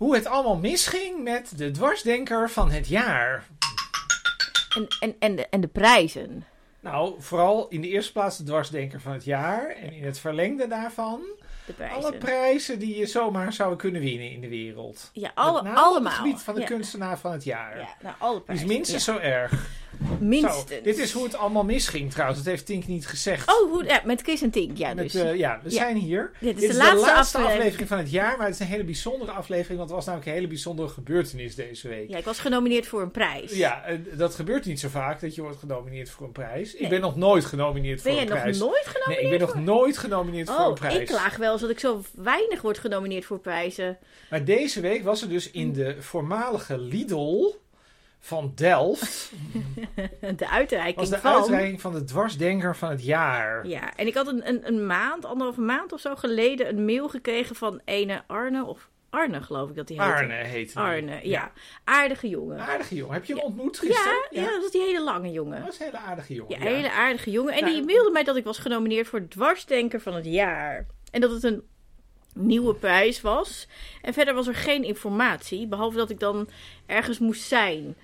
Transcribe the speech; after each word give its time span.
hoe 0.00 0.14
het 0.14 0.26
allemaal 0.26 0.56
misging 0.56 1.22
met 1.22 1.52
de 1.58 1.70
dwarsdenker 1.70 2.50
van 2.50 2.70
het 2.70 2.88
jaar. 2.88 3.46
En, 4.76 4.86
en, 5.00 5.14
en, 5.18 5.36
de, 5.36 5.46
en 5.48 5.60
de 5.60 5.66
prijzen. 5.68 6.44
Nou, 6.80 7.14
vooral 7.18 7.68
in 7.68 7.80
de 7.80 7.88
eerste 7.88 8.12
plaats 8.12 8.36
de 8.38 8.44
dwarsdenker 8.44 9.00
van 9.00 9.12
het 9.12 9.24
jaar. 9.24 9.68
En 9.70 9.92
in 9.92 10.04
het 10.04 10.18
verlengde 10.18 10.66
daarvan 10.66 11.20
De 11.66 11.72
prijzen. 11.72 11.96
alle 11.96 12.16
prijzen 12.18 12.78
die 12.78 12.98
je 12.98 13.06
zomaar 13.06 13.52
zou 13.52 13.76
kunnen 13.76 14.00
winnen 14.00 14.30
in 14.30 14.40
de 14.40 14.48
wereld. 14.48 15.10
ja, 15.12 15.30
alle, 15.34 15.62
name 15.62 15.78
op 15.80 15.84
allemaal. 15.84 16.12
het 16.12 16.20
gebied 16.20 16.40
van 16.42 16.54
de 16.54 16.60
ja. 16.60 16.66
kunstenaar 16.66 17.18
van 17.18 17.32
het 17.32 17.44
jaar. 17.44 17.78
Ja, 17.78 17.88
nou, 18.02 18.14
alle 18.18 18.40
prijzen. 18.40 18.66
is 18.66 18.72
minstens 18.72 19.04
Ja. 19.04 19.12
zo 19.12 19.18
erg. 19.18 19.68
Minstens. 20.20 20.54
Zo, 20.68 20.82
dit 20.82 20.98
is 20.98 21.12
hoe 21.12 21.24
het 21.24 21.34
allemaal 21.36 21.64
misging 21.64 22.10
trouwens. 22.10 22.38
Dat 22.38 22.48
heeft 22.48 22.66
Tink 22.66 22.86
niet 22.86 23.06
gezegd. 23.06 23.48
Oh, 23.48 23.70
hoe, 23.70 23.84
ja, 23.84 24.00
met 24.04 24.22
Chris 24.22 24.42
en 24.42 24.50
Tink. 24.50 24.76
Ja, 24.76 24.94
Met, 24.94 25.12
dus. 25.12 25.22
eh, 25.22 25.34
ja, 25.36 25.60
we 25.62 25.70
Ja. 25.70 25.76
zijn 25.76 25.96
hier. 25.96 26.30
Dit 26.40 26.54
is 26.54 26.60
Dit 26.60 26.70
de 26.70 26.76
is 26.76 26.76
laatste 26.76 26.96
de 26.96 27.00
laatste 27.12 27.36
aflevering. 27.36 27.58
aflevering 27.58 27.88
van 27.88 27.98
het 27.98 28.10
jaar, 28.10 28.36
maar 28.36 28.46
het 28.46 28.54
is 28.54 28.60
een 28.60 28.66
hele 28.66 28.84
bijzondere 28.84 29.30
aflevering, 29.30 29.78
want 29.78 29.90
er 29.90 29.96
was 29.96 30.04
namelijk 30.04 30.28
een 30.30 30.34
hele 30.36 30.46
bijzondere 30.48 30.88
gebeurtenis 30.88 31.54
deze 31.54 31.88
week. 31.88 32.08
ja, 32.10 32.18
ik 32.18 32.24
was 32.24 32.38
genomineerd 32.38 32.86
voor 32.86 33.02
een 33.02 33.10
prijs. 33.10 33.52
Ja, 33.56 33.84
en 33.84 34.06
dat 34.16 34.34
gebeurt 34.34 34.64
niet 34.64 34.80
zo 34.80 34.88
vaak 34.88 35.20
dat 35.20 35.34
je 35.34 35.42
wordt 35.42 35.58
genomineerd 35.58 36.10
voor 36.10 36.26
een 36.26 36.32
prijs. 36.32 36.74
Ik 36.74 36.80
Nee. 36.80 36.90
ben 36.90 37.00
nog 37.00 37.16
nooit 37.16 37.44
genomineerd 37.44 38.02
Ben 38.02 38.02
voor 38.02 38.12
jij 38.12 38.22
een 38.22 38.28
nog 38.32 38.40
prijs. 38.40 38.58
nooit 38.58 38.84
nee, 38.84 38.94
genomineerd? 38.94 39.32
ik 39.32 39.38
ben 39.38 39.48
nog 39.48 39.64
nooit 39.76 39.98
genomineerd 39.98 40.48
voor 40.50 40.58
een 40.60 40.66
Oh, 40.66 40.74
prijs. 40.74 40.94
ik 40.98 41.06
klaag 41.06 41.36
wel 41.36 41.52
eens 41.52 41.60
dat 41.60 41.70
ik 41.70 41.78
zo 41.78 42.02
weinig 42.14 42.62
word 42.62 42.78
genomineerd 42.78 43.24
voor 43.24 43.38
prijzen. 43.38 43.98
Maar 44.30 44.44
deze 44.44 44.80
week 44.80 45.04
was 45.04 45.22
er 45.22 45.28
dus 45.28 45.50
in 45.50 45.72
de 45.72 45.96
voormalige 46.00 46.78
Lidl 46.78 47.54
van 48.20 48.52
Delft 48.54 49.32
De 50.36 50.48
uitreiking 50.48 50.96
was 50.96 51.10
de 51.10 51.18
van... 51.18 51.32
uitreiking 51.34 51.80
van 51.80 51.92
de 51.92 52.04
dwarsdenker 52.04 52.76
van 52.76 52.90
het 52.90 53.04
jaar. 53.04 53.66
Ja, 53.66 53.96
en 53.96 54.06
ik 54.06 54.14
had 54.14 54.26
een, 54.26 54.48
een, 54.48 54.66
een 54.66 54.86
maand, 54.86 55.24
anderhalve 55.24 55.60
maand 55.60 55.92
of 55.92 56.00
zo 56.00 56.16
geleden, 56.16 56.68
een 56.68 56.84
mail 56.84 57.08
gekregen 57.08 57.56
van 57.56 57.80
ene 57.84 58.22
Arne, 58.26 58.64
of 58.64 58.88
Arne 59.10 59.42
geloof 59.42 59.68
ik 59.68 59.74
dat 59.76 59.88
hij 59.88 59.96
heette. 59.98 60.12
Arne 60.12 60.34
die. 60.34 60.76
Arne, 60.76 61.28
ja. 61.28 61.52
Aardige 61.84 62.28
jongen. 62.28 62.58
Aardige 62.60 62.94
jongen. 62.94 63.14
Heb 63.14 63.24
je 63.24 63.32
hem 63.32 63.42
Ja. 63.42 63.48
ontmoet 63.48 63.78
Ja, 63.82 63.88
gisteren? 63.88 64.26
ja, 64.30 64.50
dat 64.50 64.62
was 64.62 64.70
die 64.70 64.80
hele 64.82 65.02
lange 65.02 65.30
jongen. 65.30 65.56
Dat 65.58 65.66
was 65.66 65.78
een 65.78 65.84
hele 65.84 65.98
aardige 65.98 66.34
jongen. 66.34 66.58
Ja, 66.60 66.66
een 66.66 66.74
hele 66.74 66.90
aardige 66.92 67.30
jongen. 67.30 67.54
En 67.54 67.60
Nou, 67.62 67.74
die 67.74 67.84
mailde 67.84 68.10
mij 68.10 68.24
dat 68.24 68.36
ik 68.36 68.44
was 68.44 68.58
genomineerd 68.58 69.06
voor 69.06 69.28
dwarsdenker 69.28 70.00
van 70.00 70.14
het 70.14 70.24
jaar. 70.24 70.86
En 71.10 71.20
dat 71.20 71.30
het 71.30 71.42
een 71.42 71.62
nieuwe 72.34 72.74
prijs 72.74 73.20
was. 73.20 73.66
En 74.02 74.12
verder 74.12 74.34
was 74.34 74.46
er 74.46 74.54
geen 74.54 74.84
informatie, 74.84 75.66
behalve 75.66 75.96
dat 75.96 76.10
ik 76.10 76.20
dan 76.20 76.48
ergens 76.86 77.18
moest 77.18 77.42
zijn 77.42 77.96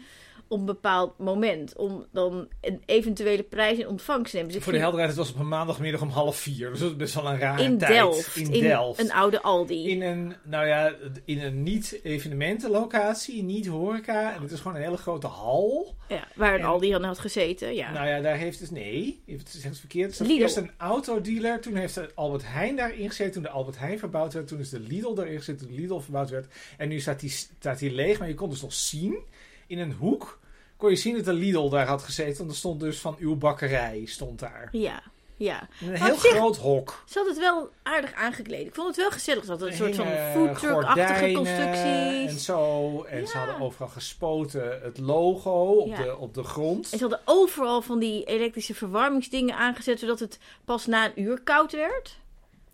op 0.48 0.58
een 0.58 0.64
bepaald 0.64 1.18
moment. 1.18 1.76
Om 1.76 2.06
dan 2.12 2.48
een 2.60 2.82
eventuele 2.86 3.42
prijs 3.42 3.78
in 3.78 3.88
ontvangst 3.88 4.30
te 4.30 4.36
nemen. 4.36 4.52
Dus 4.52 4.62
Voor 4.62 4.72
de 4.72 4.78
helderheid, 4.78 5.10
het 5.10 5.18
was 5.18 5.32
op 5.32 5.38
een 5.38 5.48
maandagmiddag 5.48 6.00
om 6.02 6.08
half 6.08 6.36
vier. 6.36 6.70
Dus 6.70 6.78
dat 6.80 6.90
is 6.90 6.96
best 6.96 7.14
wel 7.14 7.26
een 7.28 7.38
rare 7.38 7.62
in 7.62 7.78
tijd. 7.78 7.92
Delft. 7.92 8.36
In 8.36 8.50
Delft. 8.60 9.00
een 9.00 9.12
oude 9.12 9.42
Aldi. 9.42 9.88
In 9.90 10.02
een, 10.02 10.34
nou 10.44 10.66
ja, 10.66 10.94
in 11.24 11.40
een 11.42 11.62
niet-evenementenlocatie, 11.62 13.42
niet 13.42 13.66
horeca. 13.66 14.34
En 14.34 14.42
het 14.42 14.50
is 14.50 14.60
gewoon 14.60 14.76
een 14.76 14.82
hele 14.82 14.96
grote 14.96 15.26
hal. 15.26 15.94
Ja, 16.08 16.28
waar 16.34 16.54
een 16.54 16.60
En- 16.60 16.66
Aldi 16.66 16.92
aan 16.92 17.02
had 17.04 17.18
gezeten. 17.18 17.74
Ja. 17.74 17.92
Nou 17.92 18.06
ja, 18.06 18.20
daar 18.20 18.36
heeft 18.36 18.60
het, 18.60 18.70
nee, 18.70 19.22
het 19.26 19.54
is 19.54 19.64
echt 19.64 19.78
verkeerd. 19.78 20.18
Er 20.18 20.26
eerst 20.26 20.56
een 20.56 20.70
autodealer, 20.76 21.60
toen 21.60 21.74
heeft 21.74 21.94
de 21.94 22.10
Albert 22.14 22.42
Heijn 22.46 22.76
daarin 22.76 23.08
gezeten. 23.08 23.32
Toen 23.32 23.42
de 23.42 23.48
Albert 23.48 23.78
Heijn 23.78 23.98
verbouwd 23.98 24.32
werd, 24.32 24.48
toen 24.48 24.58
is 24.58 24.70
de 24.70 24.80
Lidl 24.80 25.14
daarin 25.14 25.38
gezeten, 25.38 25.66
toen 25.66 25.74
de 25.76 25.80
Lidl 25.82 25.98
verbouwd 25.98 26.30
werd. 26.30 26.46
En 26.76 26.88
nu 26.88 27.00
staat 27.00 27.20
die, 27.20 27.30
staat 27.30 27.78
die 27.78 27.92
leeg, 27.92 28.18
maar 28.18 28.28
je 28.28 28.34
kon 28.34 28.50
dus 28.50 28.62
nog 28.62 28.72
zien, 28.72 29.18
in 29.66 29.78
een 29.78 29.92
hoek, 29.92 30.38
kon 30.76 30.90
je 30.90 30.96
zien 30.96 31.16
dat 31.16 31.24
de 31.24 31.32
Lidl 31.32 31.68
daar 31.68 31.86
had 31.86 32.02
gezeten. 32.02 32.36
Want 32.38 32.50
er 32.50 32.56
stond 32.56 32.80
dus 32.80 32.98
van 32.98 33.16
uw 33.18 33.36
bakkerij, 33.36 34.02
stond 34.06 34.38
daar. 34.38 34.68
ja, 34.72 35.02
ja. 35.38 35.68
Een 35.80 35.88
Maar 35.88 36.04
heel 36.04 36.18
zich- 36.18 36.30
groot 36.30 36.56
hok. 36.56 37.02
Ze 37.08 37.18
had 37.18 37.28
het 37.28 37.38
wel 37.38 37.70
aardig 37.82 38.12
aangekleed. 38.14 38.66
Ik 38.66 38.74
vond 38.74 38.86
het 38.88 38.96
wel 38.96 39.10
gezellig. 39.10 39.44
Ze 39.44 39.50
had 39.50 39.62
een 39.62 39.72
soort 39.72 39.94
van 39.94 40.06
foodtruck-achtige 40.06 41.06
gordijnen 41.06 41.28
En 41.28 41.34
constructies. 41.34 42.44
zo. 42.44 43.02
En 43.02 43.26
ze 43.28 43.36
hadden 43.38 43.60
overal 43.60 43.88
gespoten 43.88 44.78
het 44.82 44.98
logo 44.98 45.50
op, 45.72 45.86
Ja. 45.88 46.02
de, 46.02 46.16
op 46.16 46.34
de 46.34 46.42
grond. 46.42 46.84
En 46.92 46.98
ze 46.98 47.04
hadden 47.04 47.20
overal 47.24 47.82
van 47.82 47.98
die 47.98 48.24
elektrische 48.24 48.74
verwarmingsdingen 48.74 49.56
aangezet, 49.56 49.98
zodat 49.98 50.18
het 50.18 50.38
pas 50.64 50.86
na 50.86 51.04
een 51.04 51.22
uur 51.22 51.40
koud 51.40 51.72
werd. 51.72 52.16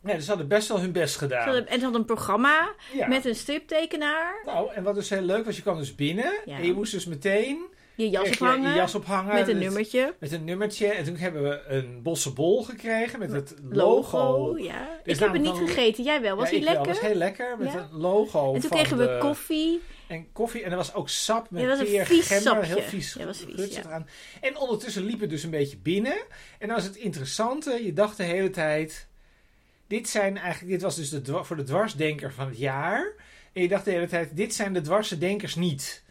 Ja, 0.05 0.13
dus 0.15 0.23
ze 0.23 0.29
hadden 0.29 0.49
best 0.49 0.69
wel 0.69 0.81
hun 0.81 0.93
best 0.93 1.17
gedaan. 1.17 1.45
hadden, 1.45 1.67
en 1.67 1.75
ze 1.77 1.83
hadden 1.83 2.01
een 2.01 2.07
programma 2.07 2.75
Ja. 2.93 3.09
met 3.09 3.25
een 3.25 3.35
striptekenaar. 3.35 4.43
Nou, 4.45 4.73
en 4.73 4.83
wat 4.83 4.95
dus 4.95 5.09
heel 5.11 5.21
leuk 5.23 5.45
was, 5.45 5.57
je 5.57 5.63
kwam 5.63 5.79
dus 5.79 5.95
binnen. 5.95 6.33
Ja. 6.45 6.57
En 6.57 6.65
je 6.67 6.73
moest 6.73 6.93
dus 6.93 7.07
meteen 7.07 7.63
Je 7.95 8.11
jas 8.11 8.29
ophangen. 8.29 8.71
je 8.71 8.77
jas 8.77 8.95
ophangen. 8.95 9.35
met 9.35 9.49
een 9.49 9.55
met- 9.55 9.65
nummertje. 9.65 10.15
Met 10.19 10.33
een 10.33 10.45
nummertje. 10.45 10.87
En 10.87 11.05
toen 11.05 11.17
hebben 11.17 11.43
we 11.43 11.62
een 11.69 12.01
bosse 12.03 12.33
bol 12.33 12.62
gekregen 12.65 13.19
met 13.19 13.33
het 13.33 13.55
logo. 13.71 14.19
Logo. 14.19 14.59
Ja. 14.59 15.01
Dus 15.05 15.15
ik 15.15 15.21
heb 15.23 15.33
het 15.33 15.43
niet 15.43 15.51
van- 15.57 15.69
gegeten. 15.69 16.05
Jij 16.05 16.21
wel. 16.21 16.37
Was 16.37 16.51
ja, 16.51 16.57
hij 16.57 16.65
lekker? 16.65 16.87
was 16.87 17.01
heel 17.01 17.15
lekker. 17.15 17.57
Met 17.59 17.75
een 17.75 17.89
logo 17.99 18.55
En 18.55 18.61
toen 18.61 18.71
kregen 18.71 18.97
we 18.99 19.05
de- 19.05 19.19
koffie. 19.21 19.81
En 20.07 20.33
koffie. 20.33 20.62
En 20.62 20.71
er 20.71 20.77
was 20.77 20.95
ook 20.95 21.09
sap 21.09 21.51
met 21.51 21.62
Ja, 21.62 21.69
dat 21.69 21.79
was 21.79 21.87
een 21.87 21.93
peer, 21.95 22.07
vies 22.07 22.27
gember. 22.27 22.43
sapje. 22.53 22.67
Heel 22.75 22.83
vies. 22.83 23.15
Ja, 23.19 23.25
was 23.27 23.45
vies, 23.57 23.75
ja. 23.75 24.05
En 24.41 24.57
ondertussen 24.59 25.05
liep 25.05 25.21
het 25.21 25.31
dus 25.31 25.43
een 25.43 25.51
beetje 25.51 25.77
binnen. 25.77 26.17
En 26.59 26.67
dan 26.67 26.77
was 26.77 26.85
het 26.85 26.97
interessante. 26.97 27.85
Je 27.85 27.93
dacht 27.93 28.17
de 28.17 28.23
hele 28.23 28.51
tijd... 28.51 29.11
Dit 29.93 30.09
zijn 30.09 30.39
eigenlijk... 30.39 30.73
Dit 30.73 30.83
was 30.83 30.97
dus 30.97 31.11
de, 31.11 31.45
voor 31.45 31.57
de 31.57 31.63
dwarsdenker 31.63 32.33
van 32.33 32.49
het 32.49 32.59
jaar. 32.59 33.13
En 33.53 33.63
je 33.63 33.69
dacht 33.69 33.85
de 33.85 33.91
hele 33.91 34.07
tijd... 34.07 34.37
Dit 34.37 34.55
zijn 34.55 34.73
de 34.73 34.81
dwarse 34.81 35.19
denkers 35.19 35.55
niet. 35.55 36.03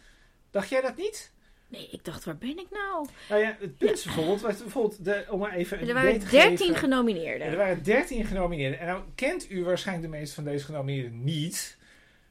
Dacht 0.50 0.68
jij 0.68 0.80
dat 0.80 0.96
niet? 0.96 1.32
Nee, 1.68 1.88
ik 1.90 2.04
dacht, 2.04 2.24
waar 2.24 2.36
ben 2.36 2.58
ik 2.58 2.66
nou? 2.70 3.06
Nou 3.28 3.40
ja, 3.40 3.56
het 3.60 3.76
punt 3.76 3.92
is 3.92 4.04
bijvoorbeeld... 4.04 4.40
was 4.40 4.58
bijvoorbeeld 4.58 5.04
de, 5.04 5.24
om 5.28 5.38
maar 5.38 5.54
even 5.54 5.80
een 5.82 5.88
Er 5.88 5.94
waren 5.94 6.14
idee 6.14 6.24
te 6.24 6.30
13 6.30 6.56
geven. 6.56 6.76
genomineerden. 6.76 7.46
Er 7.46 7.56
waren 7.56 7.82
13 7.82 8.24
genomineerden. 8.24 8.78
En 8.78 8.86
nou 8.86 9.02
kent 9.14 9.50
u 9.50 9.64
waarschijnlijk 9.64 10.10
de 10.10 10.18
meeste 10.18 10.34
van 10.34 10.44
deze 10.44 10.64
genomineerden 10.64 11.24
niet. 11.24 11.76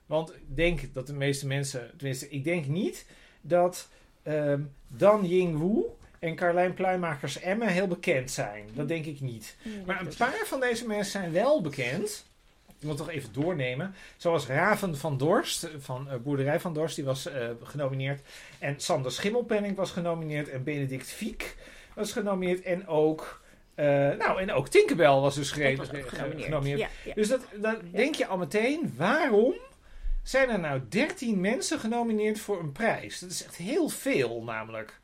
Want 0.05 0.33
ik 0.33 0.55
denk 0.55 0.93
dat 0.93 1.07
de 1.07 1.13
meeste 1.13 1.47
mensen, 1.47 1.91
tenminste, 1.97 2.29
ik 2.29 2.43
denk 2.43 2.65
niet 2.65 3.05
dat 3.41 3.89
ehm, 4.23 4.61
Dan 4.87 5.25
Ying 5.27 5.57
Wu 5.57 5.83
en 6.21 6.35
Carlijn 6.35 6.73
Pluimakers 6.73 7.39
Emmen 7.39 7.67
heel 7.67 7.87
bekend 7.87 8.31
zijn. 8.31 8.65
Dat 8.73 8.87
denk 8.87 9.05
ik 9.05 9.21
niet. 9.21 9.55
Maar 9.85 10.01
een 10.01 10.15
paar 10.17 10.43
van 10.45 10.59
deze 10.59 10.87
mensen 10.87 11.11
zijn 11.11 11.31
wel 11.31 11.61
bekend. 11.61 12.25
Ik 12.79 12.87
moet 12.87 12.97
toch 12.97 13.09
even 13.09 13.33
doornemen. 13.33 13.95
Zoals 14.17 14.47
Raven 14.47 14.97
van 14.97 15.17
Dorst 15.17 15.69
van 15.77 16.09
eh, 16.09 16.17
Boerderij 16.17 16.59
van 16.59 16.73
Dorst, 16.73 16.95
die 16.95 17.05
was 17.05 17.25
eh, 17.25 17.49
genomineerd. 17.63 18.21
En 18.59 18.79
Sander 18.79 19.11
Schimmelpenning 19.11 19.75
was 19.75 19.91
genomineerd. 19.91 20.49
En 20.49 20.63
Benedict 20.63 21.11
Fiek 21.11 21.55
was 21.95 22.11
genomineerd. 22.11 22.61
En 22.61 22.87
ook, 22.87 23.41
eh, 23.75 23.85
nou, 24.09 24.41
en 24.41 24.51
ook 24.51 24.67
Tinkerbell 24.67 25.07
was 25.07 25.35
dus 25.35 25.51
genomineerd. 25.51 26.09
genomineerd. 26.37 26.79
Ja, 26.79 26.87
ja. 27.05 27.13
Dus 27.13 27.27
dat, 27.27 27.41
dat 27.55 27.77
denk 27.91 28.15
je 28.15 28.27
al 28.27 28.37
meteen, 28.37 28.93
waarom 28.97 29.53
zijn 30.23 30.49
er 30.49 30.59
nou 30.59 30.81
13 30.89 31.41
mensen 31.41 31.79
genomineerd 31.79 32.39
voor 32.39 32.59
een 32.59 32.71
prijs? 32.71 33.19
Dat 33.19 33.29
is 33.29 33.45
echt 33.45 33.55
heel 33.55 33.89
veel 33.89 34.43
namelijk. 34.43 35.00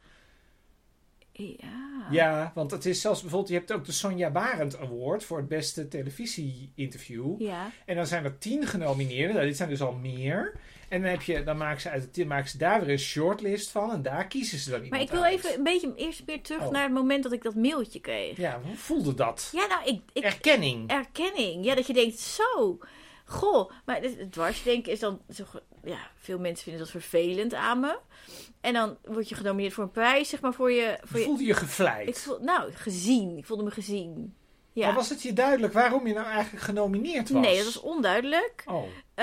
Ja. 1.38 2.08
Ja, 2.12 2.52
want 2.56 2.72
het 2.72 2.86
is 2.86 3.02
zelfs 3.02 3.22
bijvoorbeeld, 3.22 3.52
je 3.52 3.58
hebt 3.58 3.72
ook 3.72 3.86
de 3.86 3.92
Sonja 3.92 4.30
Barend 4.30 4.78
Award 4.80 5.24
voor 5.24 5.38
het 5.38 5.48
beste 5.48 5.88
televisie-interview. 5.88 7.42
Ja. 7.42 7.70
En 7.86 7.96
dan 7.96 8.08
zijn 8.08 8.24
er 8.24 8.38
10 8.38 8.66
genomineerden, 8.68 9.36
nou, 9.36 9.48
dit 9.48 9.58
zijn 9.58 9.70
dus 9.70 9.82
al 9.82 9.94
meer. 9.94 10.54
En 10.90 11.02
dan, 11.02 11.10
heb 11.12 11.22
je, 11.22 11.44
dan 11.44 11.58
maken, 11.58 11.82
ze 11.82 11.90
uit 11.90 12.02
de 12.02 12.12
10 12.12 12.28
maken 12.28 12.50
ze 12.50 12.58
daar 12.58 12.80
weer 12.82 12.90
een 12.90 13.00
shortlist 13.00 13.70
van 13.72 13.92
en 13.92 14.02
daar 14.02 14.28
kiezen 14.28 14.58
ze 14.60 14.70
dan 14.70 14.84
iemand 14.84 14.92
Maar 14.92 15.02
ik 15.02 15.10
wil 15.12 15.24
uit. 15.24 15.34
even 15.34 15.54
een 15.58 15.64
beetje 15.64 15.94
eerst 15.96 16.24
meer 16.26 16.42
terug 16.42 16.62
Oh. 16.66 16.72
naar 16.72 16.84
het 16.84 16.94
moment 16.94 17.24
dat 17.24 17.32
ik 17.32 17.44
dat 17.44 17.56
mailtje 17.56 18.00
kreeg. 18.00 18.38
Ja, 18.38 18.60
hoe 18.64 18.76
voelde 18.76 19.14
dat? 19.14 19.50
Ja, 19.54 19.66
nou, 19.68 19.86
ik, 19.86 20.02
ik 20.14 20.24
Erkenning. 20.24 20.90
erkenning. 20.90 21.66
Ja, 21.66 21.76
dat 21.76 21.88
je 21.88 21.94
denkt, 21.94 22.20
zo. 22.20 22.78
Goh, 23.26 23.72
maar 23.86 24.02
dwarsdenken 24.30 24.92
is 24.92 25.00
dan... 25.00 25.22
Zo, 25.34 25.44
ja, 25.88 25.98
veel 26.18 26.40
mensen 26.40 26.64
vinden 26.64 26.82
dat 26.82 26.92
vervelend 26.92 27.54
aan 27.54 27.80
me. 27.80 27.98
En 28.62 28.74
dan 28.74 28.98
word 29.06 29.30
je 29.30 29.36
genomineerd 29.36 29.74
voor 29.74 29.84
een 29.84 29.92
prijs, 29.92 30.30
zeg 30.30 30.42
maar, 30.42 30.54
voor 30.54 30.72
je... 30.72 30.98
Voor 31.04 31.20
je 31.20 31.26
Voelde 31.26 31.44
je 31.46 31.54
gevleid? 31.54 32.08
ik 32.08 32.16
voel, 32.18 32.38
nou, 32.42 32.72
gezien. 32.74 33.38
Ik 33.38 33.46
voelde 33.46 33.64
me 33.64 33.72
gezien. 33.72 34.36
Ja. 34.74 34.86
Maar 34.86 34.96
was 34.96 35.10
het 35.10 35.22
je 35.22 35.34
duidelijk 35.34 35.74
waarom 35.74 36.08
je 36.08 36.14
nou 36.14 36.26
eigenlijk 36.28 36.64
genomineerd 36.64 37.30
was? 37.30 37.42
Nee, 37.46 37.56
dat 37.56 37.66
was 37.66 37.80
onduidelijk. 37.82 38.64
Oh. 38.66 38.84
D- 39.16 39.20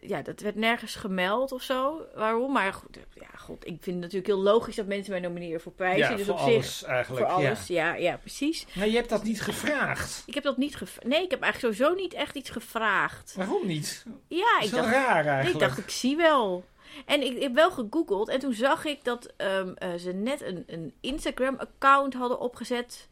ja, 0.00 0.22
dat 0.22 0.40
werd 0.40 0.54
nergens 0.54 0.94
gemeld 0.94 1.52
of 1.52 1.62
zo. 1.62 2.06
Waarom? 2.14 2.52
Maar 2.52 2.72
goed, 2.72 2.98
ja, 3.14 3.26
god, 3.36 3.66
ik 3.66 3.76
vind 3.80 3.84
het 3.84 3.94
natuurlijk 3.96 4.26
heel 4.26 4.40
logisch 4.42 4.76
dat 4.76 4.86
mensen 4.86 5.12
mij 5.12 5.20
nomineren 5.20 5.60
voor 5.60 5.72
prijzen. 5.72 6.10
Ja, 6.10 6.16
dus 6.16 6.26
voor 6.26 6.34
op 6.34 6.40
alles 6.40 6.78
zich, 6.78 6.88
eigenlijk. 6.88 7.26
voor 7.26 7.34
alles. 7.34 7.66
Ja. 7.66 7.94
Ja. 7.94 7.94
ja, 7.94 8.16
precies. 8.16 8.66
Maar 8.72 8.88
je 8.88 8.96
hebt 8.96 9.08
dat 9.08 9.22
niet 9.22 9.40
gevraagd. 9.42 10.22
Ik 10.26 10.34
heb 10.34 10.42
dat 10.42 10.56
niet 10.56 10.76
gevraagd. 10.76 11.08
Nee, 11.08 11.22
ik 11.22 11.30
heb 11.30 11.42
eigenlijk 11.42 11.74
sowieso 11.74 12.00
niet 12.00 12.14
echt 12.14 12.34
iets 12.36 12.50
gevraagd. 12.50 13.34
Waarom 13.36 13.66
niet? 13.66 14.04
Ja, 14.28 14.58
Dat 14.58 14.64
ik 14.68 14.70
dacht, 14.74 14.92
raar 14.92 15.26
eigenlijk. 15.26 15.48
ik 15.48 15.58
dacht, 15.68 15.78
ik 15.78 15.90
zie 15.90 16.16
wel. 16.16 16.64
En 17.06 17.22
ik, 17.22 17.34
ik 17.36 17.42
heb 17.42 17.54
wel 17.54 17.70
gegoogeld 17.70 18.28
en 18.28 18.38
toen 18.38 18.52
zag 18.52 18.84
ik 18.84 19.04
dat 19.04 19.32
ehm, 19.36 19.72
eh, 19.74 19.94
ze 19.94 20.12
net 20.12 20.42
een, 20.42 20.64
een 20.66 20.94
Instagram-account 21.00 22.14
hadden 22.14 22.40
opgezet. 22.40 23.08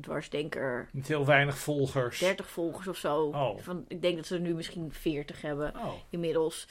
Dwarsdenker, 0.00 0.88
Niet 0.92 1.08
heel 1.08 1.24
weinig 1.26 1.58
volgers. 1.58 2.18
30 2.18 2.48
volgers 2.50 2.88
of 2.88 2.96
zo. 2.96 3.22
Oh. 3.22 3.58
Van, 3.58 3.84
ik 3.88 4.02
denk 4.02 4.16
dat 4.16 4.26
ze 4.26 4.34
er 4.34 4.40
nu 4.40 4.54
misschien 4.54 4.92
40 4.92 5.42
hebben 5.42 5.72
Oh. 5.76 5.92
inmiddels. 6.10 6.66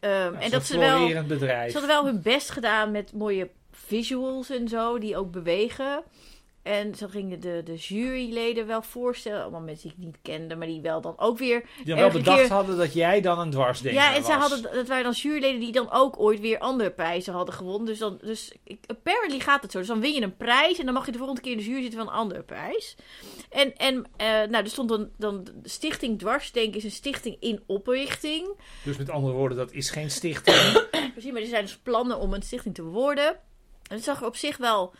Nou, 0.00 0.36
en 0.36 0.50
dat 0.50 0.64
ze 0.66 0.78
wel, 0.78 1.22
bedrijf. 1.24 1.72
ze 1.72 1.78
hadden 1.78 1.96
wel 1.96 2.04
hun 2.06 2.22
best 2.22 2.50
gedaan 2.50 2.90
met 2.90 3.12
mooie 3.12 3.50
visuals 3.70 4.50
en 4.50 4.68
zo, 4.68 4.98
die 4.98 5.16
ook 5.16 5.30
bewegen. 5.30 6.02
En 6.62 6.94
zo 6.94 7.06
gingen 7.08 7.40
de, 7.40 7.60
de 7.64 7.74
juryleden 7.74 8.66
wel 8.66 8.82
voorstellen. 8.82 9.42
Allemaal 9.42 9.60
mensen 9.60 9.88
die 9.88 9.98
ik 9.98 10.04
niet 10.04 10.16
kende, 10.22 10.54
maar 10.56 10.66
die 10.66 10.80
wel 10.80 11.00
dan 11.00 11.14
ook 11.18 11.38
weer... 11.38 11.64
Die 11.84 11.94
wel 11.94 12.10
bedacht 12.10 12.40
keer- 12.40 12.50
hadden 12.50 12.76
dat 12.76 12.92
jij 12.92 13.20
dan 13.20 13.38
een 13.38 13.50
dwarsdenker 13.50 14.00
Ja, 14.00 14.14
en 14.14 14.22
was. 14.22 14.30
ze 14.30 14.36
hadden, 14.36 14.62
dat 14.62 14.88
waren 14.88 15.04
dan 15.04 15.12
juryleden 15.12 15.60
die 15.60 15.72
dan 15.72 15.90
ook 15.90 16.20
ooit 16.20 16.40
weer 16.40 16.58
andere 16.58 16.90
prijzen 16.90 17.32
hadden 17.32 17.54
gewonnen. 17.54 17.86
Dus, 17.86 17.98
dan, 17.98 18.18
dus 18.22 18.52
apparently 18.86 19.38
gaat 19.40 19.62
het 19.62 19.72
zo. 19.72 19.78
Dus 19.78 19.86
dan 19.86 20.00
win 20.00 20.14
je 20.14 20.22
een 20.22 20.36
prijs 20.36 20.78
en 20.78 20.84
dan 20.84 20.94
mag 20.94 21.06
je 21.06 21.12
de 21.12 21.18
volgende 21.18 21.40
keer 21.42 21.52
in 21.52 21.58
de 21.58 21.64
jury 21.64 21.80
zitten 21.82 21.98
van 21.98 22.08
een 22.08 22.14
andere 22.14 22.42
prijs. 22.42 22.96
En, 23.50 23.76
en 23.76 24.04
eh, 24.16 24.26
nou, 24.26 24.54
er 24.64 24.68
stond 24.68 24.88
dan, 24.88 25.08
dan 25.16 25.46
Stichting 25.62 26.18
Dwarsdenken 26.18 26.78
is 26.78 26.84
een 26.84 26.90
stichting 26.90 27.36
in 27.40 27.62
oprichting. 27.66 28.48
Dus 28.84 28.96
met 28.96 29.10
andere 29.10 29.34
woorden, 29.34 29.58
dat 29.58 29.72
is 29.72 29.90
geen 29.90 30.10
stichting. 30.10 30.86
Precies, 31.12 31.32
maar 31.32 31.40
er 31.42 31.46
zijn 31.48 31.64
dus 31.64 31.76
plannen 31.76 32.18
om 32.18 32.32
een 32.32 32.42
stichting 32.42 32.74
te 32.74 32.82
worden. 32.84 33.26
En 33.88 33.96
het 33.96 34.04
zag 34.04 34.20
er 34.20 34.26
op 34.26 34.36
zich 34.36 34.56
wel 34.56 34.94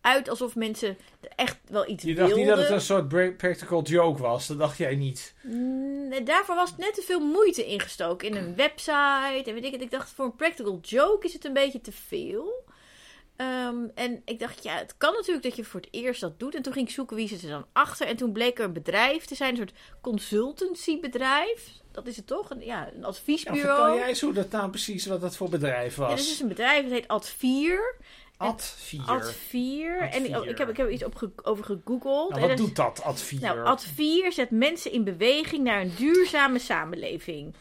uit 0.00 0.28
alsof 0.28 0.54
mensen 0.56 0.98
echt 1.36 1.58
wel 1.68 1.88
iets 1.88 2.04
Je 2.04 2.14
dacht 2.14 2.26
wilden. 2.26 2.46
niet 2.46 2.54
dat 2.54 2.58
het 2.64 2.70
een 2.74 2.80
soort 2.80 3.36
practical 3.36 3.82
joke 3.82 4.22
was. 4.22 4.46
Dat 4.46 4.58
dacht 4.58 4.78
jij 4.78 4.94
niet. 4.96 5.34
Mm, 5.42 6.12
en 6.12 6.24
daarvoor 6.24 6.54
was 6.54 6.76
net 6.76 6.94
te 6.94 7.02
veel 7.02 7.20
moeite 7.20 7.64
ingestoken 7.66 8.28
in 8.28 8.36
een 8.36 8.56
website. 8.56 9.42
En 9.46 9.54
weet 9.54 9.64
ik 9.64 9.72
het. 9.72 9.82
Ik 9.82 9.90
dacht, 9.90 10.10
voor 10.10 10.24
een 10.24 10.36
practical 10.36 10.78
joke 10.82 11.26
is 11.26 11.32
het 11.32 11.44
een 11.44 11.52
beetje 11.52 11.80
te 11.80 11.92
veel. 11.92 12.68
Ehm, 13.36 13.76
en 13.94 14.22
ik 14.24 14.38
dacht, 14.38 14.62
ja, 14.62 14.76
het 14.76 14.94
kan 14.96 15.12
natuurlijk 15.12 15.42
dat 15.44 15.56
je 15.56 15.64
voor 15.64 15.80
het 15.80 15.88
eerst 15.92 16.20
dat 16.20 16.38
doet. 16.38 16.54
En 16.54 16.62
toen 16.62 16.72
ging 16.72 16.86
ik 16.88 16.94
zoeken 16.94 17.16
wie 17.16 17.28
zit 17.28 17.42
er 17.42 17.48
dan 17.48 17.66
achter. 17.72 18.06
En 18.06 18.16
toen 18.16 18.32
bleek 18.32 18.58
er 18.58 18.64
een 18.64 18.72
bedrijf 18.72 19.24
te 19.24 19.34
zijn, 19.34 19.50
een 19.50 19.56
soort 19.56 19.72
consultancybedrijf. 20.00 21.68
Dat 21.92 22.06
is 22.06 22.16
het 22.16 22.26
toch? 22.26 22.50
Een, 22.50 22.64
ja, 22.64 22.88
een 22.92 23.00
Ja, 23.00 23.06
adviesbureau. 23.06 23.60
vertel 23.76 23.94
jij 23.96 24.08
eens 24.08 24.20
hoe 24.20 24.32
dat 24.32 24.50
nou 24.50 24.70
precies, 24.70 25.06
wat 25.06 25.20
dat 25.20 25.36
voor 25.36 25.48
bedrijf 25.48 25.96
Ja, 25.96 26.02
was. 26.02 26.20
dit 26.20 26.30
is 26.30 26.40
een 26.40 26.48
bedrijf, 26.48 26.82
dat 26.82 26.92
heet 26.92 27.08
Advier. 27.08 27.94
Advier. 28.40 29.02
Advier. 29.06 29.98
En 30.00 30.24
ik, 30.24 30.34
Advier. 30.34 30.50
ik, 30.50 30.58
heb, 30.58 30.68
ik 30.68 30.76
heb 30.76 30.86
er 30.86 30.92
iets 30.92 31.04
op 31.04 31.14
ge- 31.14 31.30
over 31.42 31.64
gegoogeld. 31.64 32.30
Nou, 32.30 32.32
En 32.34 32.40
wat 32.40 32.48
dat 32.48 32.58
is- 32.58 32.64
doet 32.66 32.76
dat, 32.76 33.02
Advier? 33.02 33.40
Nou, 33.40 33.64
Advier 33.64 34.32
zet 34.32 34.50
mensen 34.50 34.92
in 34.92 35.04
beweging 35.04 35.64
naar 35.64 35.80
een 35.80 35.92
duurzame 35.96 36.58
samenleving. 36.58 37.54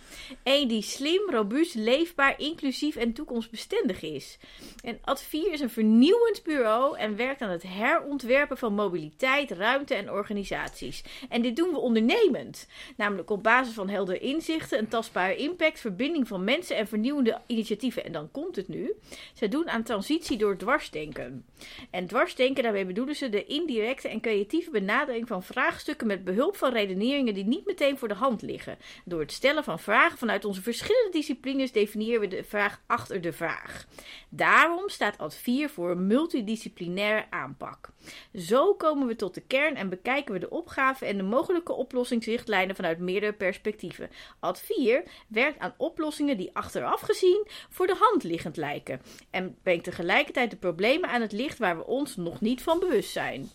Eén 0.43 0.67
die 0.67 0.81
slim, 0.81 1.21
robuust, 1.29 1.75
leefbaar, 1.75 2.39
inclusief 2.39 2.95
en 2.95 3.13
toekomstbestendig 3.13 4.01
is. 4.01 4.37
En 4.83 4.99
Advier 5.03 5.51
is 5.51 5.59
een 5.59 5.69
vernieuwend 5.69 6.41
bureau 6.43 6.97
en 6.97 7.15
werkt 7.15 7.41
aan 7.41 7.49
het 7.49 7.63
herontwerpen 7.67 8.57
van 8.57 8.73
mobiliteit, 8.73 9.51
ruimte 9.51 9.95
en 9.95 10.11
organisaties. 10.11 11.03
En 11.29 11.41
dit 11.41 11.55
doen 11.55 11.69
we 11.71 11.77
ondernemend. 11.77 12.67
Namelijk 12.97 13.29
op 13.29 13.43
basis 13.43 13.73
van 13.73 13.89
helder 13.89 14.21
inzichten, 14.21 14.79
een 14.79 14.87
tastbare 14.87 15.35
impact, 15.35 15.79
verbinding 15.79 16.27
van 16.27 16.43
mensen 16.43 16.75
en 16.77 16.87
vernieuwende 16.87 17.37
initiatieven. 17.47 18.03
En 18.05 18.11
dan 18.11 18.31
komt 18.31 18.55
het 18.55 18.67
nu. 18.67 18.93
Zij 19.33 19.47
doen 19.47 19.69
aan 19.69 19.83
transitie 19.83 20.37
door 20.37 20.57
dwarsdenken. 20.69 21.45
En 21.89 22.07
dwarsdenken, 22.07 22.63
daarmee 22.63 22.85
bedoelen 22.85 23.15
ze 23.15 23.29
de 23.29 23.45
indirecte 23.45 24.07
en 24.07 24.21
creatieve 24.21 24.71
benadering 24.71 25.27
van 25.27 25.43
vraagstukken 25.43 26.07
met 26.07 26.23
behulp 26.23 26.55
van 26.55 26.71
redeneringen 26.71 27.33
die 27.33 27.45
niet 27.45 27.65
meteen 27.65 27.97
voor 27.97 28.07
de 28.07 28.13
hand 28.13 28.41
liggen. 28.41 28.77
Door 29.05 29.19
het 29.19 29.31
stellen 29.31 29.63
van 29.63 29.79
vragen 29.79 30.17
vanuit 30.17 30.45
onze 30.45 30.61
verschillende 30.61 31.11
disciplines 31.11 31.71
definiëren 31.71 32.21
we 32.21 32.27
de 32.27 32.43
vraag 32.43 32.81
achter 32.85 33.21
de 33.21 33.33
vraag. 33.33 33.87
Daarom 34.29 34.89
staat 34.89 35.17
Advier 35.17 35.69
voor 35.69 35.91
een 35.91 36.07
multidisciplinaire 36.07 37.25
aanpak. 37.29 37.89
Zo 38.35 38.73
komen 38.73 39.07
we 39.07 39.15
tot 39.15 39.33
de 39.33 39.41
kern 39.41 39.75
en 39.75 39.89
bekijken 39.89 40.33
we 40.33 40.39
de 40.39 40.49
opgave 40.49 41.05
en 41.05 41.17
de 41.17 41.23
mogelijke 41.23 41.73
oplossingsrichtlijnen 41.73 42.75
vanuit 42.75 42.99
meerdere 42.99 43.33
perspectieven. 43.33 44.09
Advier 44.39 45.03
werkt 45.27 45.59
aan 45.59 45.73
oplossingen 45.77 46.37
die 46.37 46.49
achteraf 46.53 47.01
gezien 47.01 47.47
voor 47.69 47.87
de 47.87 47.95
hand 47.99 48.23
liggend 48.23 48.57
lijken 48.57 49.01
en 49.29 49.57
brengt 49.63 49.83
tegelijkertijd 49.83 50.51
de 50.51 50.57
problemen 50.59 51.09
aan 51.09 51.21
het 51.21 51.31
licht 51.31 51.57
waar 51.57 51.77
we 51.77 51.85
ons 51.85 52.15
nog 52.15 52.41
niet 52.41 52.61
van 52.61 52.79
bewust 52.79 53.11
zijn. 53.11 53.49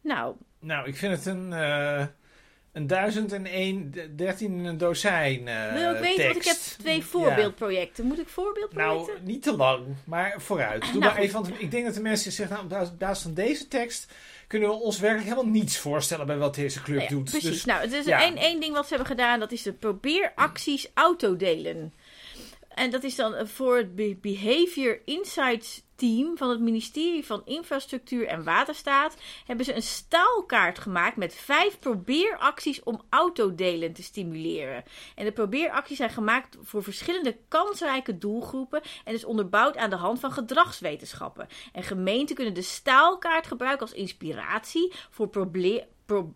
Nou, 0.00 0.34
Nou, 0.58 0.88
ik 0.88 0.96
vind 0.96 1.16
het 1.16 1.26
een, 1.26 1.52
eh 1.52 2.06
een 2.72 2.86
duizend 2.86 3.32
en 3.32 3.46
één, 3.46 3.90
de- 3.90 4.14
dertien 4.14 4.58
in 4.58 4.64
een 4.64 4.78
dozijn 4.78 5.48
eh 5.48 5.72
wil 5.72 5.88
ook 5.90 5.98
weten, 5.98 6.24
want 6.24 6.36
ik 6.36 6.44
heb 6.44 6.56
twee 6.56 7.04
voorbeeldprojecten. 7.04 8.04
Moet 8.06 8.18
ik 8.18 8.28
voorbeeldprojecten? 8.28 9.14
Nou, 9.14 9.26
niet 9.26 9.42
te 9.42 9.56
lang, 9.56 9.86
maar 10.04 10.34
vooruit. 10.40 10.80
Doe 10.82 10.90
Nou, 11.00 11.12
maar 11.12 11.16
even, 11.16 11.34
want 11.42 11.60
ik 11.60 11.70
denk 11.70 11.84
dat 11.84 11.94
de 11.94 12.00
mensen 12.00 12.32
zeggen, 12.32 12.68
nou, 12.68 12.84
op 12.86 12.98
basis- 12.98 13.22
van 13.22 13.34
deze 13.34 13.68
tekst 13.68 14.12
kunnen 14.46 14.68
we 14.68 14.74
ons 14.74 14.98
werkelijk 14.98 15.28
helemaal 15.28 15.52
niets 15.52 15.78
voorstellen 15.78 16.26
bij 16.26 16.36
wat 16.36 16.54
deze 16.54 16.82
club 16.82 16.96
Nou 16.98 17.10
ja, 17.10 17.16
doet. 17.16 17.30
Precies. 17.30 17.50
Dus, 17.50 17.64
nou, 17.64 17.80
het 17.80 17.92
is 17.92 18.04
ja. 18.04 18.22
één, 18.22 18.36
één 18.36 18.60
ding 18.60 18.74
wat 18.74 18.82
ze 18.86 18.94
hebben 18.94 19.08
gedaan. 19.16 19.40
Dat 19.40 19.52
is 19.52 19.62
de 19.62 19.72
probeeracties 19.72 20.90
autodelen. 20.94 21.92
En 22.68 22.90
dat 22.90 23.02
is 23.04 23.14
dan 23.16 23.48
voor 23.48 23.76
het 23.76 23.94
Be- 23.94 24.16
Behavior 24.20 25.00
Insights 25.04 25.82
team 25.96 26.36
van 26.36 26.50
het 26.50 26.60
ministerie 26.60 27.24
van 27.24 27.42
Infrastructuur 27.44 28.26
en 28.26 28.44
Waterstaat 28.44 29.16
hebben 29.46 29.64
ze 29.64 29.74
een 29.74 29.82
staalkaart 29.82 30.78
gemaakt 30.78 31.16
met 31.16 31.34
vijf 31.34 31.78
probeeracties 31.78 32.82
om 32.82 33.02
autodelen 33.08 33.92
te 33.92 34.02
stimuleren. 34.02 34.84
En 35.14 35.24
de 35.24 35.32
probeeracties 35.32 35.96
zijn 35.96 36.10
gemaakt 36.10 36.56
voor 36.62 36.82
verschillende 36.82 37.36
kansrijke 37.48 38.18
doelgroepen 38.18 38.82
en 39.04 39.14
is 39.14 39.24
onderbouwd 39.24 39.76
aan 39.76 39.90
de 39.90 39.96
hand 39.96 40.20
van 40.20 40.32
gedragswetenschappen. 40.32 41.48
En 41.72 41.82
gemeenten 41.82 42.34
kunnen 42.34 42.54
de 42.54 42.62
staalkaart 42.62 43.46
gebruiken 43.46 43.86
als 43.86 43.96
inspiratie 43.96 44.92
voor 45.10 45.28
proble- 45.28 45.86
pro- 46.06 46.34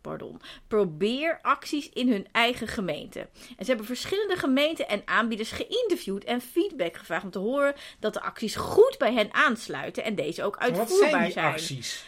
pardon, 0.00 0.40
probeeracties 0.68 1.88
in 1.88 2.08
hun 2.12 2.26
eigen 2.32 2.68
gemeente. 2.68 3.18
En 3.56 3.64
ze 3.64 3.66
hebben 3.66 3.86
verschillende 3.86 4.36
gemeenten 4.36 4.88
en 4.88 5.02
aanbieders 5.04 5.50
geïnterviewd 5.50 6.24
en 6.24 6.40
feedback 6.40 6.96
gevraagd 6.96 7.24
om 7.24 7.30
te 7.30 7.38
horen 7.38 7.74
dat 8.00 8.12
de 8.14 8.20
acties 8.20 8.56
goed 8.56 8.96
bij 8.98 9.12
hen 9.12 9.34
aansluiten 9.34 10.04
en 10.04 10.14
deze 10.14 10.42
ook 10.44 10.54
wat 10.54 10.62
uitvoerbaar 10.62 11.10
zijn 11.10 11.22
die 11.24 11.32
zijn. 11.32 11.46
acties? 11.52 12.04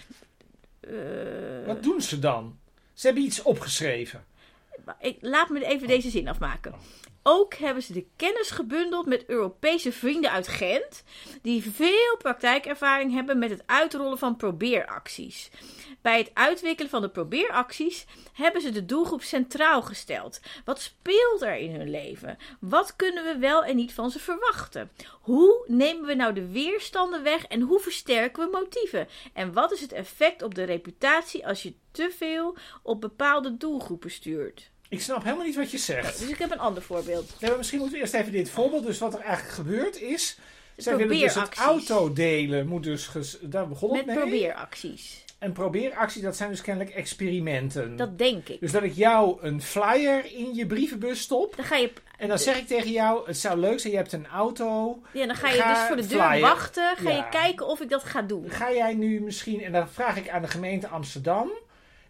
Eh, 0.80 0.92
Wat 1.66 1.82
doen 1.82 2.00
ze 2.02 2.18
dan? 2.18 2.58
Ze 2.92 3.06
hebben 3.06 3.24
iets 3.24 3.42
opgeschreven. 3.42 4.24
ik, 5.00 5.16
laat 5.20 5.48
me 5.48 5.66
even 5.66 5.88
deze 5.88 6.10
zin 6.10 6.28
afmaken. 6.28 6.74
Ook 7.26 7.54
hebben 7.54 7.82
ze 7.82 7.92
de 7.92 8.06
kennis 8.16 8.50
gebundeld 8.50 9.06
met 9.06 9.26
Europese 9.26 9.92
vrienden 9.92 10.30
uit 10.30 10.48
Gent, 10.48 11.04
die 11.42 11.70
veel 11.70 12.16
praktijkervaring 12.18 13.12
hebben 13.12 13.38
met 13.38 13.50
het 13.50 13.62
uitrollen 13.66 14.18
van 14.18 14.36
probeeracties. 14.36 15.50
Bij 16.02 16.18
het 16.18 16.30
uitwikkelen 16.34 16.90
van 16.90 17.02
de 17.02 17.08
probeeracties 17.08 18.06
hebben 18.32 18.60
ze 18.60 18.70
de 18.70 18.84
doelgroep 18.84 19.22
centraal 19.22 19.82
gesteld. 19.82 20.40
Wat 20.64 20.80
speelt 20.80 21.42
er 21.42 21.56
in 21.56 21.74
hun 21.74 21.90
leven? 21.90 22.36
Wat 22.60 22.96
kunnen 22.96 23.24
we 23.24 23.38
wel 23.38 23.64
en 23.64 23.76
niet 23.76 23.92
van 23.92 24.10
ze 24.10 24.18
verwachten? 24.18 24.90
Hoe 25.20 25.64
nemen 25.66 26.06
we 26.06 26.14
nou 26.14 26.32
de 26.32 26.48
weerstanden 26.48 27.22
weg 27.22 27.44
en 27.44 27.60
hoe 27.60 27.80
versterken 27.80 28.44
we 28.44 28.58
motieven? 28.58 29.08
En 29.32 29.52
wat 29.52 29.72
is 29.72 29.80
het 29.80 29.92
effect 29.92 30.42
op 30.42 30.54
de 30.54 30.64
reputatie 30.64 31.46
als 31.46 31.62
je 31.62 31.74
te 31.90 32.10
veel 32.16 32.56
op 32.82 33.00
bepaalde 33.00 33.56
doelgroepen 33.56 34.10
stuurt? 34.10 34.72
Ik 34.94 35.00
snap 35.02 35.22
helemaal 35.22 35.44
niet 35.46 35.56
wat 35.56 35.70
je 35.70 35.78
zegt. 35.78 36.18
Dus 36.18 36.28
ik 36.28 36.38
heb 36.38 36.50
een 36.50 36.58
ander 36.58 36.82
voorbeeld. 36.82 37.32
Nee, 37.40 37.48
maar 37.50 37.58
misschien 37.58 37.78
moeten 37.78 37.96
we 37.96 38.02
eerst 38.02 38.14
even 38.14 38.32
dit 38.32 38.50
voorbeeld. 38.50 38.86
Dus 38.86 38.98
wat 38.98 39.14
er 39.14 39.20
eigenlijk 39.20 39.54
gebeurt 39.54 40.00
is... 40.00 40.38
Zij 40.76 40.96
willen 40.96 41.18
dus 41.18 41.34
het 41.34 41.54
autodelen. 41.54 42.66
Moet 42.66 42.82
dus 42.82 43.08
daar 43.40 43.68
begon 43.68 43.96
het 43.96 44.06
Met 44.06 44.14
mee. 44.14 44.24
probeeracties. 44.24 45.24
En 45.38 45.52
probeeracties, 45.52 46.22
dat 46.22 46.36
zijn 46.36 46.50
dus 46.50 46.60
kennelijk 46.60 46.94
experimenten. 46.96 47.96
Dat 47.96 48.18
denk 48.18 48.48
ik. 48.48 48.60
Dus 48.60 48.72
dat 48.72 48.82
ik 48.82 48.94
jou 48.94 49.38
een 49.42 49.62
flyer 49.62 50.24
in 50.34 50.54
je 50.54 50.66
brievenbus 50.66 51.20
stop. 51.20 51.56
Dan 51.56 51.64
ga 51.64 51.76
je, 51.76 51.92
En 52.18 52.28
dan 52.28 52.38
zeg 52.38 52.58
ik 52.58 52.66
tegen 52.66 52.90
jou, 52.90 53.26
het 53.26 53.38
zou 53.38 53.58
leuk 53.58 53.80
zijn, 53.80 53.92
je 53.92 53.98
hebt 53.98 54.12
een 54.12 54.26
auto. 54.26 54.98
ja, 55.12 55.26
dan 55.26 55.36
ga 55.36 55.48
je 55.48 55.60
Ga 55.60 55.74
dus 55.74 55.86
voor 55.86 55.96
de 55.96 56.06
deur 56.06 56.22
flyer. 56.26 56.40
wachten. 56.40 56.96
Ga 56.96 57.10
Ja. 57.10 57.16
je 57.16 57.28
kijken 57.30 57.66
of 57.66 57.80
ik 57.80 57.88
dat 57.88 58.04
ga 58.04 58.22
doen. 58.22 58.50
Ga 58.50 58.72
jij 58.72 58.94
nu 58.94 59.20
misschien, 59.20 59.62
en 59.62 59.72
dan 59.72 59.88
vraag 59.88 60.16
ik 60.16 60.28
aan 60.28 60.42
de 60.42 60.48
gemeente 60.48 60.88
Amsterdam. 60.88 61.50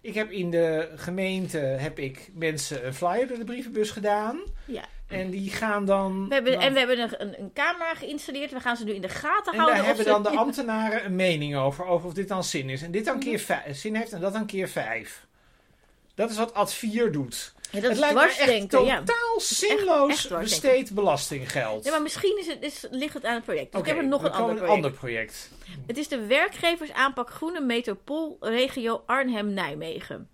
Ik 0.04 0.14
heb 0.14 0.30
in 0.30 0.50
de 0.50 0.92
gemeente 0.96 1.58
heb 1.58 1.99
ik 1.99 2.30
mensen 2.34 2.87
een 2.87 2.94
flyer 2.94 3.26
door 3.28 3.38
de 3.38 3.44
brievenbus 3.44 3.90
gedaan. 3.90 4.40
Ja. 4.64 4.84
En 5.08 5.30
die 5.30 5.50
gaan 5.50 5.84
dan. 5.84 6.28
We 6.28 6.34
hebben, 6.34 6.52
dan- 6.52 6.61
en 6.62 6.73
we 6.73 6.78
hebben 6.78 6.99
een, 6.99 7.40
een, 7.40 7.50
camera 7.54 7.94
geïnstalleerd. 7.94 8.52
We 8.52 8.61
gaan 8.61 8.76
ze 8.76 8.84
nu 8.84 8.92
in 8.92 9.00
de 9.00 9.08
gaten 9.08 9.52
en 9.52 9.58
houden. 9.58 9.66
daar 9.82 9.90
of 9.90 9.96
hebben 9.96 10.04
ze- 10.14 10.23
dan 10.23 10.32
de 10.32 10.38
ambtenaren 10.38 11.04
een 11.04 11.16
mening 11.16 11.56
over, 11.56 11.84
over 11.87 12.06
of 12.06 12.14
dit 12.14 12.28
dan 12.28 12.44
zin 12.44 12.70
is. 12.70 12.82
En 12.82 12.90
dit 12.90 13.04
dan 13.04 13.18
keer 13.18 13.38
vijf, 13.38 13.76
zin 13.76 13.94
heeft 13.94 14.12
en 14.12 14.20
dat 14.20 14.32
dan 14.32 14.46
keer 14.46 14.68
vijf. 14.68 15.26
Dat 16.14 16.30
is 16.30 16.37
wat 16.37 16.54
Advier 16.54 17.12
doet. 17.12 17.53
Ja, 17.75 17.81
dat 17.81 17.90
het 17.90 17.93
is 17.93 17.99
lijkt 17.99 18.14
me 18.14 18.52
echt. 18.52 18.71
Ja. 18.71 18.78
totaal 18.78 19.37
echt 19.37 19.47
zinloos 19.47 20.28
besteed 20.28 20.95
belastinggeld. 20.95 21.85
ja, 21.85 21.90
maar 21.90 22.02
misschien 22.02 22.38
is 22.38 22.47
het, 22.47 22.62
is, 22.62 22.87
ligt 22.90 23.14
het 23.14 23.25
aan 23.25 23.35
het 23.35 23.45
project. 23.45 23.73
Dus 23.73 23.81
Oké, 23.81 23.90
ik 23.90 23.95
heb 23.95 24.04
er 24.04 24.11
nog 24.11 24.25
een 24.25 24.31
ander 24.31 24.50
een 24.50 24.57
project. 24.57 24.75
ander 24.75 24.90
project. 24.90 25.50
Het 25.87 25.99
is 25.99 26.09
de 26.09 26.26
werkgeversaanpak 26.26 27.31
Groene 27.31 27.61
Metropoolregio 27.61 29.02
Arnhem-Nijmegen. 29.07 30.28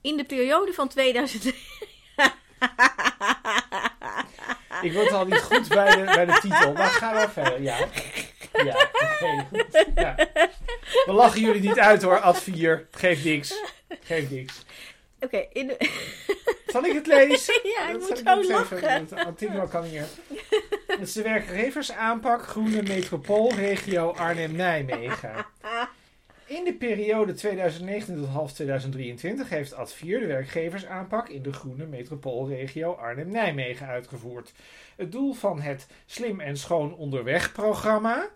In 0.00 0.16
de 0.16 0.24
periode 0.24 0.72
van 0.72 0.88
2000... 0.88 1.44
Ik 4.82 4.92
word 4.92 5.12
al 5.12 5.24
niet 5.24 5.40
goed 5.40 5.68
bij 5.68 5.96
de, 5.96 6.04
bij 6.04 6.24
de 6.24 6.38
titel, 6.40 6.72
maar 6.72 6.88
ga 6.88 7.14
wel 7.14 7.28
verder. 7.28 7.62
Ja, 7.62 7.78
ja 8.52 8.88
goed. 9.18 9.84
Ja. 9.94 10.14
We 11.04 11.12
lachen 11.12 11.40
jullie 11.40 11.60
niet 11.60 11.78
uit 11.78 12.02
hoor, 12.02 12.20
Ad 12.20 12.42
4. 12.42 12.86
Geeft 12.90 13.24
niks. 13.24 13.54
Geeft 14.02 14.30
niks. 14.30 14.64
Oké, 15.20 15.46
in 15.52 15.66
de... 15.66 15.76
Zal 16.68 16.84
ik 16.84 16.92
het 16.92 17.06
lezen? 17.06 17.60
Ja, 17.76 17.88
ik 17.88 18.00
Dat 18.00 18.08
moet 18.08 18.46
zo 18.46 18.52
lachen. 18.52 19.08
Antigua 19.26 19.66
kan 19.66 19.84
hier. 19.84 20.06
Het 20.86 21.00
is 21.00 21.12
de 21.12 21.22
werkgeversaanpak 21.22 22.42
Groene 22.42 22.82
Metropoolregio 22.82 24.10
Arnhem-Nijmegen. 24.10 25.46
In 26.46 26.64
de 26.64 26.74
periode 26.74 27.34
2019 27.34 28.16
tot 28.16 28.28
half 28.28 28.52
2023 28.52 29.48
heeft 29.48 29.74
Advier 29.74 30.20
de 30.20 30.26
werkgeversaanpak 30.26 31.28
in 31.28 31.42
de 31.42 31.52
groene 31.52 31.86
metropoolregio 31.86 32.92
Arnhem-Nijmegen 32.92 33.86
uitgevoerd. 33.86 34.52
Het 34.96 35.12
doel 35.12 35.32
van 35.32 35.60
het 35.60 35.86
Slim 36.06 36.40
en 36.40 36.56
Schoon 36.56 36.94
Onderweg 36.94 37.52
programma, 37.52 38.28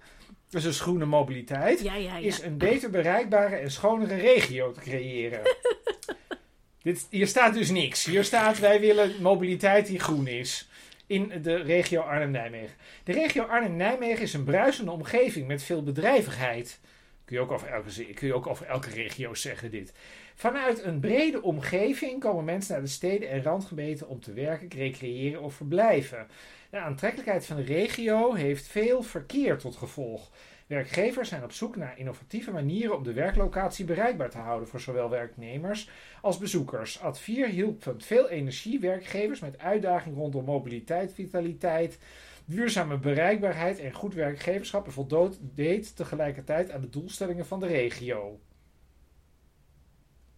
dus 0.49 0.65
een 0.65 0.73
groene 0.73 1.05
mobiliteit, 1.05 1.81
Ja, 1.81 1.95
ja, 1.95 2.17
ja. 2.17 2.27
is 2.27 2.43
een 2.43 2.59
beter 2.59 2.91
bereikbare 2.91 3.57
en 3.57 3.71
schonere 3.71 4.17
regio 4.17 4.73
te 4.73 4.81
creëren. 4.81 5.41
Dit, 6.83 7.07
hier 7.11 7.27
staat 7.27 7.55
dus 7.55 7.71
niks. 7.71 8.05
Hier 8.05 8.25
staat 8.25 8.59
wij 8.59 8.81
willen 8.81 9.23
mobiliteit 9.23 9.87
die 9.87 9.99
groen 9.99 10.27
is. 10.27 10.69
In 11.07 11.33
de 11.43 11.57
regio 11.57 12.01
Arnhem-Nijmegen. 12.01 12.77
De 13.05 13.13
regio 13.13 13.43
Arnhem-Nijmegen 13.43 14.23
is 14.23 14.35
een 14.35 14.45
bruisende 14.45 14.91
omgeving 14.91 15.47
met 15.47 15.63
veel 15.63 15.83
bedrijvigheid. 15.83 16.81
Kun 17.25 17.37
je 17.37 17.43
ook 17.43 17.51
over 17.51 17.69
elke, 17.69 18.05
kun 18.15 18.27
je 18.27 18.35
ook 18.35 18.47
over 18.47 18.67
elke 18.67 18.91
regio 18.91 19.35
zeggen 19.35 19.71
dit. 19.71 19.93
Vanuit 20.35 20.85
een 20.85 21.01
brede 21.01 21.43
omgeving 21.43 22.21
komen 22.21 22.45
mensen 22.45 22.73
naar 22.73 22.83
de 22.83 22.89
steden 22.89 23.29
en 23.29 23.43
randgebieden 23.43 24.09
om 24.09 24.21
te 24.21 24.33
werken, 24.33 24.69
recreëren 24.69 25.43
of 25.43 25.55
verblijven. 25.55 26.27
De 26.71 26.79
aantrekkelijkheid 26.79 27.47
van 27.47 27.57
de 27.57 27.63
regio 27.63 28.35
heeft 28.35 28.67
veel 28.67 29.03
verkeer 29.03 29.59
tot 29.59 29.77
gevolg. 29.77 30.31
Werkgevers 30.73 31.29
zijn 31.29 31.45
op 31.45 31.53
zoek 31.53 31.77
naar 31.77 31.99
innovatieve 31.99 32.51
manieren 32.51 32.97
om 32.97 33.03
de 33.03 33.13
werklocatie 33.13 33.85
bereikbaar 33.85 34.31
te 34.31 34.39
houden 34.39 34.69
voor 34.69 34.81
zowel 34.81 35.11
werknemers 35.11 35.91
als 36.21 36.39
bezoekers. 36.39 37.01
Advier 37.01 37.47
hielp 37.47 37.85
met 37.85 38.05
veel 38.05 38.29
energie 38.29 38.81
werkgevers 38.81 39.41
met 39.41 39.59
uitdagingen 39.59 40.19
rondom 40.19 40.45
mobiliteit, 40.45 41.13
vitaliteit, 41.13 41.99
duurzame 42.45 42.99
bereikbaarheid 42.99 43.79
en 43.79 43.93
goed 43.93 44.15
werkgeverschap 44.15 44.87
en 44.87 44.93
voldeed 44.93 45.97
tegelijkertijd 45.97 46.71
aan 46.71 46.81
de 46.81 46.89
doelstellingen 46.89 47.47
van 47.47 47.61
de 47.61 47.67
regio. 47.67 48.41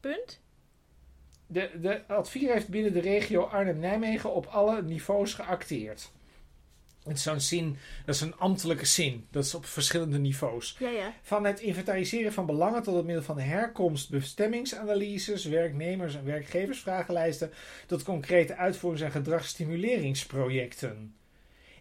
Punt. 0.01 0.43
De, 1.47 1.71
de 1.81 2.07
Advier 2.07 2.53
heeft 2.53 2.69
binnen 2.69 2.93
de 2.93 3.01
regio 3.01 3.43
Arnhem-Nijmegen 3.43 4.35
op 4.35 4.47
alle 4.47 4.83
niveaus 4.83 5.35
geacteerd. 5.35 6.13
Het 7.05 7.17
is 7.17 7.23
zo'n 7.23 7.41
zin, 7.41 7.77
dat 8.05 8.15
is 8.15 8.21
een 8.21 8.37
ambtelijke 8.37 8.87
zin. 8.87 9.27
Dat 9.31 9.45
is 9.45 9.55
op 9.55 9.67
verschillende 9.67 10.19
niveaus. 10.19 10.77
Ja, 10.79 10.89
ja. 10.89 11.13
Van 11.23 11.45
het 11.45 11.61
inventariseren 11.61 12.33
van 12.33 12.47
belangen 12.47 12.83
tot 12.83 12.97
het 12.97 13.05
middel 13.05 13.25
van 13.25 13.39
herkomst, 13.39 14.11
bestemmingsanalyses, 14.11 15.45
werknemers- 15.45 16.15
en 16.15 16.25
werkgeversvragenlijsten 16.25 17.53
tot 17.87 18.03
concrete 18.03 18.57
uitvoerings- 18.57 19.03
en 19.03 19.11
gedragsstimuleringsprojecten. 19.11 21.15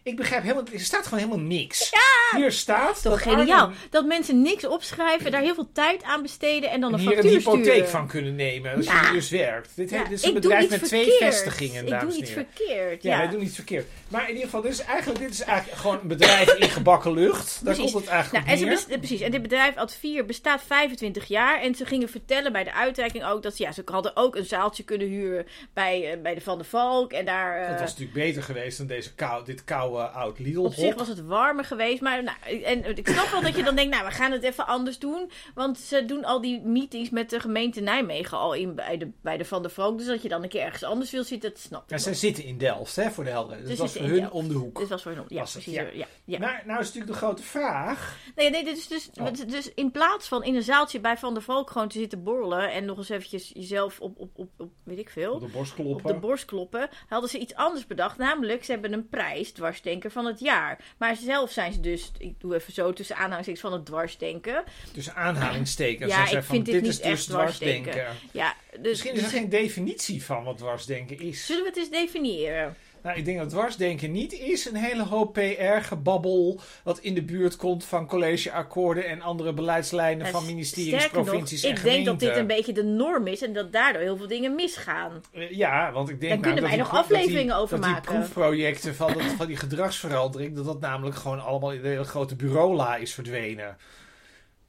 Ik 0.04 0.16
begrijp 0.16 0.42
helemaal, 0.42 0.64
er 0.72 0.80
staat 0.80 1.04
gewoon 1.06 1.18
helemaal 1.24 1.46
niks. 1.46 1.90
Hier 2.36 2.52
staat 2.52 3.02
Toch 3.02 3.22
dat 3.22 3.34
geniaal. 3.34 3.60
Arnhem 3.60 3.76
Dat 3.90 4.04
mensen 4.06 4.42
niks 4.42 4.66
opschrijven, 4.66 5.30
daar 5.30 5.40
heel 5.40 5.54
veel 5.54 5.68
tijd 5.72 6.02
aan 6.02 6.22
besteden 6.22 6.70
en 6.70 6.80
dan 6.80 6.92
een 6.92 6.98
hier 6.98 7.08
een 7.10 7.14
factuur 7.16 7.38
hypotheek 7.38 7.64
sturen. 7.72 7.88
van 7.88 8.06
kunnen 8.06 8.34
nemen 8.34 8.74
als 8.76 8.84
Ja. 8.86 9.06
je 9.06 9.12
dus 9.12 9.30
werkt. 9.30 9.70
Dit, 9.74 9.90
Ja, 9.90 10.02
dit 10.02 10.12
is 10.12 10.22
een 10.22 10.28
ik 10.36 10.42
doe 10.42 10.50
bedrijf 10.50 10.70
met 10.70 10.84
twee 10.84 11.10
vestigingen, 11.18 11.82
Ik 11.84 11.90
dames 11.90 12.04
doe 12.04 12.12
en 12.14 12.20
iets 12.20 12.30
verkeerd. 12.30 13.02
Ja, 13.02 13.10
Ja, 13.10 13.18
wij 13.18 13.28
doen 13.28 13.42
iets 13.42 13.54
verkeerd. 13.54 13.86
Maar 14.08 14.22
in 14.22 14.28
ieder 14.28 14.44
geval, 14.44 14.60
dit 14.60 14.72
is 14.72 14.80
eigenlijk, 14.80 15.18
dit 15.20 15.30
is 15.30 15.40
eigenlijk 15.40 15.80
gewoon 15.80 15.98
een 16.00 16.08
bedrijf 16.08 16.54
in 16.54 16.70
gebakken 16.70 17.12
lucht. 17.12 17.64
Daar 17.64 17.74
Precies. 17.74 17.92
komt 17.92 18.04
het 18.04 18.12
eigenlijk 18.14 18.46
Nou, 18.46 18.58
en 18.70 18.78
ze 18.78 18.98
precies. 18.98 19.20
En 19.20 19.30
dit 19.30 19.42
bedrijf 19.42 19.76
Advier 19.76 20.24
bestaat 20.24 20.62
25 20.66 21.24
jaar. 21.24 21.60
En 21.60 21.74
ze 21.74 21.84
gingen 21.86 22.08
vertellen 22.08 22.52
bij 22.52 22.64
de 22.64 22.72
uitreiking 22.74 23.24
ook 23.24 23.42
dat 23.42 23.56
ze, 23.56 23.62
ja, 23.62 23.72
ze 23.72 23.82
hadden 23.84 24.16
ook 24.16 24.36
een 24.36 24.44
zaaltje 24.44 24.82
kunnen 24.82 25.06
huren 25.08 25.46
bij, 25.74 26.12
eh, 26.12 26.20
bij 26.22 26.34
de 26.34 26.40
Van 26.40 26.58
der 26.58 26.66
Valk. 26.66 27.12
En 27.12 27.24
daar. 27.24 27.60
eh, 27.62 27.70
Dat 27.70 27.80
was 27.80 27.90
natuurlijk 27.90 28.18
beter 28.18 28.42
geweest 28.42 28.78
dan 28.78 28.86
deze 28.86 29.14
kou, 29.14 29.44
dit 29.44 29.64
koude 29.64 29.92
oud 30.02 30.38
Lidl 30.38 30.60
op 30.60 30.72
zich 30.72 30.94
was 30.94 31.08
het 31.08 31.20
warmer 31.26 31.64
geweest. 31.64 32.00
Maar 32.00 32.22
nou, 32.22 32.62
en 32.62 32.96
ik 32.96 33.08
snap 33.08 33.26
wel 33.28 33.40
dat 33.42 33.56
je 33.56 33.62
dan 33.62 33.74
denkt, 33.76 33.94
nou, 33.94 34.06
we 34.06 34.12
gaan 34.12 34.32
het 34.32 34.42
even 34.42 34.66
anders 34.66 34.98
doen. 34.98 35.30
Want 35.54 35.78
ze 35.78 36.04
doen 36.04 36.24
al 36.24 36.40
die 36.40 36.60
meetings 36.60 37.10
met 37.10 37.30
de 37.30 37.40
gemeente 37.40 37.80
Nijmegen 37.80 38.38
al 38.38 38.52
in 38.54 38.74
bij 38.74 38.96
de, 38.96 39.10
bij 39.22 39.36
de 39.36 39.44
Van 39.44 39.62
der 39.62 39.70
Valk. 39.70 39.98
Dus 39.98 40.06
dat 40.06 40.22
je 40.22 40.28
dan 40.28 40.42
een 40.42 40.48
keer 40.48 40.62
ergens 40.62 40.82
anders 40.82 41.10
wil 41.10 41.24
zitten, 41.24 41.50
dat 41.50 41.58
snap 41.58 41.82
ik 41.84 41.90
Ja, 41.90 41.98
zij 41.98 42.14
zitten 42.14 42.44
in 42.44 42.58
Delft, 42.58 42.96
hè, 42.96 43.10
voor 43.10 43.24
de 43.24 43.30
helder. 43.30 43.56
Ze 43.60 43.66
Dat 43.68 43.76
was 43.76 43.92
voor 43.92 44.02
hun 44.06 44.14
Delft. 44.16 44.32
om 44.32 44.48
de 44.48 44.54
hoek. 44.54 44.78
Dit 44.78 44.88
was 44.88 45.02
voor 45.02 45.12
hun. 45.12 45.24
Ja, 45.28 45.38
Was 45.40 45.54
het, 45.54 45.62
precies. 45.62 45.80
ja. 45.82 45.88
Ja. 45.92 46.06
Ja, 46.24 46.38
Maar 46.38 46.62
nou 46.66 46.80
is 46.80 46.86
natuurlijk 46.86 47.12
de 47.12 47.18
grote 47.18 47.42
vraag. 47.42 48.16
Nee, 48.36 48.50
nee, 48.50 48.64
dit 48.64 48.76
is 48.76 48.88
dus, 48.88 49.10
Oh. 49.20 49.26
dus 49.46 49.74
in 49.74 49.90
plaats 49.90 50.28
van 50.28 50.44
in 50.44 50.54
een 50.54 50.62
zaaltje 50.62 51.00
bij 51.00 51.16
Van 51.16 51.34
der 51.34 51.42
Valk 51.42 51.70
gewoon 51.70 51.88
te 51.88 51.98
zitten 51.98 52.22
borrelen 52.22 52.72
en 52.72 52.84
nog 52.84 52.96
eens 52.98 53.08
eventjes 53.08 53.50
jezelf 53.54 54.00
op, 54.00 54.18
op, 54.18 54.30
op, 54.34 54.48
op 54.58 54.70
weet 54.84 54.98
ik 54.98 55.10
veel, 55.10 55.32
Op 55.34 55.40
de 55.40 55.46
borst 55.46 55.70
op 55.78 55.84
kloppen. 55.84 56.12
de 56.14 56.18
borst 56.18 56.44
kloppen, 56.44 56.88
hadden 57.08 57.30
ze 57.30 57.38
iets 57.38 57.54
anders 57.54 57.86
bedacht. 57.86 58.18
Namelijk, 58.18 58.64
ze 58.64 58.72
hebben 58.72 58.92
een 58.92 59.08
prijs, 59.08 59.52
dwarsdenker 59.84 60.10
van 60.10 60.26
het 60.26 60.40
jaar. 60.40 60.78
Maar 60.98 61.16
zelf 61.16 61.50
zijn 61.50 61.72
ze 61.72 61.80
dus, 61.80 62.10
ik 62.18 62.40
doe 62.40 62.54
even 62.54 62.72
zo 62.72 62.92
tussen 62.92 63.16
aanhalingstekens 63.16 63.60
van 63.64 63.72
het 63.72 63.86
dwarsdenken. 63.86 64.64
Tussen 64.92 65.14
aanhalingstekens. 65.14 66.12
Ja, 66.12 66.22
ik 66.24 66.28
van, 66.32 66.42
vind 66.42 66.64
dit 66.64 66.74
dit 66.74 66.82
niet 66.82 66.90
is 66.90 66.96
dus 66.96 67.06
echt 67.06 67.24
dwarsdenken. 67.28 67.92
dwarsdenken. 67.92 68.28
Ja, 68.32 68.54
dus, 68.80 68.90
Misschien 68.90 69.12
is 69.12 69.18
er 69.18 69.24
dus- 69.24 69.32
geen 69.38 69.48
definitie 69.48 70.24
van 70.24 70.44
wat 70.44 70.58
dwarsdenken 70.58 71.18
is. 71.18 71.46
Zullen 71.46 71.62
we 71.62 71.68
het 71.68 71.78
eens 71.78 71.90
definiëren? 71.90 72.76
Nou, 73.04 73.16
ik 73.16 73.24
denk 73.24 73.38
dat 73.38 73.48
dwarsdenken 73.48 74.12
niet 74.12 74.32
is 74.32 74.64
een 74.66 74.74
hele 74.76 75.02
hoop 75.04 75.32
PR-gebabbel... 75.32 76.60
wat 76.84 76.98
in 76.98 77.14
de 77.14 77.22
buurt 77.22 77.56
komt 77.56 77.84
van 77.84 78.06
collegeakkoorden 78.06 79.06
en 79.06 79.20
andere 79.20 79.52
beleidslijnen 79.52 80.26
van 80.26 80.40
Ja, 80.40 80.46
ministeries, 80.46 80.92
nog, 80.92 81.10
provincies 81.10 81.62
en 81.62 81.70
ik 81.70 81.82
denk 81.82 82.04
dat 82.06 82.18
dit 82.20 82.28
gemeenten. 82.28 82.40
een 82.40 82.56
beetje 82.56 82.72
de 82.72 82.82
norm 82.88 83.26
is 83.26 83.42
en 83.42 83.52
dat 83.52 83.72
daardoor 83.72 84.02
heel 84.02 84.16
veel 84.16 84.26
dingen 84.28 84.54
misgaan. 84.54 85.22
Eh, 85.32 85.50
Ja, 85.50 85.92
want 85.92 86.08
ik 86.08 86.20
denk 86.20 86.32
Daar 86.32 86.40
kunnen 86.40 86.62
namelijk 86.62 86.66
wij 86.66 86.76
nog 86.76 86.86
die 86.86 86.86
pro- 86.86 86.98
dat 86.98 87.08
die- 87.08 87.16
afleveringen 87.18 87.56
over 87.56 87.76
dat 87.76 87.84
die 87.84 87.94
maken. 87.94 88.14
proefprojecten 88.14 88.94
van, 88.94 89.12
dat, 89.12 89.22
van 89.22 89.46
die 89.46 89.56
gedragsverandering... 89.56 90.56
dat 90.56 90.64
dat 90.64 90.80
namelijk 90.80 91.16
gewoon 91.16 91.44
allemaal 91.44 91.72
in 91.72 91.82
de 91.82 91.88
hele 91.88 92.04
grote 92.04 92.36
bureaula 92.36 92.96
is 92.96 93.14
verdwenen. 93.14 93.76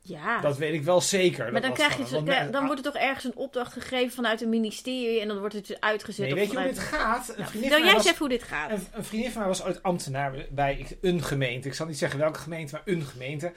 Ja. 0.08 0.42
Dat 0.42 0.58
weet 0.58 0.74
ik 0.74 0.84
wel 0.84 1.02
zeker. 1.02 1.52
Maar 1.52 1.62
dan, 1.62 1.74
krijg 1.74 2.10
je, 2.10 2.22
men- 2.22 2.52
dan 2.52 2.66
wordt 2.66 2.86
er 2.86 2.92
toch 2.92 3.02
ergens 3.02 3.24
een 3.24 3.36
opdracht 3.36 3.74
gegeven 3.74 4.12
vanuit 4.16 4.42
een 4.42 4.50
ministerie 4.50 5.22
en 5.22 5.28
dan 5.28 5.40
wordt 5.40 5.54
het 5.54 5.78
uitgezet. 5.80 6.26
Nee, 6.26 6.36
weet 6.36 6.52
je 6.52 6.58
hoe 6.58 6.66
dit 6.68 6.80
gaat? 6.80 7.30
Een 7.38 7.60
Nou, 7.70 7.84
jij 7.84 7.94
was- 7.94 8.06
even 8.06 8.18
hoe 8.18 8.30
dit 8.30 8.44
gaat. 8.44 8.72
Een, 8.72 8.88
een 8.94 9.04
vriendin 9.04 9.32
van 9.32 9.40
mij 9.40 9.50
was 9.50 9.64
ooit 9.64 9.84
ambtenaar 9.84 10.34
bij 10.50 10.86
een 11.02 11.24
gemeente. 11.24 11.68
Ik 11.68 11.74
zal 11.74 11.86
niet 11.88 11.98
zeggen 11.98 12.20
welke 12.20 12.40
gemeente, 12.40 12.74
maar 12.74 12.82
een 12.96 13.04
gemeente. 13.04 13.52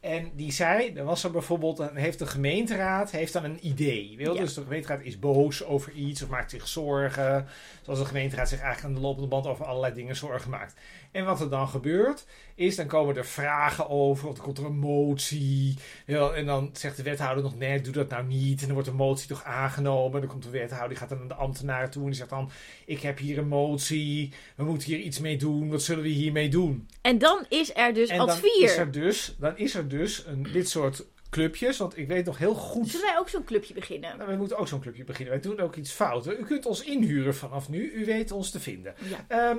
En 0.00 0.30
die 0.34 0.52
zei, 0.52 0.92
er 0.94 1.04
was 1.04 1.24
er 1.24 1.30
bijvoorbeeld, 1.30 1.76
dan 1.76 1.96
heeft 1.96 2.18
de 2.18 2.26
gemeenteraad 2.26 3.10
heeft 3.10 3.32
dan 3.32 3.44
een 3.44 3.58
idee. 3.66 4.14
Weet? 4.16 4.26
Ja. 4.26 4.32
Dus 4.40 4.54
de 4.54 4.62
gemeenteraad 4.62 5.00
is 5.02 5.18
boos 5.18 5.64
over 5.64 5.92
iets 5.92 6.22
of 6.22 6.28
maakt 6.28 6.50
zich 6.50 6.68
zorgen. 6.68 7.46
Zoals 7.82 7.98
de 7.98 8.04
gemeenteraad 8.04 8.48
zich 8.48 8.60
eigenlijk 8.60 8.88
aan 8.94 9.00
de 9.00 9.06
lopende 9.06 9.28
band 9.28 9.46
over 9.46 9.64
allerlei 9.64 9.94
dingen 9.94 10.16
zorgen 10.16 10.50
maakt. 10.50 10.74
En 11.10 11.24
wat 11.24 11.40
er 11.40 11.50
dan 11.50 11.68
gebeurt, 11.68 12.26
is 12.54 12.76
dan 12.76 12.86
komen 12.86 13.16
er 13.16 13.26
vragen 13.26 13.88
over, 13.88 14.28
of 14.28 14.34
dan 14.34 14.44
komt 14.44 14.58
er 14.58 14.64
een 14.64 14.78
motie. 14.78 15.76
En 16.06 16.46
dan 16.46 16.70
zegt 16.72 16.96
de 16.96 17.02
wethouder 17.02 17.42
nog, 17.42 17.56
nee, 17.56 17.80
doe 17.80 17.92
dat 17.92 18.08
nou 18.08 18.26
niet. 18.26 18.60
En 18.60 18.64
dan 18.64 18.74
wordt 18.74 18.88
de 18.88 18.94
motie 18.94 19.28
toch 19.28 19.44
aangenomen. 19.44 20.14
En 20.14 20.20
dan 20.20 20.30
komt 20.30 20.42
de 20.42 20.50
wethouder, 20.50 20.88
die 20.88 20.98
gaat 20.98 21.08
dan 21.08 21.18
naar 21.18 21.28
de 21.28 21.34
ambtenaren 21.34 21.90
toe 21.90 22.02
en 22.02 22.08
die 22.08 22.16
zegt 22.16 22.30
dan, 22.30 22.50
ik 22.86 23.00
heb 23.00 23.18
hier 23.18 23.38
een 23.38 23.48
motie, 23.48 24.32
we 24.56 24.64
moeten 24.64 24.88
hier 24.88 24.98
iets 24.98 25.20
mee 25.20 25.36
doen, 25.36 25.70
wat 25.70 25.82
zullen 25.82 26.02
we 26.02 26.08
hiermee 26.08 26.48
doen? 26.48 26.88
En 27.00 27.18
dan 27.18 27.44
is 27.48 27.76
er 27.76 27.94
dus 27.94 28.08
en 28.08 28.18
dan 28.18 28.28
advier. 28.28 28.62
is 28.62 28.76
er 28.76 28.90
dus, 28.90 29.36
dan 29.38 29.58
is 29.58 29.74
er 29.74 29.88
dus 29.88 30.26
een, 30.26 30.42
dit 30.52 30.68
soort 30.68 31.04
clubjes, 31.30 31.78
want 31.78 31.96
ik 31.96 32.08
weet 32.08 32.24
nog 32.24 32.38
heel 32.38 32.54
goed... 32.54 32.88
Zullen 32.88 33.06
wij 33.06 33.18
ook 33.18 33.28
zo'n 33.28 33.44
clubje 33.44 33.74
beginnen? 33.74 34.16
Nou, 34.16 34.30
we 34.30 34.36
moeten 34.36 34.58
ook 34.58 34.68
zo'n 34.68 34.80
clubje 34.80 35.04
beginnen. 35.04 35.32
Wij 35.32 35.42
doen 35.42 35.60
ook 35.60 35.76
iets 35.76 35.92
fout. 35.92 36.26
U 36.26 36.44
kunt 36.44 36.66
ons 36.66 36.82
inhuren 36.82 37.34
vanaf 37.34 37.68
nu. 37.68 37.92
U 37.92 38.04
weet 38.04 38.32
ons 38.32 38.50
te 38.50 38.60
vinden. 38.60 38.94
Ja. 38.98 39.24
Ehm, 39.28 39.58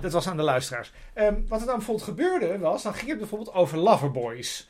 dat 0.00 0.12
was 0.12 0.28
aan 0.28 0.36
de 0.36 0.42
luisteraars. 0.42 0.92
Ehm, 1.14 1.34
wat 1.48 1.60
er 1.60 1.66
dan 1.66 1.76
bijvoorbeeld 1.76 2.08
gebeurde 2.08 2.58
was, 2.58 2.82
dan 2.82 2.94
ging 2.94 3.08
het 3.08 3.18
bijvoorbeeld 3.18 3.54
over 3.54 3.78
loverboys. 3.78 4.68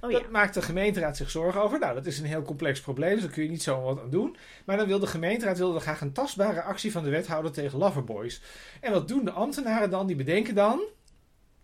Oh 0.00 0.10
ja. 0.10 0.18
Dat 0.18 0.30
maakt 0.30 0.54
de 0.54 0.62
gemeenteraad 0.62 1.16
zich 1.16 1.30
zorgen 1.30 1.62
over. 1.62 1.78
Nou, 1.78 1.94
dat 1.94 2.06
is 2.06 2.18
een 2.18 2.24
heel 2.24 2.42
complex 2.42 2.80
probleem, 2.80 3.14
dus 3.14 3.22
daar 3.22 3.32
kun 3.32 3.42
je 3.42 3.48
niet 3.48 3.62
zomaar 3.62 3.84
wat 3.84 4.00
aan 4.00 4.10
doen. 4.10 4.36
Maar 4.64 4.76
dan 4.76 4.86
wil 4.86 4.98
de 4.98 5.06
gemeenteraad 5.06 5.58
wilde 5.58 5.80
graag 5.80 6.00
een 6.00 6.12
tastbare 6.12 6.62
actie 6.62 6.92
van 6.92 7.04
de 7.04 7.10
wethouder 7.10 7.52
tegen 7.52 7.78
loverboys. 7.78 8.40
En 8.80 8.92
wat 8.92 9.08
doen 9.08 9.24
de 9.24 9.30
ambtenaren 9.30 9.90
dan? 9.90 10.06
Die 10.06 10.16
bedenken 10.16 10.54
dan... 10.54 10.80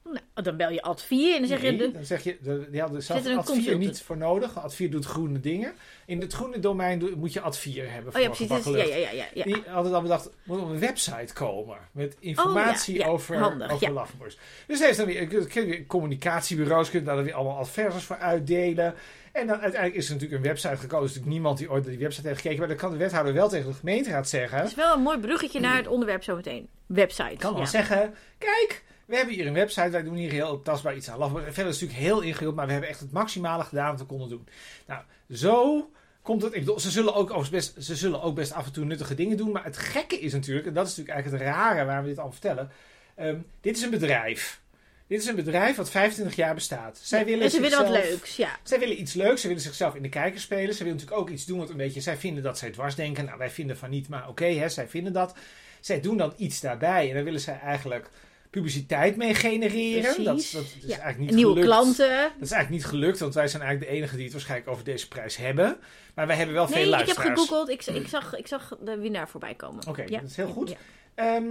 Nou, 0.04 0.18
dan 0.34 0.56
bel 0.56 0.70
je 0.70 0.82
advier 0.82 1.34
en 1.34 1.38
dan 1.38 1.48
zeg 1.48 1.62
je... 1.62 1.76
De- 1.76 1.92
dan 1.92 2.04
zeg 2.04 2.24
je, 2.24 2.38
de, 2.42 2.68
die 2.70 2.80
hadden 2.80 3.02
zelf 3.02 3.18
advier 3.18 3.36
consultant? 3.36 3.78
niet 3.78 4.02
voor 4.02 4.16
nodig. 4.16 4.58
Advier 4.58 4.90
doet 4.90 5.04
groene 5.04 5.40
dingen. 5.40 5.74
In 6.06 6.20
het 6.20 6.32
groene 6.32 6.58
domein 6.58 7.12
moet 7.16 7.32
je 7.32 7.40
advier 7.40 7.90
hebben 7.92 8.14
Oh 8.14 8.20
ja, 8.20 8.32
voor 8.32 8.46
precies. 8.46 8.74
ja, 8.74 8.96
ja, 8.96 9.10
ja, 9.10 9.24
ja. 9.34 9.44
Die 9.44 9.62
hadden 9.66 9.92
dan 9.92 10.02
bedacht, 10.02 10.30
moet 10.44 10.60
op 10.60 10.68
een 10.68 10.78
website 10.78 11.32
komen. 11.32 11.78
Met 11.92 12.16
informatie 12.20 12.94
Oh, 12.94 13.00
ja, 13.00 13.06
ja, 13.06 13.12
over, 13.12 13.38
handig, 13.38 13.72
over. 13.72 14.36
Dus 14.66 14.80
heeft 14.80 14.96
dan 14.96 15.06
weer, 15.06 15.86
communicatiebureaus 15.86 16.90
kunnen 16.90 17.06
daar 17.06 17.16
dan 17.16 17.24
weer 17.24 17.34
allemaal 17.34 17.58
adverses 17.58 18.04
voor 18.04 18.16
uitdelen. 18.16 18.94
En 19.32 19.46
dan 19.46 19.60
uiteindelijk 19.60 19.94
is 19.94 20.06
er 20.06 20.12
natuurlijk 20.12 20.42
een 20.42 20.48
website 20.48 20.76
gekomen. 20.76 20.98
Er 20.98 21.02
is 21.02 21.08
natuurlijk 21.08 21.32
niemand 21.32 21.58
die 21.58 21.70
ooit 21.70 21.82
naar 21.82 21.92
die 21.92 22.02
website 22.02 22.26
heeft 22.26 22.40
gekeken. 22.40 22.58
Maar 22.58 22.68
dan 22.68 22.76
kan 22.76 22.90
de 22.90 22.96
wethouder 22.96 23.34
wel 23.34 23.48
tegen 23.48 23.68
de 23.68 23.76
gemeenteraad 23.76 24.28
zeggen. 24.28 24.58
Het 24.58 24.68
is 24.68 24.74
wel 24.74 24.94
een 24.94 25.02
mooi 25.02 25.18
bruggetje 25.18 25.60
naar 25.60 25.76
het 25.76 25.86
onderwerp 25.86 26.22
zometeen. 26.22 26.68
Website. 26.86 27.36
kan 27.36 27.56
ja. 27.56 27.64
zeggen, 27.64 28.14
kijk, 28.38 28.84
we 29.06 29.16
hebben 29.16 29.34
hier 29.34 29.46
een 29.46 29.54
website, 29.54 29.90
wij 29.90 30.02
doen 30.02 30.14
hier 30.14 30.30
heel 30.30 30.62
tastbaar 30.62 30.96
iets 30.96 31.10
aan. 31.10 31.30
Verder 31.30 31.48
is 31.48 31.56
het 31.56 31.66
natuurlijk 31.66 31.98
heel 31.98 32.20
ingewikkeld, 32.20 32.54
maar 32.54 32.66
we 32.66 32.72
hebben 32.72 32.90
echt 32.90 33.00
het 33.00 33.12
maximale 33.12 33.64
gedaan 33.64 33.90
wat 33.90 34.00
we 34.00 34.06
konden 34.06 34.28
doen. 34.28 34.48
Nou, 34.86 35.02
zo 35.30 35.90
komt 36.24 36.42
het. 36.42 36.54
Ik 36.54 36.60
bedoel, 36.60 36.80
ze 36.80 36.90
zullen 36.90 37.14
ook 37.14 37.50
best, 37.50 37.84
ze 37.84 37.96
zullen 37.96 38.22
ook 38.22 38.34
best 38.34 38.52
af 38.52 38.66
en 38.66 38.72
toe 38.72 38.84
nuttige 38.84 39.14
dingen 39.14 39.36
doen. 39.36 39.52
Maar 39.52 39.64
het 39.64 39.76
gekke 39.76 40.18
is 40.18 40.32
natuurlijk, 40.32 40.66
en 40.66 40.74
dat 40.74 40.86
is 40.86 40.96
natuurlijk 40.96 41.16
eigenlijk 41.16 41.44
het 41.44 41.54
rare 41.54 41.84
waarom 41.84 42.04
we 42.04 42.10
dit 42.10 42.18
al 42.18 42.32
vertellen. 42.32 42.70
ehm, 43.14 43.38
dit 43.60 43.76
is 43.76 43.82
een 43.82 43.90
bedrijf. 43.90 44.62
Dit 45.06 45.20
is 45.20 45.26
een 45.26 45.34
bedrijf 45.34 45.76
wat 45.76 45.90
25 45.90 46.36
jaar 46.36 46.54
bestaat. 46.54 46.98
Zij 47.02 47.24
willen 47.24 47.44
en 47.44 47.50
ze 47.50 47.60
willen 47.60 47.78
wat 47.78 47.88
leuks, 47.88 48.36
ja. 48.36 48.58
Zij 48.62 48.78
willen 48.78 49.00
iets 49.00 49.12
leuks. 49.12 49.40
Ze 49.40 49.46
willen 49.46 49.62
zichzelf 49.62 49.94
in 49.94 50.02
de 50.02 50.08
kijker 50.08 50.40
spelen. 50.40 50.74
Ze 50.74 50.84
willen 50.84 50.98
natuurlijk 50.98 51.20
ook 51.20 51.30
iets 51.30 51.44
doen 51.44 51.58
wat 51.58 51.70
een 51.70 51.76
beetje... 51.76 52.00
Zij 52.00 52.16
vinden 52.16 52.42
dat 52.42 52.58
zij 52.58 52.70
dwarsdenken. 52.70 53.24
Nou, 53.24 53.38
wij 53.38 53.50
vinden 53.50 53.76
van 53.76 53.90
niet, 53.90 54.08
maar 54.08 54.28
oké, 54.28 54.44
hè, 54.44 54.68
zij 54.68 54.88
vinden 54.88 55.12
dat. 55.12 55.34
Zij 55.80 56.00
doen 56.00 56.16
dan 56.16 56.32
iets 56.36 56.60
daarbij. 56.60 57.08
En 57.08 57.14
dan 57.14 57.24
willen 57.24 57.40
zij 57.40 57.58
eigenlijk 57.60 58.10
publiciteit 58.54 59.16
mee 59.16 59.34
genereren. 59.34 60.24
Dat, 60.24 60.24
dat 60.24 60.38
is 60.38 60.52
Ja. 60.80 60.88
eigenlijk 60.88 61.18
niet 61.18 61.30
Nieuwe 61.30 61.52
gelukt. 61.52 61.66
klanten. 61.66 62.08
Dat 62.08 62.42
is 62.48 62.50
eigenlijk 62.50 62.70
niet 62.70 62.84
gelukt, 62.84 63.18
want 63.18 63.34
wij 63.34 63.48
zijn 63.48 63.62
eigenlijk 63.62 63.90
de 63.92 63.96
enigen 63.98 64.14
die 64.16 64.24
het 64.24 64.34
waarschijnlijk 64.34 64.70
over 64.70 64.84
deze 64.84 65.08
prijs 65.08 65.36
hebben. 65.36 65.76
Maar 66.14 66.26
wij 66.26 66.36
hebben 66.36 66.54
wel 66.54 66.66
veel 66.66 66.74
Nee, 66.76 66.84
ik 66.84 66.90
heb 66.90 67.00
luisteraars. 67.06 67.40
gegoogeld. 67.40 67.68
Ik, 67.68 67.84
ik, 67.86 68.08
zag, 68.08 68.36
ik 68.36 68.46
zag 68.46 68.76
de 68.80 68.98
winnaar 68.98 69.28
voorbij 69.28 69.54
komen. 69.54 69.86
Oké, 69.88 70.02
Ja. 70.06 70.20
dat 70.20 70.30
is 70.30 70.36
heel 70.36 70.48
goed. 70.48 70.70
Ja. 70.70 70.76
Ehm, 71.14 71.44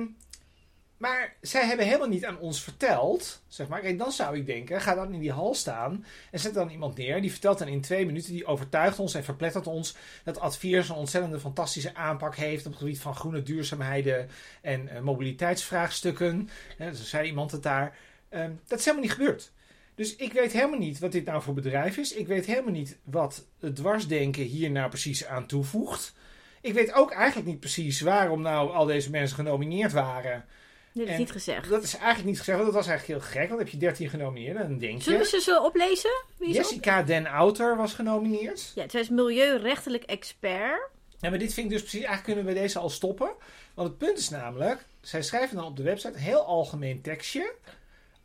maar 1.03 1.35
zij 1.41 1.65
hebben 1.65 1.85
helemaal 1.85 2.07
niet 2.07 2.25
aan 2.25 2.39
ons 2.39 2.63
verteld, 2.63 3.41
zeg 3.47 3.67
maar. 3.67 3.79
Kijk, 3.81 3.97
dan 3.97 4.11
zou 4.11 4.37
ik 4.37 4.45
denken, 4.45 4.81
ga 4.81 4.95
dan 4.95 5.13
in 5.13 5.19
die 5.19 5.31
hal 5.31 5.53
staan 5.53 6.05
en 6.31 6.39
zet 6.39 6.53
dan 6.53 6.69
iemand 6.69 6.97
neer. 6.97 7.21
Die 7.21 7.31
vertelt 7.31 7.57
dan 7.57 7.67
in 7.67 7.81
twee 7.81 8.05
minuten, 8.05 8.31
die 8.33 8.45
overtuigt 8.45 8.99
ons 8.99 9.13
en 9.13 9.23
verplettert 9.23 9.67
ons 9.67 9.95
dat 10.23 10.39
Adviers 10.39 10.89
een 10.89 10.95
ontzettende 10.95 11.39
fantastische 11.39 11.95
aanpak 11.95 12.35
heeft 12.35 12.65
op 12.65 12.71
het 12.71 12.81
gebied 12.81 12.99
van 12.99 13.15
groene 13.15 13.43
duurzaamheden 13.43 14.29
en 14.61 14.87
eh, 14.87 15.01
mobiliteitsvraagstukken. 15.01 16.49
Hè, 16.77 16.95
zo 16.95 17.03
zei 17.03 17.27
iemand 17.27 17.51
het 17.51 17.63
daar. 17.63 17.97
Ehm, 18.29 18.51
dat 18.67 18.79
is 18.79 18.85
helemaal 18.85 19.05
niet 19.05 19.15
gebeurd. 19.15 19.51
Dus 19.95 20.15
ik 20.15 20.33
weet 20.33 20.51
helemaal 20.51 20.79
niet 20.79 20.99
wat 20.99 21.11
dit 21.11 21.25
nou 21.25 21.41
voor 21.41 21.53
bedrijf 21.53 21.97
is. 21.97 22.13
Ik 22.13 22.27
weet 22.27 22.45
helemaal 22.45 22.71
niet 22.71 22.97
wat 23.03 23.45
het 23.59 23.75
dwarsdenken 23.75 24.43
hier 24.43 24.71
nou 24.71 24.89
precies 24.89 25.25
aan 25.25 25.45
toevoegt. 25.45 26.13
Ik 26.61 26.73
weet 26.73 26.93
ook 26.93 27.11
eigenlijk 27.11 27.47
niet 27.47 27.59
precies 27.59 28.01
waarom 28.01 28.41
nou 28.41 28.71
al 28.71 28.85
deze 28.85 29.09
mensen 29.09 29.35
genomineerd 29.35 29.91
waren. 29.91 30.45
Dat 30.93 31.05
is 31.05 31.11
En 31.11 31.19
niet 31.19 31.31
gezegd. 31.31 31.69
Dat 31.69 31.83
is 31.83 31.95
eigenlijk 31.95 32.25
niet 32.25 32.37
gezegd, 32.37 32.57
want 32.57 32.71
dat 32.73 32.83
was 32.83 32.87
eigenlijk 32.87 33.19
heel 33.19 33.31
gek. 33.31 33.47
Want 33.47 33.59
heb 33.59 33.69
je 33.69 33.77
13 33.77 34.09
genomineerd 34.09 34.57
en 34.57 34.67
dan 34.67 34.77
denk 34.77 35.01
Zullen 35.01 35.19
we 35.19 35.25
je... 35.25 35.31
ze 35.31 35.41
zo 35.41 35.63
oplezen? 35.63 36.23
Wie 36.37 36.47
op? 36.47 36.55
Jessica 36.55 37.03
Den 37.03 37.27
Outer 37.27 37.77
was 37.77 37.93
genomineerd. 37.93 38.71
Ja, 38.75 38.89
zij 38.89 39.01
is 39.01 39.09
milieurechtelijk 39.09 40.03
expert. 40.03 40.89
Ja, 41.19 41.29
maar 41.29 41.39
dit 41.39 41.53
vind 41.53 41.65
ik 41.65 41.71
dus 41.71 41.81
precies... 41.81 42.05
Eigenlijk 42.05 42.23
kunnen 42.25 42.45
we 42.45 42.51
bij 42.53 42.61
deze 42.61 42.79
al 42.79 42.89
stoppen. 42.89 43.31
Want 43.73 43.87
het 43.87 43.97
punt 43.97 44.17
is 44.17 44.29
namelijk... 44.29 44.85
Zij 45.01 45.21
schrijven 45.21 45.55
dan 45.55 45.65
op 45.65 45.77
de 45.77 45.83
website 45.83 46.13
een 46.13 46.19
heel 46.19 46.45
algemeen 46.45 47.01
tekstje... 47.01 47.53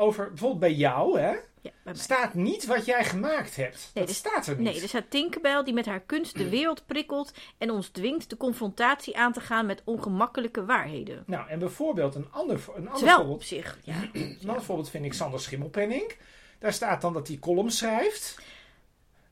Over, 0.00 0.28
bijvoorbeeld 0.28 0.60
bij 0.60 0.72
jou, 0.72 1.18
hè... 1.20 1.30
Ja, 1.30 1.38
bij 1.62 1.72
mij. 1.82 1.94
Staat 1.94 2.34
niet 2.34 2.66
wat 2.66 2.84
jij 2.84 3.04
gemaakt 3.04 3.56
hebt. 3.56 3.90
Nee, 3.94 4.04
dat 4.04 4.08
er- 4.14 4.18
staat 4.20 4.46
er 4.46 4.56
niet. 4.56 4.64
Nee, 4.72 4.82
er 4.82 4.88
staat 4.88 5.10
Tinkerbell 5.10 5.62
die 5.64 5.74
met 5.74 5.86
haar 5.86 6.00
kunst 6.00 6.36
de 6.38 6.48
wereld 6.48 6.86
prikkelt 6.86 7.32
en 7.58 7.70
ons 7.70 7.88
dwingt 7.88 8.30
de 8.30 8.36
confrontatie 8.36 9.16
aan 9.16 9.32
te 9.32 9.40
gaan 9.40 9.66
met 9.66 9.82
ongemakkelijke 9.84 10.64
waarheden. 10.64 11.22
Nou, 11.26 11.48
en 11.48 11.58
bijvoorbeeld 11.58 12.14
een 12.14 12.28
ander, 12.30 12.60
een 12.68 12.74
ander 12.74 12.92
Terwijl 12.94 13.16
voorbeeld... 13.16 13.36
op 13.36 13.42
zich, 13.42 13.78
ja. 13.84 13.94
Een 14.12 14.38
ander 14.46 14.62
voorbeeld 14.62 14.90
vind 14.90 15.04
ik 15.04 15.12
Sander 15.14 15.40
Schimmelpenning. 15.40 16.12
Daar 16.58 16.72
staat 16.72 17.00
dan 17.00 17.12
dat 17.12 17.28
hij 17.28 17.38
columns 17.38 17.76
schrijft. 17.78 18.38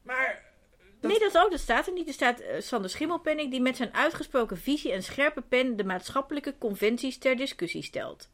Maar 0.03 0.45
Dat- 1.01 1.11
Nee, 1.11 1.21
dat 1.21 1.39
ook. 1.39 1.51
Dat 1.51 1.61
staat 1.61 1.87
er 1.87 1.93
niet. 1.93 2.07
Er 2.09 2.13
staat 2.15 2.41
eh, 2.41 2.61
Sander 2.61 2.91
Schimmelpenning 2.91 3.51
die 3.51 3.61
met 3.61 3.77
zijn 3.77 3.95
uitgesproken 3.95 4.59
visie 4.59 4.93
en 4.93 5.03
scherpe 5.03 5.41
pen 5.41 5.77
de 5.77 5.85
maatschappelijke 5.85 6.55
conventies 6.59 7.19
ter 7.19 7.37
discussie 7.37 7.83
stelt. 7.83 8.29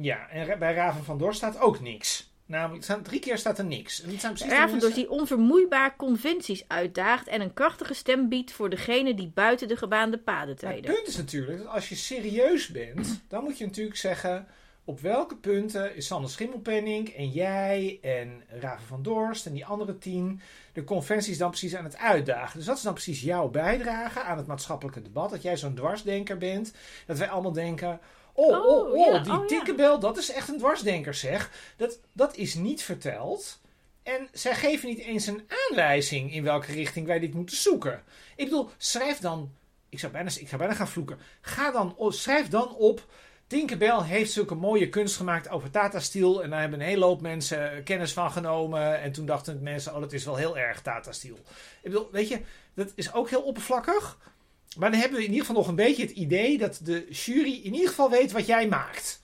Ja, 0.00 0.28
en 0.28 0.58
bij 0.58 0.74
Raven 0.74 1.04
van 1.04 1.18
Dorst 1.18 1.36
staat 1.38 1.60
ook 1.60 1.80
niks. 1.80 2.26
Namelijk, 2.46 2.84
drie 3.02 3.20
keer 3.20 3.38
staat 3.38 3.58
er 3.58 3.64
niks. 3.64 4.02
En 4.02 4.10
dat 4.10 4.20
zijn 4.20 4.32
precies 4.32 4.50
de 4.50 4.58
Ravendors 4.58 4.94
mensen- 4.94 5.08
die 5.08 5.10
onvermoeibaar 5.20 5.96
conventies 5.96 6.64
uitdaagt 6.68 7.26
en 7.26 7.40
een 7.40 7.54
krachtige 7.54 7.94
stem 7.94 8.28
biedt 8.28 8.52
voor 8.52 8.70
degenen 8.70 9.16
die 9.16 9.30
buiten 9.34 9.68
de 9.68 9.76
gebaande 9.76 10.18
paden 10.18 10.56
Maar 10.60 10.72
het 10.72 10.82
treden. 10.82 10.94
punt 10.94 11.08
is 11.08 11.16
natuurlijk 11.16 11.58
dat 11.58 11.66
als 11.66 11.88
je 11.88 11.94
serieus 11.94 12.68
bent, 12.68 13.22
dan 13.28 13.44
moet 13.44 13.58
je 13.58 13.66
natuurlijk 13.66 13.96
zeggen. 13.96 14.46
Op 14.84 15.00
welke 15.00 15.36
punten 15.36 15.96
is 15.96 16.06
Sander 16.06 16.30
Schimmelpenning 16.30 17.08
en 17.08 17.28
jij 17.30 17.98
en 18.02 18.42
Raven 18.48 18.86
van 18.86 19.02
Dorst 19.02 19.46
en 19.46 19.52
die 19.52 19.66
andere 19.66 19.98
tien 19.98 20.40
de 20.72 20.84
conventies 20.84 21.38
dan 21.38 21.48
precies 21.50 21.74
aan 21.76 21.84
het 21.84 21.96
uitdagen? 21.96 22.56
Dus 22.58 22.66
dat 22.66 22.76
is 22.76 22.82
dan 22.82 22.92
precies 22.92 23.20
jouw 23.20 23.48
bijdrage 23.48 24.22
aan 24.22 24.36
het 24.36 24.46
maatschappelijke 24.46 25.02
debat. 25.02 25.30
Dat 25.30 25.42
jij 25.42 25.56
zo'n 25.56 25.74
dwarsdenker 25.74 26.38
bent. 26.38 26.72
Dat 27.06 27.18
wij 27.18 27.28
allemaal 27.28 27.52
denken. 27.52 28.00
Oh, 28.38 28.46
oh, 28.46 28.66
Oh, 28.66 28.90
oh, 28.90 28.96
ja, 28.96 29.18
die 29.18 29.32
oh, 29.32 29.40
ja. 29.40 29.46
Tinkerbell, 29.46 29.98
dat 29.98 30.16
is 30.16 30.30
echt 30.32 30.48
een 30.48 30.58
dwarsdenker 30.58 31.14
zeg. 31.14 31.50
Dat, 31.76 32.00
dat 32.12 32.36
is 32.36 32.54
niet 32.54 32.82
verteld. 32.82 33.60
En 34.02 34.28
zij 34.32 34.54
geven 34.54 34.88
niet 34.88 34.98
eens 34.98 35.26
een 35.26 35.48
aanwijzing 35.68 36.32
in 36.32 36.42
welke 36.42 36.72
richting 36.72 37.06
wij 37.06 37.18
dit 37.18 37.34
moeten 37.34 37.56
zoeken. 37.56 38.02
Ik 38.36 38.44
bedoel, 38.44 38.70
schrijf 38.76 39.18
dan. 39.18 39.52
Ik 39.88 39.98
zou 39.98 40.12
bijna, 40.12 40.30
ik 40.38 40.48
zou 40.48 40.56
bijna 40.56 40.74
gaan 40.74 40.88
vloeken. 40.88 41.18
Ga 41.40 41.70
dan, 41.70 41.96
schrijf 42.08 42.48
dan 42.48 42.74
op. 42.76 43.06
Tinkerbell 43.46 44.02
heeft 44.02 44.32
zulke 44.32 44.54
mooie 44.54 44.88
kunst 44.88 45.16
gemaakt 45.16 45.48
over 45.48 45.70
Tata 45.70 46.00
Steel. 46.00 46.42
En 46.42 46.50
daar 46.50 46.60
hebben 46.60 46.80
een 46.80 46.86
hele 46.86 47.04
hoop 47.04 47.20
mensen 47.20 47.82
kennis 47.82 48.12
van 48.12 48.30
genomen. 48.30 49.00
En 49.00 49.12
toen 49.12 49.26
dachten 49.26 49.62
mensen: 49.62 49.94
oh, 49.94 50.00
dat 50.00 50.12
is 50.12 50.24
wel 50.24 50.36
heel 50.36 50.58
erg 50.58 50.82
Tata 50.82 51.12
Steel. 51.12 51.38
Ik 51.82 51.90
bedoel, 51.90 52.08
weet 52.10 52.28
je, 52.28 52.40
dat 52.74 52.92
is 52.94 53.12
ook 53.12 53.30
heel 53.30 53.42
oppervlakkig. 53.42 54.18
Maar 54.76 54.90
dan 54.90 55.00
hebben 55.00 55.18
we 55.18 55.24
in 55.24 55.30
ieder 55.30 55.46
geval 55.46 55.60
nog 55.60 55.68
een 55.68 55.74
beetje 55.74 56.02
het 56.02 56.10
idee 56.10 56.58
dat 56.58 56.80
de 56.82 57.06
jury 57.10 57.60
in 57.62 57.74
ieder 57.74 57.88
geval 57.88 58.10
weet 58.10 58.32
wat 58.32 58.46
jij 58.46 58.68
maakt. 58.68 59.20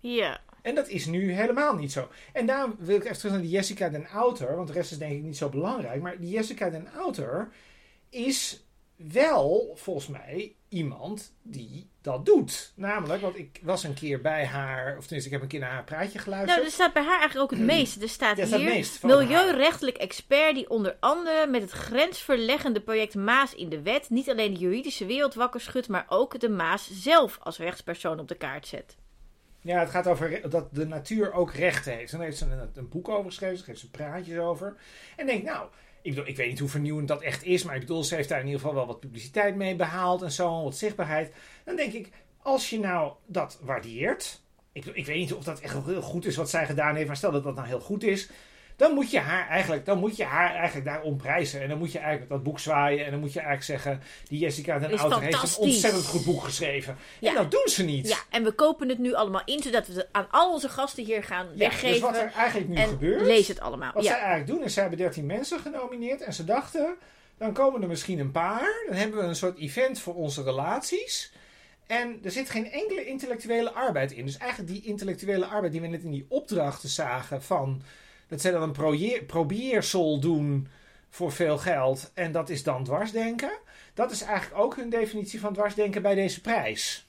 Ja. 0.00 0.40
En 0.62 0.74
dat 0.74 0.88
is 0.88 1.06
nu 1.06 1.32
helemaal 1.32 1.74
niet 1.74 1.92
zo. 1.92 2.08
En 2.32 2.46
daarom 2.46 2.74
wil 2.78 2.96
ik 2.96 3.04
even 3.04 3.16
terug 3.16 3.32
naar 3.32 3.40
die 3.40 3.50
Jessica 3.50 3.88
den 3.88 4.08
Outer. 4.08 4.56
Want 4.56 4.68
de 4.68 4.74
rest 4.74 4.90
is 4.90 4.98
denk 4.98 5.12
ik 5.12 5.22
niet 5.22 5.36
zo 5.36 5.48
belangrijk. 5.48 6.02
Maar 6.02 6.18
die 6.18 6.30
Jessica 6.30 6.70
den 6.70 6.88
Outer 6.92 7.48
is 8.10 8.65
wel, 8.96 9.72
volgens 9.74 10.06
mij, 10.06 10.54
iemand 10.68 11.34
die 11.42 11.90
dat 12.00 12.26
doet. 12.26 12.72
Namelijk, 12.74 13.22
want 13.22 13.38
ik 13.38 13.60
was 13.62 13.84
een 13.84 13.94
keer 13.94 14.20
bij 14.20 14.46
haar... 14.46 14.96
Of 14.96 15.02
tenminste, 15.02 15.26
ik 15.26 15.30
heb 15.30 15.42
een 15.42 15.48
keer 15.48 15.60
naar 15.60 15.70
haar 15.70 15.84
praatje 15.84 16.18
geluisterd. 16.18 16.56
Nou, 16.56 16.68
er 16.68 16.74
staat 16.74 16.92
bij 16.92 17.02
haar 17.02 17.18
eigenlijk 17.18 17.52
ook 17.52 17.58
het 17.58 17.66
meeste. 17.66 18.00
Er 18.00 18.08
staat 18.08 18.36
Ja, 18.36 18.46
staat 18.46 18.60
hier 18.60 18.86
milieurechtelijk 19.02 19.96
expert 19.96 20.54
die 20.54 20.70
onder 20.70 20.96
andere 21.00 21.46
met 21.46 21.62
het 21.62 21.70
grensverleggende 21.70 22.80
project 22.80 23.14
Maas 23.14 23.54
in 23.54 23.68
de 23.68 23.82
wet 23.82 24.10
niet 24.10 24.30
alleen 24.30 24.54
de 24.54 24.60
juridische 24.60 25.06
wereld 25.06 25.34
wakker 25.34 25.60
schudt, 25.60 25.88
maar 25.88 26.06
ook 26.08 26.40
de 26.40 26.48
Maas 26.48 26.90
zelf 26.92 27.38
als 27.42 27.58
rechtspersoon 27.58 28.20
op 28.20 28.28
de 28.28 28.36
kaart 28.36 28.66
zet. 28.66 28.96
Ja, 29.60 29.78
het 29.78 29.90
gaat 29.90 30.06
over 30.06 30.50
dat 30.50 30.74
de 30.74 30.86
natuur 30.86 31.32
ook 31.32 31.52
rechten 31.52 31.92
heeft. 31.92 32.12
En 32.12 32.18
daar 32.18 32.26
heeft 32.26 32.38
ze 32.38 32.44
een, 32.44 32.70
een 32.74 32.88
boek 32.88 33.08
over 33.08 33.24
geschreven. 33.24 33.58
Ze 33.58 33.64
geeft 33.64 33.80
ze 33.80 33.90
praatjes 33.90 34.38
over. 34.38 34.76
En 35.16 35.26
denk, 35.26 35.44
nou, 35.44 35.68
ik, 36.06 36.16
ik 36.26 36.36
weet 36.36 36.48
niet 36.48 36.58
hoe 36.58 36.68
vernieuwend 36.68 37.08
dat 37.08 37.22
echt 37.22 37.44
is. 37.44 37.62
Maar 37.62 37.74
ik 37.74 37.80
bedoel, 37.80 38.04
ze 38.04 38.14
heeft 38.14 38.28
daar 38.28 38.40
in 38.40 38.46
ieder 38.46 38.60
geval 38.60 38.74
wel 38.74 38.86
wat 38.86 39.00
publiciteit 39.00 39.56
mee 39.56 39.76
behaald. 39.76 40.22
En 40.22 40.32
zo, 40.32 40.62
wat 40.62 40.76
zichtbaarheid. 40.76 41.32
Dan 41.64 41.76
denk 41.76 41.92
ik, 41.92 42.10
als 42.42 42.70
je 42.70 42.78
nou 42.78 43.12
dat 43.26 43.58
waardeert. 43.62 44.40
Ik, 44.72 44.84
ik 44.84 45.06
weet 45.06 45.16
niet 45.16 45.34
of 45.34 45.44
dat 45.44 45.60
echt 45.60 45.84
heel 45.84 46.02
goed 46.02 46.26
is 46.26 46.36
wat 46.36 46.50
zij 46.50 46.66
gedaan 46.66 46.94
heeft. 46.94 47.06
Maar 47.06 47.16
stel 47.16 47.32
dat 47.32 47.44
dat 47.44 47.54
nou 47.54 47.66
heel 47.66 47.80
goed 47.80 48.02
is. 48.02 48.30
Dan 48.76 48.94
moet 48.94 49.10
je 49.10 49.18
haar 49.18 49.48
eigenlijk, 49.48 49.84
dan 49.86 49.98
moet 49.98 50.16
je 50.16 50.24
haar 50.24 50.54
eigenlijk 50.54 50.86
daarom 50.86 51.16
prijzen. 51.16 51.62
En 51.62 51.68
dan 51.68 51.78
moet 51.78 51.92
je 51.92 51.98
eigenlijk 51.98 52.30
dat 52.30 52.42
boek 52.42 52.58
zwaaien. 52.58 53.04
En 53.04 53.10
dan 53.10 53.20
moet 53.20 53.32
je 53.32 53.40
eigenlijk 53.40 53.82
zeggen, 53.82 54.02
die 54.28 54.38
Jessica 54.38 54.78
den 54.78 54.98
Outer 54.98 55.20
heeft 55.20 55.56
een 55.56 55.62
ontzettend 55.62 56.06
goed 56.06 56.24
boek 56.24 56.42
geschreven. 56.42 56.96
Ja. 57.18 57.28
En 57.28 57.34
dat 57.34 57.50
doen 57.50 57.66
ze 57.66 57.84
niet. 57.84 58.08
Ja, 58.08 58.18
en 58.30 58.44
we 58.44 58.52
kopen 58.52 58.88
het 58.88 58.98
nu 58.98 59.14
allemaal 59.14 59.42
in, 59.44 59.62
zodat 59.62 59.86
we 59.86 59.92
het 59.92 60.08
aan 60.12 60.26
al 60.30 60.52
onze 60.52 60.68
gasten 60.68 61.04
hier 61.04 61.22
gaan 61.24 61.46
Ja, 61.46 61.56
weggeven. 61.56 61.90
dus 61.90 62.00
wat 62.00 62.16
er 62.16 62.32
eigenlijk 62.32 62.68
nu 62.68 62.76
en 62.76 62.88
gebeurt. 62.88 63.20
lees 63.26 63.48
het 63.48 63.60
allemaal. 63.60 63.92
Wat 63.92 64.04
ja. 64.04 64.10
zij 64.10 64.18
eigenlijk 64.18 64.48
doen 64.48 64.64
is, 64.64 64.72
zij 64.72 64.82
hebben 64.82 65.00
13 65.00 65.26
mensen 65.26 65.60
genomineerd. 65.60 66.20
En 66.20 66.32
ze 66.32 66.44
dachten, 66.44 66.96
dan 67.38 67.52
komen 67.52 67.82
er 67.82 67.88
misschien 67.88 68.18
een 68.18 68.30
paar. 68.30 68.84
Dan 68.86 68.96
hebben 68.96 69.18
we 69.20 69.24
een 69.24 69.36
soort 69.36 69.58
event 69.58 70.00
voor 70.00 70.14
onze 70.14 70.42
relaties. 70.42 71.32
En 71.86 72.18
er 72.22 72.30
zit 72.30 72.50
geen 72.50 72.70
enkele 72.70 73.04
intellectuele 73.04 73.72
arbeid 73.72 74.12
in. 74.12 74.24
Dus 74.24 74.36
eigenlijk 74.36 74.72
die 74.72 74.82
intellectuele 74.84 75.46
arbeid 75.46 75.72
die 75.72 75.80
we 75.80 75.86
net 75.86 76.02
in 76.02 76.10
die 76.10 76.26
opdrachten 76.28 76.88
zagen 76.88 77.42
van... 77.42 77.82
Dat 78.28 78.40
zij 78.40 78.50
dan 78.50 78.62
een 78.62 78.72
proje- 78.72 79.22
probeersel 79.24 80.20
doen 80.20 80.68
voor 81.10 81.32
veel 81.32 81.58
geld. 81.58 82.10
En 82.14 82.32
dat 82.32 82.48
is 82.48 82.62
dan 82.62 82.84
dwarsdenken. 82.84 83.50
Dat 83.94 84.10
is 84.10 84.22
eigenlijk 84.22 84.62
ook 84.62 84.76
hun 84.76 84.90
definitie 84.90 85.40
van 85.40 85.52
dwarsdenken 85.52 86.02
bij 86.02 86.14
deze 86.14 86.40
prijs. 86.40 87.06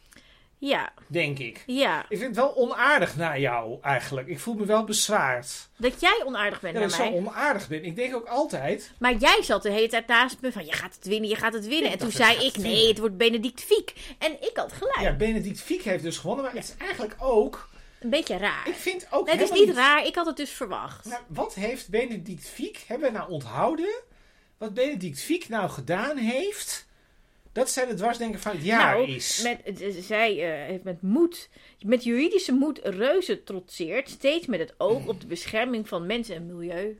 ja, 0.58 0.94
Denk 1.08 1.40
ik. 1.40 1.64
ja. 1.66 2.00
Ik 2.10 2.18
vind 2.18 2.22
het 2.22 2.36
wel 2.36 2.56
onaardig 2.56 3.16
naar 3.16 3.40
jou 3.40 3.78
eigenlijk. 3.82 4.28
Ik 4.28 4.40
voel 4.40 4.54
me 4.54 4.66
wel 4.66 4.84
bezwaard. 4.84 5.68
Dat 5.78 6.00
jij 6.02 6.22
onaardig 6.26 6.60
bent 6.62 6.74
Ja, 6.76 6.80
dat 6.82 6.90
naar 6.90 7.00
ik 7.00 7.06
zo 7.06 7.12
mij. 7.22 7.30
onaardig 7.30 7.68
ben. 7.68 7.84
Ik 7.86 7.96
denk 7.96 8.16
ook 8.16 8.26
altijd. 8.28 8.92
Maar 9.00 9.16
jij 9.16 9.40
zat 9.44 9.64
de 9.64 9.72
hele 9.72 9.88
tijd 9.88 10.08
naast 10.08 10.38
me 10.42 10.52
van, 10.52 10.66
je 10.66 10.72
gaat 10.74 10.96
het 10.96 11.06
winnen, 11.06 11.30
je 11.30 11.36
gaat 11.36 11.54
het 11.54 11.68
winnen. 11.68 11.86
Ik 11.86 11.92
en 11.92 11.98
toen 12.00 12.12
zei 12.12 12.46
ik, 12.46 12.58
nee, 12.58 12.88
het 12.88 13.00
wordt 13.00 13.18
Benedict 13.18 13.62
Fiek. 13.64 13.94
En 14.20 14.32
ik 14.32 14.52
had 14.54 14.74
gelijk. 14.74 15.00
Ja, 15.00 15.14
Benedict 15.16 15.60
Fiek 15.62 15.82
heeft 15.82 16.04
dus 16.04 16.18
gewonnen. 16.18 16.46
Maar 16.46 16.54
het 16.54 16.64
is 16.64 16.76
eigenlijk 16.78 17.16
ook. 17.20 17.70
Een 18.00 18.10
beetje 18.10 18.38
raar. 18.38 18.68
Ik 18.68 18.76
vind 18.76 19.08
ook. 19.12 19.26
Nee, 19.26 19.36
het 19.36 19.52
is 19.52 19.60
niet 19.60 19.76
raar, 19.76 20.06
ik 20.06 20.16
had 20.16 20.26
het 20.26 20.38
dus 20.38 20.52
verwacht. 20.52 21.06
Nou, 21.06 21.22
wat 21.28 21.54
heeft 21.54 21.90
Benedict 21.90 22.48
Fiek. 22.48 22.84
Hebben 22.88 23.12
we 23.12 23.18
nou 23.18 23.32
onthouden? 23.32 24.02
Wat 24.58 24.74
Benedict 24.74 25.22
Fiek 25.22 25.50
nou 25.50 25.70
gedaan 25.70 26.18
heeft. 26.18 26.86
Dat 27.52 27.70
zij 27.70 27.86
de 27.86 27.94
dwarsdenker 27.94 28.40
van 28.40 28.52
het 28.52 28.64
jaar 28.64 28.96
nou, 28.96 29.08
is. 29.08 29.42
Met, 29.44 29.82
eh, 29.82 29.96
zij 30.02 30.32
eh, 30.32 30.68
heeft 30.68 30.84
met 30.84 31.02
moed, 31.02 31.50
met 31.82 32.04
juridische 32.04 32.52
moed 32.52 32.80
reuze 32.84 33.44
trotseert, 33.44 34.10
steeds 34.10 34.46
met 34.46 34.60
het 34.60 34.74
oog 34.78 35.08
op 35.12 35.22
de 35.22 35.28
bescherming 35.28 35.88
van 35.88 36.06
mensen 36.06 36.36
en 36.36 36.46
milieu. 36.46 37.00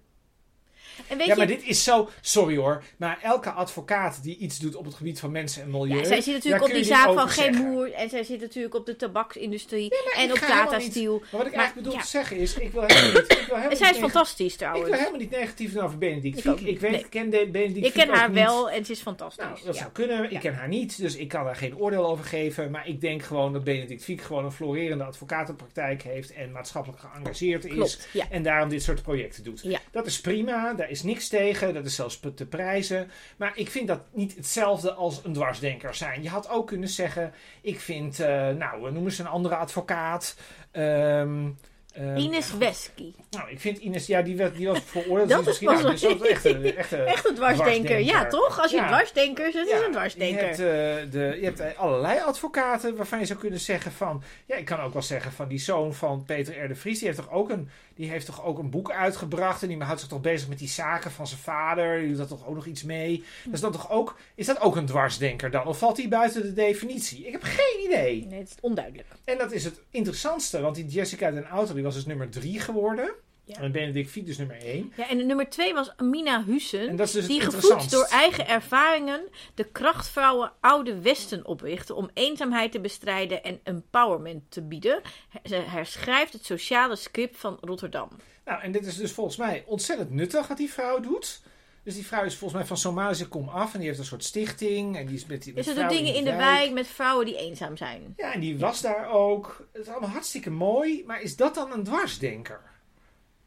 En 1.08 1.18
weet 1.18 1.28
Ja, 1.28 1.32
je, 1.34 1.38
maar 1.38 1.48
dit 1.48 1.64
is 1.64 1.84
zo... 1.84 2.10
Sorry 2.22 2.56
hoor. 2.58 2.84
Maar 2.98 3.20
elke 3.22 3.50
advocaat 3.52 4.24
die 4.24 4.38
iets 4.38 4.60
doet 4.60 4.76
op 4.76 4.86
het 4.86 4.94
gebied 4.94 5.20
van 5.20 5.32
mensen 5.32 5.62
en 5.64 5.72
milieu... 5.72 5.98
ja, 5.98 6.04
zij 6.04 6.22
zit 6.22 6.34
natuurlijk 6.34 6.64
op 6.64 6.72
die 6.72 6.84
zaak 6.84 7.14
van 7.14 7.30
zeggen. 7.30 7.54
Gemoer. 7.56 7.92
En 7.94 8.10
zij 8.10 8.24
zit 8.24 8.40
natuurlijk 8.42 8.76
op 8.76 8.86
de 8.86 8.96
tabaksindustrie. 8.96 9.90
en 10.16 10.24
ik 10.30 10.34
op 10.34 10.78
niet- 10.78 10.92
Steel. 10.92 11.20
Maar 11.20 11.30
wat 11.32 11.46
ik 11.48 11.56
Maar, 11.56 11.60
eigenlijk 11.60 11.74
bedoel 11.76 11.94
ja. 11.94 12.00
te 12.02 12.08
zeggen 12.08 12.38
is... 12.38 12.54
Ik 12.58 12.72
wil 12.72 12.82
helemaal 12.86 13.12
niet... 13.12 13.32
Ik 13.32 13.38
wil 13.38 13.46
helemaal 13.48 13.70
En 13.70 13.78
zij 13.78 13.90
is 13.90 13.98
fantastisch 13.98 14.52
Ik 14.52 14.58
trouwens. 14.58 14.90
wil 14.90 14.98
helemaal 15.00 15.20
niet 15.20 15.30
negatief 15.30 15.78
over 15.78 15.98
Benedict 15.98 16.38
Ik 16.38 16.44
Fiek. 16.44 16.60
Ik, 16.60 16.66
niet, 16.66 16.80
weet, 16.80 16.92
nee. 16.92 17.00
ik 17.00 17.10
ken 17.10 17.30
de 17.30 17.48
Benedict 17.52 17.86
Ik 17.86 17.94
ken 17.94 18.10
haar 18.10 18.30
niet. 18.30 18.38
wel 18.38 18.70
en 18.70 18.86
ze 18.86 18.92
is 18.92 19.00
fantastisch. 19.02 19.44
Nou, 19.46 19.58
dat 19.66 19.76
zou 19.78 19.92
kunnen. 19.92 20.32
Ik 20.32 20.40
ken 20.40 20.54
haar 20.56 20.68
niet, 20.68 20.98
dus 20.98 21.16
ik 21.16 21.28
kan 21.28 21.44
daar 21.44 21.56
geen 21.56 21.78
oordeel 21.78 22.06
over 22.06 22.26
geven. 22.26 22.72
Maar 22.72 22.88
ik 22.88 23.02
denk 23.02 23.24
gewoon 23.24 23.54
dat 23.54 23.64
Benedict 23.64 24.04
Fiek 24.04 24.22
gewoon 24.22 24.46
een 24.46 24.52
florerende 24.52 25.04
advocatenpraktijk 25.04 26.02
heeft 26.04 26.34
en 26.34 26.52
maatschappelijk 26.52 27.02
geëngageerd 27.02 27.66
is. 27.66 27.74
Klopt. 27.74 28.08
En 28.30 28.44
daarom 28.44 28.70
dit 28.70 28.84
soort 28.84 29.02
projecten 29.02 29.44
doet. 29.44 29.60
Ja. 29.64 29.80
Dat 29.92 30.06
is 30.06 30.22
prima, 30.22 30.74
daar 30.88 30.96
is 30.96 31.04
niks 31.04 31.28
tegen, 31.28 31.74
dat 31.74 31.86
is 31.86 31.96
zelfs 31.96 32.20
te 32.36 32.46
prijzen. 32.46 33.12
Maar 33.38 33.52
ik 33.56 33.70
vind 33.70 33.88
dat 33.88 34.00
niet 34.12 34.36
hetzelfde 34.36 34.94
als 34.94 35.22
een 35.24 35.34
dwarsdenker 35.34 35.96
zijn. 35.96 36.24
Je 36.24 36.30
had 36.30 36.50
ook 36.50 36.68
kunnen 36.68 36.90
zeggen, 36.90 37.34
ik 37.62 37.80
vind, 37.80 38.20
eh, 38.20 38.50
nou, 38.50 38.92
noemen 38.92 39.12
ze 39.12 39.22
een 39.22 39.28
andere 39.28 39.56
advocaat. 39.56 40.36
ehm, 40.72 41.50
ehm, 41.94 42.18
Ines 42.18 42.54
Wesky. 42.58 43.14
Nou, 43.30 43.50
ik 43.50 43.60
vind 43.60 43.78
Ines, 43.78 44.06
ja, 44.06 44.22
die, 44.22 44.36
werd, 44.38 44.56
die 44.56 44.68
was 44.68 44.80
veroordeeld. 44.86 45.30
Dat 45.30 45.40
is 45.40 45.46
misschien, 45.46 45.68
pas 45.68 46.02
nou, 46.02 46.18
dat 46.18 46.28
echt 46.28 46.46
een, 46.46 46.76
echt 46.78 46.92
een, 46.92 47.06
Echt 47.06 47.30
een 47.30 47.36
dwarsdenker. 47.36 48.00
Ja, 48.00 48.28
toch? 48.28 48.62
Als 48.62 48.72
je 48.72 48.78
Ja. 48.78 48.84
een 48.84 48.88
dwarsdenker 48.90 49.46
het 49.46 49.56
is 49.56 49.72
een 49.72 49.78
Je 49.86 49.88
dwarsdenker. 49.92 50.42
hebt, 50.46 50.60
eh, 50.60 51.12
de, 51.12 51.38
je 51.40 51.46
hebt 51.46 51.60
eh, 51.60 51.80
allerlei 51.80 52.20
advocaten 52.20 52.96
waarvan 52.96 53.20
je 53.20 53.26
zou 53.26 53.40
kunnen 53.40 53.60
zeggen 53.60 53.92
van... 53.92 54.24
Ja, 54.46 54.56
ik 54.56 54.66
kan 54.66 54.80
ook 54.80 54.94
wel 54.94 55.02
zeggen 55.02 55.32
van 55.32 55.48
die 55.48 55.60
zoon 55.60 55.94
van 55.94 56.24
Peter 56.24 56.64
R. 56.64 56.68
de 56.68 56.76
Vries. 56.76 56.98
Die 57.00 57.08
heeft 57.08 57.20
toch 57.20 57.32
ook 57.32 57.50
een, 57.50 57.70
die 57.98 58.10
heeft 58.10 58.26
toch 58.26 58.44
ook 58.44 58.60
een 58.60 58.70
boek 58.70 58.92
uitgebracht. 58.92 59.62
En 59.62 59.68
die 59.68 59.84
houdt 59.84 60.00
zich 60.00 60.10
toch 60.10 60.22
bezig 60.22 60.48
met 60.48 60.60
die 60.60 60.68
zaken 60.68 61.12
van 61.12 61.28
zijn 61.28 61.40
vader. 61.40 62.00
Die 62.00 62.08
doet 62.08 62.18
daar 62.18 62.28
toch 62.28 62.48
ook 62.48 62.56
nog 62.56 62.66
iets 62.66 62.84
mee. 62.84 63.24
Dat 63.46 63.54
is, 63.54 63.60
dat 63.60 63.74
toch 63.74 63.92
ook, 63.92 64.18
is 64.36 64.46
dat 64.46 64.62
ook 64.62 64.76
een 64.76 64.86
dwarsdenker 64.86 65.52
dan? 65.52 65.66
Of 65.66 65.78
valt 65.78 65.98
hij 65.98 66.08
buiten 66.08 66.42
de 66.42 66.54
definitie? 66.54 67.26
Ik 67.26 67.32
heb 67.32 67.44
geen 67.44 67.86
idee. 67.86 68.26
Nee, 68.26 68.40
het 68.40 68.50
is 68.50 68.56
onduidelijk. 68.62 69.08
En 69.24 69.38
dat 69.38 69.52
is 69.52 69.64
het 69.64 69.82
interessantste. 69.92 70.62
Want 70.62 70.76
die 70.76 70.86
Jessica 70.86 71.32
den 71.32 71.48
Auto 71.48 71.74
die 71.74 71.84
was 71.84 71.94
dus 71.94 72.06
nummer 72.06 72.30
drie 72.30 72.60
geworden. 72.60 73.14
Ja. 73.48 73.60
En 73.60 73.72
Benedict 73.72 74.10
Fiek 74.10 74.26
dus 74.26 74.38
nummer 74.38 74.62
één. 74.62 74.94
Ja, 74.96 75.10
en 75.10 75.18
de 75.18 75.24
nummer 75.24 75.50
twee 75.50 75.74
was 75.74 75.94
Amina 75.96 76.44
Hussen. 76.44 76.88
En 76.88 76.96
dat 76.96 77.08
is 77.08 77.14
dus 77.14 77.28
die 77.28 77.42
gevoed 77.42 77.92
door 77.92 78.06
eigen 78.06 78.48
ervaringen 78.48 79.22
de 79.54 79.64
krachtvrouwen 79.64 80.52
Oude 80.60 81.02
Westen 81.02 81.46
oprichten 81.46 81.96
om 81.96 82.10
eenzaamheid 82.14 82.72
te 82.72 82.80
bestrijden 82.80 83.44
en 83.44 83.60
empowerment 83.64 84.44
te 84.50 84.62
bieden. 84.62 85.02
Ze 85.44 85.56
herschrijft 85.56 86.34
het 86.34 86.46
sociale 86.46 86.96
script 86.96 87.38
van 87.38 87.58
Rotterdam. 87.62 88.10
Nou, 88.46 88.62
en 88.62 88.72
dit 88.72 88.86
is 88.86 88.98
dus 88.98 89.12
volgens 89.12 89.38
mij 89.38 89.64
ontzettend 89.66 90.12
nuttig 90.12 90.48
wat 90.48 90.58
die 90.58 90.72
vrouw 90.72 91.00
doet. 91.00 91.42
Dus 91.84 91.96
die 91.96 92.06
vrouw 92.06 92.24
is 92.24 92.36
volgens 92.36 92.60
mij 92.60 92.68
van 92.68 92.78
Somalische 92.78 93.28
Kom 93.28 93.50
Af. 93.50 93.74
En 93.74 93.80
die 93.80 93.88
heeft 93.88 94.00
een 94.00 94.06
soort 94.06 94.24
stichting. 94.24 94.98
En 94.98 95.06
die 95.06 95.16
is 95.16 95.26
met 95.26 95.44
die 95.44 95.54
met 95.54 95.62
Is 95.62 95.68
het 95.68 95.76
doen 95.76 95.86
vrouwen 95.86 96.06
dingen 96.06 96.20
in 96.20 96.32
de 96.32 96.36
wijk 96.36 96.72
met 96.72 96.88
vrouwen 96.88 97.26
die 97.26 97.38
eenzaam 97.38 97.78
zijn? 97.78 98.14
Ja, 98.18 98.34
en 98.34 98.40
die 98.40 98.60
was 98.60 98.82
daar 98.82 99.10
ook. 99.10 99.68
Het 99.72 99.82
is 99.82 99.88
allemaal 99.88 100.10
hartstikke 100.10 100.50
mooi. 100.50 101.04
Maar 101.06 101.22
is 101.22 101.36
dat 101.36 101.56
dan 101.56 101.72
een 101.72 101.84
dwarsdenker? 101.84 102.62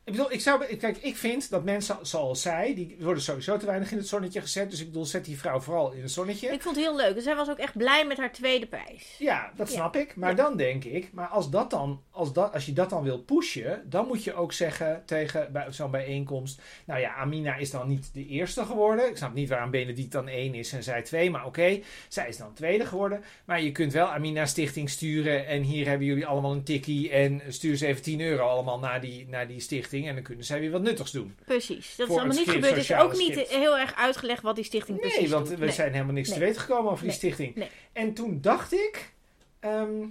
Ik 0.05 0.13
bedoel, 0.17 0.33
ik 0.33 0.41
zou, 0.41 0.77
kijk, 0.77 0.97
ik 0.97 1.17
vind 1.17 1.51
dat 1.51 1.65
mensen 1.65 1.97
zoals 2.03 2.43
zij, 2.43 2.75
die 2.75 2.97
worden 3.01 3.23
sowieso 3.23 3.57
te 3.57 3.67
weinig 3.67 3.91
in 3.91 3.97
het 3.97 4.09
zonnetje 4.09 4.41
gezet. 4.41 4.71
Dus 4.71 4.81
ik 4.81 4.87
bedoel, 4.87 5.05
zet 5.05 5.25
die 5.25 5.39
vrouw 5.39 5.61
vooral 5.61 5.93
in 5.93 6.03
het 6.03 6.11
zonnetje. 6.11 6.49
Ik 6.49 6.63
vond 6.63 6.77
het 6.77 6.85
heel 6.85 6.97
leuk. 6.97 7.17
En 7.17 7.23
zij 7.23 7.35
was 7.37 7.51
ook 7.51 7.59
echt 7.59 7.77
blij 7.77 8.07
met 8.07 8.17
haar 8.17 8.33
tweede 8.33 8.67
prijs. 8.67 9.15
Ja, 9.19 9.53
dat 9.57 9.69
Ja. 9.69 9.75
snap 9.75 9.97
ik. 9.97 10.17
Maar 10.17 10.31
Ja. 10.31 10.37
dan 10.37 10.57
denk 10.57 10.85
ik, 10.85 11.13
maar 11.13 11.27
als, 11.27 11.51
dat 11.51 11.71
dan, 11.71 12.03
als, 12.11 12.33
dat, 12.33 12.53
als 12.53 12.67
je 12.67 12.73
dat 12.73 12.91
dan 12.91 13.03
wil 13.03 13.19
pushen, 13.19 13.83
dan 13.91 14.07
moet 14.07 14.25
je 14.25 14.35
ook 14.35 14.53
zeggen 14.53 15.03
tegen 15.07 15.53
bij 15.53 15.67
zo'n 15.73 15.91
bijeenkomst. 15.91 16.61
Nou 16.87 17.01
ja, 17.01 17.15
Amina 17.15 17.57
is 17.57 17.71
dan 17.71 17.89
niet 17.89 18.11
de 18.15 18.27
eerste 18.27 18.65
geworden. 18.65 19.09
Ik 19.09 19.17
snap 19.17 19.35
niet 19.35 19.49
waarom 19.49 19.71
Benedict 19.71 20.13
dan 20.13 20.29
één 20.29 20.55
is 20.55 20.73
en 20.73 20.83
zij 20.83 21.03
twee. 21.03 21.31
Maar 21.31 21.47
oké, 21.47 21.81
zij 22.09 22.29
is 22.29 22.37
dan 22.37 22.53
tweede 22.55 22.87
geworden. 22.87 23.25
Maar 23.45 23.63
je 23.63 23.73
kunt 23.73 23.93
wel 23.93 24.07
Amina 24.07 24.47
Stichting 24.47 24.91
sturen. 24.91 25.47
En 25.47 25.63
hier 25.63 25.87
hebben 25.87 26.07
jullie 26.07 26.27
allemaal 26.27 26.53
een 26.53 26.65
tikkie. 26.65 27.11
En 27.11 27.43
stuur 27.49 27.77
ze 27.77 27.87
even 27.87 28.03
10 28.03 28.21
euro 28.21 28.47
allemaal 28.47 28.79
naar 28.79 29.01
die, 29.01 29.29
naar 29.29 29.47
die 29.49 29.61
stichting. 29.61 29.89
En 29.93 30.15
dan 30.15 30.23
kunnen 30.23 30.45
zij 30.45 30.61
weer 30.61 30.71
wat 30.71 30.83
nuttigs 30.83 31.11
doen. 31.11 31.37
Precies. 31.45 31.97
Dat 31.97 32.07
Voor 32.07 32.17
is 32.17 32.23
allemaal 32.23 32.27
het 32.37 32.47
niet 32.47 32.55
gebeurd. 32.55 32.71
Het 32.73 32.81
is 32.81 32.87
sociale 32.87 33.09
ook 33.13 33.19
niet 33.19 33.49
heel 33.49 33.79
erg 33.79 33.95
uitgelegd 33.95 34.43
wat 34.43 34.55
die 34.57 34.65
stichting 34.65 35.01
Nee, 35.01 35.11
precies 35.11 35.31
want 35.31 35.47
doet. 35.49 35.59
we 35.59 35.65
Nee. 35.65 35.75
zijn 35.75 35.93
helemaal 35.93 36.15
niks 36.15 36.33
te 36.33 36.39
weten 36.39 36.61
gekomen 36.61 36.91
over 36.93 37.05
die 37.05 37.13
stichting. 37.13 37.65
En 37.93 38.15
toen 38.15 38.41
dacht 38.41 38.73
ik, 38.73 39.13
ehm, 39.61 40.07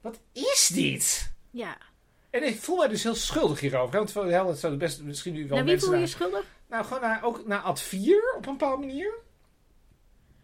wat 0.00 0.20
is 0.32 0.70
dit? 0.74 1.32
Ja. 1.50 1.76
En 2.30 2.42
ik 2.46 2.56
voel 2.60 2.76
mij 2.76 2.88
dus 2.88 3.02
heel 3.02 3.14
schuldig 3.14 3.60
hierover. 3.60 3.92
hè, 3.92 3.98
Want 4.04 4.12
helft 4.14 4.58
zou 4.60 4.72
het 4.72 4.80
best 4.82 5.02
misschien 5.02 5.34
nu 5.34 5.48
wel 5.48 5.56
Naar 5.56 5.66
wie 5.66 5.78
voel 5.78 5.94
je 5.94 6.00
je 6.00 6.06
schuldig? 6.06 6.44
Nou, 6.68 6.84
gewoon 6.84 7.00
naar, 7.02 7.24
ook 7.24 7.46
naar 7.46 7.60
advier 7.60 8.34
op 8.36 8.46
een 8.46 8.52
bepaalde 8.56 8.86
manier. 8.86 9.12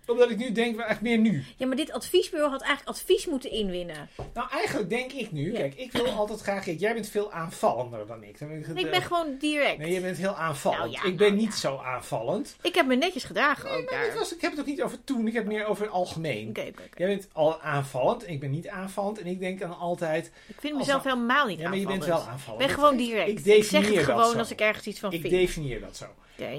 Omdat 0.07 0.31
ik 0.31 0.37
nu 0.37 0.53
denk, 0.53 0.81
echt 0.81 1.01
meer 1.01 1.19
nu. 1.19 1.45
Ja, 1.57 1.67
maar 1.67 1.77
dit 1.77 1.93
adviesbureau 1.93 2.51
had 2.51 2.61
eigenlijk 2.63 2.97
advies 2.99 3.27
moeten 3.27 3.51
inwinnen. 3.51 4.09
Nou, 4.35 4.49
eigenlijk 4.51 4.91
denk 4.91 5.13
ik 5.13 5.33
nu, 5.33 5.53
Ja. 5.53 5.59
kijk, 5.59 5.75
ik 5.75 5.93
wil 5.93 6.07
altijd 6.09 6.41
graag, 6.41 6.65
jij 6.79 6.95
bent 6.95 7.09
veel 7.09 7.33
aanvallender 7.33 8.07
dan 8.07 8.23
ik. 8.23 8.39
Dan 8.39 8.49
ben 8.49 8.77
Ik 8.77 8.91
ben 8.91 9.03
gewoon 9.03 9.37
direct. 9.39 9.79
Nee, 9.79 9.93
jij 9.93 10.01
bent 10.01 10.17
heel 10.17 10.35
aanvallend. 10.37 10.81
Nou 10.81 10.93
ja, 10.93 11.05
ik 11.05 11.17
ben 11.17 11.29
nou 11.29 11.41
niet 11.41 11.55
zo 11.55 11.77
aanvallend. 11.77 12.57
Ik 12.63 12.75
heb 12.75 12.87
me 12.87 12.95
netjes 12.95 13.25
gedragen 13.25 13.71
ook 13.71 13.85
Maar 13.91 13.93
daar. 14.01 14.07
ik, 14.07 14.13
was, 14.13 14.35
ik 14.35 14.41
heb 14.41 14.51
het 14.51 14.61
ook 14.61 14.67
niet 14.67 14.83
over 14.83 15.05
toen, 15.05 15.27
ik 15.27 15.33
heb 15.33 15.45
het 15.45 15.53
meer 15.53 15.65
over 15.67 15.83
het 15.85 15.93
algemeen. 15.93 16.49
Oké. 16.49 16.61
Jij 16.97 17.07
bent 17.07 17.29
al 17.33 17.61
aanvallend 17.61 18.25
en 18.25 18.33
ik 18.33 18.41
ben 18.41 18.51
niet 18.51 18.69
aanvallend. 18.69 19.19
En 19.21 19.27
ik 19.27 19.39
denk 19.41 19.61
dan 19.61 19.79
altijd, 19.79 20.31
Ik 20.47 20.57
vind 20.61 20.77
mezelf 20.77 21.03
helemaal 21.05 21.47
niet 21.47 21.59
ja, 21.59 21.69
maar 21.69 21.79
je 21.79 21.87
bent 21.87 22.05
wel 22.05 22.15
aanvallend. 22.15 22.33
aanvallend. 22.41 22.61
Ik 22.63 22.67
ben 22.67 22.77
gewoon 22.77 22.93
Ik- 22.99 23.07
direct. 23.07 23.47
Ik 23.47 23.55
Ik, 23.57 23.65
zeg 23.65 23.89
het 23.95 23.99
gewoon 24.05 24.31
zo. 24.31 24.39
als 24.39 24.51
ik 24.51 24.61
ergens 24.61 24.87
iets 24.87 25.01
van 25.01 25.13
Ik 25.13 25.21
vind. 25.21 25.33
definieer 25.33 25.81
dat 25.81 25.97
zo. 25.97 26.07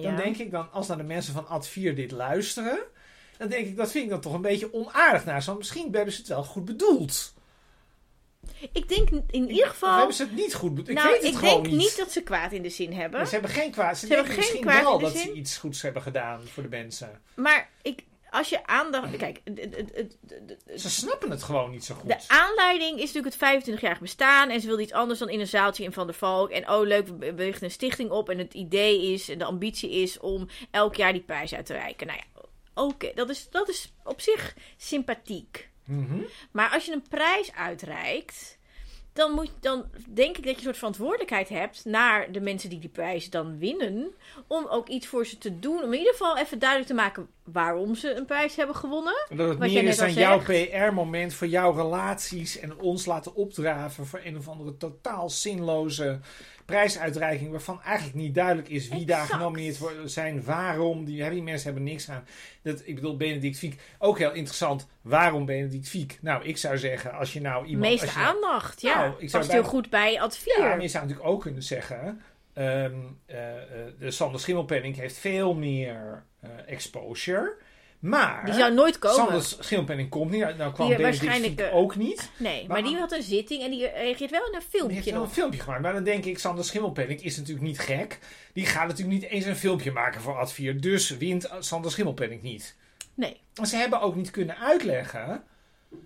Dan 0.01 0.15
denk 0.15 0.37
ik 0.37 0.51
dan, 0.51 0.71
als 0.71 0.87
naar 0.87 0.97
de 0.97 1.03
mensen 1.03 1.33
van 1.33 1.45
Ad4 1.63 1.93
dit 1.95 2.11
luisteren, 2.11 2.79
dan 3.37 3.47
denk 3.47 3.67
ik, 3.67 3.75
dat 3.75 3.91
vind 3.91 4.03
ik 4.03 4.09
dan 4.09 4.21
toch 4.21 4.33
een 4.33 4.41
beetje 4.41 4.73
onaardig 4.73 5.25
naar 5.25 5.43
zo. 5.43 5.55
Misschien 5.55 5.93
hebben 5.93 6.13
ze 6.13 6.19
het 6.19 6.27
wel 6.27 6.43
goed 6.43 6.65
bedoeld. 6.65 7.33
Ik 8.71 8.89
denk 8.89 9.09
in 9.09 9.49
ieder 9.49 9.63
Of 9.63 9.69
geval... 9.69 9.97
hebben 9.97 10.15
ze 10.15 10.23
het 10.23 10.35
niet 10.35 10.53
goed 10.53 10.69
bedoeld? 10.69 10.89
Ik 10.89 10.95
nou, 10.95 11.09
weet 11.09 11.21
het 11.21 11.31
ik 11.31 11.37
gewoon 11.37 11.63
denk 11.63 11.75
niet 11.75 11.97
dat 11.97 12.11
ze 12.11 12.21
kwaad 12.21 12.51
in 12.51 12.61
de 12.61 12.69
zin 12.69 12.93
hebben. 12.93 13.19
Maar 13.19 13.27
ze 13.27 13.33
hebben 13.33 13.51
geen 13.51 13.71
kwaad. 13.71 13.97
Ze, 13.97 14.07
hebben 14.07 14.25
geen 14.25 14.35
misschien 14.35 14.61
kwaad 14.61 14.83
wel 14.83 14.93
in 14.93 14.97
de 14.97 15.03
dat 15.03 15.17
ze 15.17 15.33
iets 15.33 15.57
goeds 15.57 15.81
hebben 15.81 16.01
gedaan 16.01 16.41
voor 16.47 16.63
de 16.63 16.69
mensen. 16.69 17.21
Maar 17.35 17.69
ik, 17.81 18.03
als 18.29 18.49
je 18.49 18.65
aandacht... 18.65 19.17
Kijk, 19.17 19.41
Ze 20.75 20.89
snappen 20.89 21.31
het 21.31 21.43
gewoon 21.43 21.71
niet 21.71 21.85
zo 21.85 21.95
goed. 21.95 22.09
de 22.09 22.23
aanleiding 22.27 22.99
is 22.99 23.13
natuurlijk 23.13 23.35
het 23.41 23.65
25-jarig 23.65 23.99
bestaan. 23.99 24.49
En 24.49 24.61
ze 24.61 24.67
wilde 24.67 24.81
iets 24.81 24.91
anders 24.91 25.19
dan 25.19 25.29
in 25.29 25.39
een 25.39 25.47
zaaltje 25.47 25.83
in 25.83 25.93
Van 25.93 26.05
der 26.05 26.15
Valk. 26.15 26.49
En 26.49 26.69
oh 26.69 26.85
leuk, 26.85 27.07
we 27.07 27.33
we 27.33 27.43
richten 27.43 27.63
een 27.63 27.71
stichting 27.71 28.09
op. 28.09 28.29
En 28.29 28.37
het 28.37 28.53
idee 28.53 29.13
is, 29.13 29.29
en 29.29 29.37
de 29.37 29.45
ambitie 29.45 29.89
is 29.89 30.19
om 30.19 30.47
elk 30.71 30.95
jaar 30.95 31.13
die 31.13 31.21
prijs 31.21 31.53
uit 31.53 31.65
te 31.65 31.73
reiken. 31.73 32.07
Nou 32.07 32.19
ja, 32.19 32.34
oké, 32.75 33.11
dat, 33.15 33.29
is, 33.29 33.49
dat 33.49 33.69
is 33.69 33.93
op 34.03 34.21
zich 34.21 34.55
sympathiek. 34.77 35.69
Mhm. 35.83 36.21
Maar 36.51 36.69
als 36.69 36.85
je 36.85 36.93
een 36.93 37.07
prijs 37.09 37.53
uitreikt, 37.53 38.57
dan, 39.15 39.31
moet, 39.31 39.51
dan 39.59 39.85
denk 40.13 40.37
ik 40.37 40.43
dat 40.43 40.51
je 40.51 40.57
een 40.57 40.63
soort 40.63 40.77
verantwoordelijkheid 40.77 41.49
hebt 41.49 41.85
naar 41.85 42.31
de 42.31 42.41
mensen 42.41 42.69
die 42.69 42.79
die 42.79 42.89
prijs 42.89 43.29
dan 43.29 43.57
winnen. 43.57 44.13
Om 44.47 44.67
ook 44.67 44.87
iets 44.87 45.07
voor 45.07 45.25
ze 45.25 45.37
te 45.37 45.59
doen. 45.59 45.83
Om 45.83 45.93
in 45.93 45.97
ieder 45.97 46.11
geval 46.11 46.37
even 46.37 46.59
duidelijk 46.59 46.89
te 46.89 46.95
maken 46.95 47.27
waarom 47.43 47.95
ze 47.95 48.15
een 48.15 48.25
prijs 48.25 48.55
hebben 48.55 48.75
gewonnen. 48.75 49.27
Dat 49.29 49.49
het 49.49 49.59
meer 49.59 49.83
is 49.83 49.97
dan 49.97 50.13
jouw. 50.13 50.39
PR-moment 50.39 51.33
voor 51.33 51.47
jouw 51.47 51.71
relaties 51.71 52.59
en 52.59 52.77
ons 52.77 53.05
laten 53.05 53.35
opdraven 53.35 54.05
voor 54.05 54.21
een 54.23 54.37
of 54.37 54.47
andere 54.47 54.77
totaal 54.77 55.29
zinloze 55.29 56.19
prijsuitreiking 56.65 57.51
waarvan 57.51 57.81
eigenlijk 57.81 58.15
niet 58.17 58.35
duidelijk 58.35 58.69
is 58.69 58.87
wie 58.87 59.05
daar 59.05 59.25
genomineerd 59.25 59.79
zijn, 60.05 60.43
waarom. 60.43 61.05
Die, 61.05 61.29
die 61.29 61.43
mensen 61.43 61.65
hebben 61.65 61.83
niks 61.83 62.09
aan. 62.09 62.27
Dat, 62.61 62.81
ik 62.85 62.95
bedoel, 62.95 63.17
Benedict 63.17 63.57
Fiek, 63.57 63.81
ook 63.99 64.17
heel 64.17 64.33
interessant. 64.33 64.87
Waarom 65.01 65.45
Benedict 65.45 65.87
Fiek? 65.87 66.17
Nou, 66.21 66.43
ik 66.43 66.57
zou 66.57 66.77
zeggen, 66.77 67.13
als 67.13 67.33
je 67.33 67.41
nou 67.41 67.65
iemand... 67.65 67.89
meeste 67.89 68.05
als 68.05 68.13
je 68.13 68.19
nou- 68.19 68.35
aandacht, 68.35 68.81
ja. 68.81 68.97
Nou, 68.97 69.13
ik 69.17 69.31
Past 69.31 69.51
heel 69.51 69.63
goed 69.63 69.89
bij 69.89 70.21
advier. 70.21 70.59
Ja, 70.59 70.67
maar 70.67 70.81
je 70.81 70.87
zou 70.87 71.05
natuurlijk 71.05 71.33
ook 71.33 71.41
kunnen 71.41 71.63
zeggen. 71.63 72.21
ehm, 72.53 72.95
eh, 73.25 73.55
eh, 73.55 73.63
de 73.99 74.11
Sander 74.11 74.39
Schimmelpenning 74.39 74.95
heeft 74.95 75.17
veel 75.17 75.53
meer 75.53 76.23
eh, 76.39 76.49
exposure. 76.65 77.55
Maar. 78.05 78.45
die 78.45 78.53
zou 78.53 78.73
nooit 78.73 78.99
komen. 78.99 79.15
Sander 79.17 79.41
Schimmelpenning 79.41 80.09
komt 80.09 80.31
niet. 80.31 80.57
Nou, 80.57 80.73
kwam 80.73 80.87
Die 80.87 80.97
waarschijnlijk, 80.97 81.59
eh, 81.59 81.75
ook 81.75 81.95
niet. 81.95 82.29
Nee, 82.37 82.67
Maar- 82.67 82.81
maar 82.81 82.89
die 82.89 82.97
had 82.99 83.11
een 83.11 83.23
zitting 83.23 83.63
en 83.63 83.71
die 83.71 83.87
reageert 83.87 84.31
wel 84.31 84.47
in 84.47 84.53
een 84.53 84.59
Die 84.59 84.69
filmpje 84.69 84.95
heeft 84.95 85.11
wel 85.11 85.21
een 85.21 85.29
filmpje 85.29 85.59
gemaakt. 85.59 85.81
Maar 85.81 85.93
dan 85.93 86.03
denk 86.03 86.25
ik, 86.25 86.39
Sander 86.39 86.65
Schimmelpenning 86.65 87.23
is 87.23 87.37
natuurlijk 87.37 87.65
niet 87.65 87.79
gek. 87.79 88.19
Die 88.53 88.65
gaat 88.65 88.87
natuurlijk 88.87 89.21
niet 89.21 89.29
eens 89.31 89.45
een 89.45 89.55
filmpje 89.55 89.91
maken 89.91 90.21
voor 90.21 90.37
Advier. 90.37 90.81
Dus 90.81 91.09
wint 91.09 91.49
Sander 91.59 91.91
Schimmelpenning 91.91 92.41
niet. 92.41 92.75
Nee. 93.13 93.39
Maar 93.55 93.67
ze 93.67 93.75
hebben 93.75 94.01
ook 94.01 94.15
niet 94.15 94.31
kunnen 94.31 94.57
uitleggen 94.57 95.43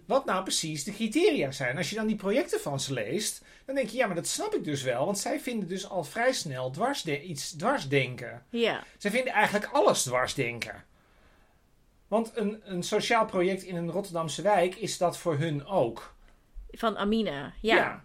wat 0.05 0.25
nou 0.25 0.43
precies 0.43 0.83
de 0.83 0.93
criteria 0.93 1.51
zijn. 1.51 1.77
Als 1.77 1.89
je 1.89 1.95
dan 1.95 2.07
die 2.07 2.15
projecten 2.15 2.59
van 2.59 2.79
ze 2.79 2.93
leest, 2.93 3.41
dan 3.65 3.75
denk 3.75 3.89
je, 3.89 3.97
ja, 3.97 4.05
maar 4.05 4.15
dat 4.15 4.27
snap 4.27 4.55
ik 4.55 4.63
dus 4.63 4.83
wel. 4.83 5.05
Want 5.05 5.17
zij 5.17 5.39
vinden 5.39 5.67
dus 5.67 5.89
al 5.89 6.03
vrij 6.03 6.31
snel 6.33 6.71
dwarsde 6.71 7.21
iets 7.23 7.51
dwarsdenken. 7.51 8.43
Ja. 8.49 8.83
Zij 8.97 9.11
vinden 9.11 9.33
eigenlijk 9.33 9.69
alles 9.73 10.03
dwarsdenken. 10.03 10.83
Want 12.09 12.31
een, 12.35 12.61
een 12.63 12.83
sociaal 12.83 13.25
project 13.25 13.63
in 13.63 13.75
een 13.75 13.91
Rotterdamse 13.91 14.41
wijk 14.41 14.75
is 14.75 14.97
dat 14.97 15.17
voor 15.17 15.37
hun 15.37 15.65
ook. 15.65 16.13
Van 16.71 16.97
Amina. 16.97 17.53
Ja. 17.61 18.03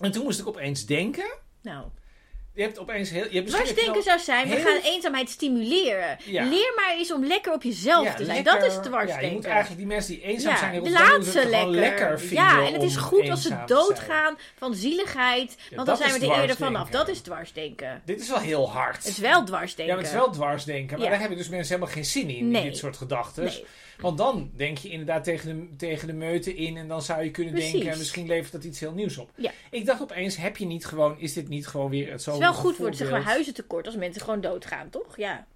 En 0.00 0.12
toen 0.12 0.24
moest 0.24 0.40
ik 0.40 0.46
opeens 0.46 0.86
denken. 0.86 1.38
Nou. 1.62 1.86
Je 2.58 2.64
hebt 2.64 2.78
opeens 2.78 3.10
heel... 3.10 3.24
Je 3.30 3.36
hebt 3.36 3.48
Dwarsdenken 3.50 4.02
zou 4.02 4.18
zijn, 4.18 4.48
we 4.48 4.54
heel- 4.54 4.64
gaan 4.64 4.80
eenzaamheid 4.82 5.30
stimuleren. 5.30 6.18
Ja. 6.24 6.44
Leer 6.44 6.72
maar 6.76 6.94
eens 6.96 7.12
om 7.12 7.24
lekker 7.26 7.52
op 7.52 7.62
jezelf 7.62 8.04
Ja, 8.04 8.14
te 8.14 8.24
zijn. 8.24 8.36
lekker- 8.36 8.60
dat 8.60 8.70
is 8.70 8.74
Ja, 8.74 8.80
dwarsdenken. 8.80 9.28
je 9.28 9.34
moet 9.34 9.44
eigenlijk 9.44 9.78
die 9.78 9.86
mensen 9.86 10.12
die 10.14 10.22
eenzaam 10.22 10.52
Ja, 10.52 10.58
zijn 10.58 10.72
in 10.84 10.92
laat 10.92 11.24
ze 11.24 11.46
lekker. 11.48 11.68
lekker 11.70 12.18
vinden 12.20 12.36
ja, 12.44 12.66
en 12.66 12.72
het 12.72 12.82
is 12.82 12.96
goed 12.96 13.30
als 13.30 13.42
ze 13.42 13.56
doodgaan 13.66 14.38
van 14.56 14.74
zieligheid. 14.74 15.56
Ja, 15.70 15.76
want 15.76 15.88
dan 15.88 15.96
zijn 15.96 16.20
we 16.20 16.26
er 16.32 16.40
eerder 16.40 16.56
vanaf. 16.56 16.88
Dat 16.90 17.08
is 17.08 17.20
dwarsdenken. 17.20 18.02
Dit 18.04 18.20
is 18.20 18.28
wel 18.28 18.38
heel 18.40 18.70
hard. 18.70 18.96
Het 18.96 19.06
is 19.06 19.18
wel 19.18 19.44
dwarsdenken. 19.44 19.86
Ja, 19.86 20.00
maar 20.00 20.04
het 20.10 20.12
is 20.12 20.18
wel 20.20 20.30
dwarsdenken. 20.32 20.96
Maar 20.96 21.04
Ja. 21.04 21.10
daar 21.10 21.20
hebben 21.20 21.38
dus 21.38 21.48
mensen 21.48 21.74
helemaal 21.74 21.94
geen 21.94 22.04
zin 22.04 22.28
in, 22.30 22.52
dit 22.52 22.76
soort 22.76 22.96
gedachten. 22.96 23.44
Nee. 23.44 23.64
Want 24.00 24.18
dan 24.18 24.50
denk 24.54 24.78
je 24.78 24.88
inderdaad 24.88 25.24
tegen 25.24 25.48
de, 25.70 25.76
tegen 25.76 26.06
de 26.06 26.12
meute 26.12 26.54
in 26.54 26.76
en 26.76 26.88
dan 26.88 27.02
zou 27.02 27.22
je 27.22 27.30
kunnen 27.30 27.52
Precies. 27.52 27.72
denken, 27.72 27.98
misschien 27.98 28.26
levert 28.26 28.52
dat 28.52 28.64
iets 28.64 28.80
heel 28.80 28.92
nieuws 28.92 29.16
op. 29.16 29.30
Ja. 29.34 29.50
Ik 29.70 29.86
dacht 29.86 30.02
opeens, 30.02 30.36
heb 30.36 30.56
je 30.56 30.66
niet 30.66 30.86
gewoon, 30.86 31.18
is 31.18 31.32
dit 31.32 31.48
niet 31.48 31.66
gewoon 31.66 31.90
weer 31.90 32.10
het 32.10 32.22
zo 32.22 32.30
Het 32.30 32.40
is 32.40 32.46
wel 32.46 32.54
goed 32.56 32.76
voor 32.76 32.86
het 32.86 32.96
zeg 32.96 33.10
maar, 33.10 33.22
huizentekort 33.22 33.86
als 33.86 33.96
mensen 33.96 34.22
gewoon 34.22 34.40
doodgaan, 34.40 34.90
toch? 34.90 35.16
Ja. 35.16 35.46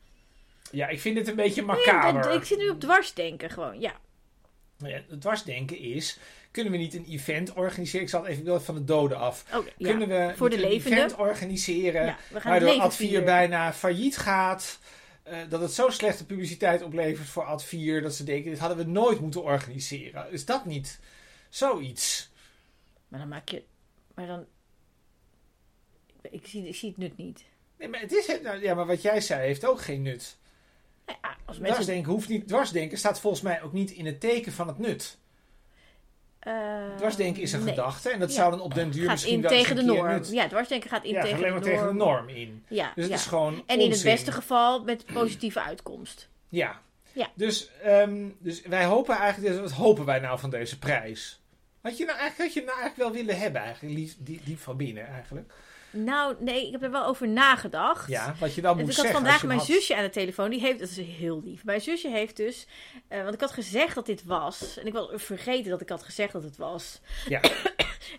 Ja, 0.71 0.89
ik 0.89 1.01
vind 1.01 1.19
het 1.19 1.29
een 1.29 1.37
beetje 1.37 1.63
macaber. 1.63 2.31
ik 2.35 2.45
zit 2.45 2.59
nu 2.59 2.69
op 2.69 2.81
dwarsdenken 2.81 3.51
gewoon, 3.51 3.81
ja. 3.81 3.93
Ja, 4.77 5.01
het 5.09 5.21
dwarsdenken 5.21 5.79
is, 5.79 6.19
kunnen 6.51 6.73
we 6.73 6.79
niet 6.79 6.95
een 6.95 7.07
event 7.09 7.53
organiseren? 7.53 8.03
Ik 8.03 8.09
zal 8.09 8.27
even 8.27 8.45
wel 8.45 8.61
van 8.61 8.75
de 8.75 8.85
doden 8.85 9.19
af. 9.19 9.45
Oh, 9.55 9.67
ja. 9.77 9.89
Kunnen 9.89 10.09
we 10.09 10.33
Voor 10.37 10.51
de 10.51 10.57
een 10.57 10.63
levenden? 10.63 10.99
event 10.99 11.17
organiseren 11.19 12.05
ja. 12.05 12.17
Waardoor 12.31 12.69
leven 12.69 12.83
Ad 12.85 12.95
4 12.97 13.07
vieren. 13.09 13.25
bijna 13.27 13.73
failliet 13.73 14.17
gaat? 14.17 14.79
Eh, 15.23 15.39
dat 15.49 15.61
het 15.61 15.73
zo 15.73 15.91
slechte 15.91 16.27
publiciteit 16.27 16.83
oplevert 16.83 17.29
voor 17.29 17.45
Ad 17.45 17.65
4 17.65 18.03
dat 18.03 18.15
ze 18.15 18.25
denken, 18.25 18.51
dit 18.51 18.61
hadden 18.61 18.79
we 18.79 18.85
nooit 18.85 19.21
moeten 19.21 19.43
organiseren. 19.43 20.31
Is 20.31 20.45
dat 20.45 20.65
niet 20.65 21.01
zoiets? 21.49 22.31
Maar 23.09 23.21
dan 23.21 23.29
maak 23.29 23.49
je... 23.49 23.63
Maar 24.15 24.27
dan... 24.27 24.47
Ik 26.31 26.47
zie, 26.47 26.69
ik 26.69 26.75
zie 26.75 26.89
het 26.89 26.99
nut 26.99 27.17
niet. 27.17 27.45
Nee, 27.79 27.89
maar 27.89 28.01
het 28.01 28.13
is 28.13 28.27
nou, 28.43 28.63
ja, 28.63 28.75
maar 28.75 28.87
wat 28.87 29.03
jij 29.03 29.21
zei 29.21 29.47
heeft 29.47 29.65
ook 29.65 29.81
geen 29.81 30.03
nut. 30.03 30.39
Nou 31.07 31.19
ja, 31.23 31.37
als 31.45 31.59
mensen... 31.59 31.75
Dwarsdenken 31.75 32.13
hoeft 32.13 32.29
niet. 32.29 32.49
Dwarsdenken 32.49 32.99
staat 32.99 33.21
volgens 33.21 33.43
mij 33.43 33.63
ook 33.63 33.73
niet 33.73 33.91
in 33.91 34.07
het 34.07 34.21
teken 34.21 34.53
van 34.53 34.69
het 34.69 34.79
nut. 34.79 35.19
Eh, 36.43 36.97
Dwarsdenken 36.97 37.43
is 37.43 37.53
een 37.53 37.65
nee. 37.65 37.69
gedachte 37.75 38.11
en 38.11 38.19
dat 38.21 38.29
Ja. 38.29 38.35
zou 38.35 38.51
dan 38.51 38.61
op 38.61 38.75
den 38.75 38.91
duur 38.91 39.03
Gaat 39.03 39.11
misschien 39.13 39.35
in 39.43 39.49
tegen 39.49 39.77
de 39.77 39.83
norm. 39.83 40.09
nut- 40.09 40.31
Ja, 40.33 40.49
dwarsdenken 40.49 40.91
gaat 40.91 41.05
in 41.05 41.13
ja, 41.13 41.21
tegen, 41.23 41.37
alleen 41.37 41.47
de 41.49 41.53
maar 41.55 41.63
tegen 41.63 41.87
de 41.87 41.93
norm. 41.95 42.25
norm 42.27 42.29
in. 42.29 42.65
Ja, 42.69 42.93
Dus 42.95 43.05
het 43.05 43.15
is 43.15 43.27
gewoon 43.27 43.55
En 43.67 43.75
in 43.77 43.81
het 43.85 43.89
onzin. 43.93 44.11
beste 44.13 44.33
geval 44.33 44.83
met 44.85 45.05
positieve 45.13 45.63
uitkomst. 45.63 46.29
Ja. 46.49 46.81
Ja. 47.13 47.29
Dus, 47.35 47.71
ehm, 47.83 48.29
dus 48.39 48.63
wij 48.63 48.85
hopen 48.85 49.17
eigenlijk, 49.17 49.61
wat 49.61 49.71
hopen 49.73 50.05
wij 50.05 50.19
nou 50.19 50.39
van 50.39 50.51
deze 50.51 50.79
prijs? 50.79 51.41
Had 51.83 51.99
je 51.99 52.05
nou 52.05 52.19
eigenlijk, 52.19 52.55
had 52.55 52.63
je 52.63 52.67
nou 52.69 52.81
eigenlijk 52.81 53.11
wel 53.15 53.23
willen 53.25 53.41
hebben, 53.41 53.61
eigenlijk, 53.63 54.15
diep, 54.19 54.45
diep 54.45 54.59
van 54.59 54.77
binnen 54.77 55.07
eigenlijk? 55.07 55.53
Nou, 55.93 56.35
nee, 56.39 56.67
ik 56.67 56.73
heb 56.73 56.83
er 56.83 56.91
wel 56.91 57.05
over 57.07 57.29
nagedacht. 57.29 58.09
Ja, 58.09 58.35
wat 58.39 58.55
je 58.55 58.61
dan 58.61 58.73
moet 58.77 58.81
ik 58.89 58.97
had 58.97 59.05
zeggen. 59.05 59.15
vandaag 59.23 59.43
mijn 59.43 59.59
had. 59.59 59.69
zusje 59.69 59.97
aan 59.97 60.03
de 60.03 60.11
telefoon. 60.11 60.51
Die 60.51 60.61
heeft, 60.61 60.79
dat 60.79 60.89
is 60.89 60.97
heel 60.97 61.41
lief. 61.45 61.65
Mijn 61.65 61.81
zusje 61.81 62.09
heeft 62.09 62.37
dus, 62.37 62.67
eh, 63.09 63.23
want 63.23 63.35
ik 63.35 63.41
had 63.41 63.51
gezegd 63.53 63.95
dat 63.95 64.07
dit 64.07 64.25
was. 64.25 64.77
En 64.79 64.87
ik 64.87 64.93
was 64.93 65.09
vergeten 65.15 65.71
dat 65.71 65.81
ik 65.81 65.89
had 65.89 66.03
gezegd 66.03 66.33
dat 66.33 66.43
het 66.43 66.57
was. 66.57 67.01
Ja. 67.29 67.41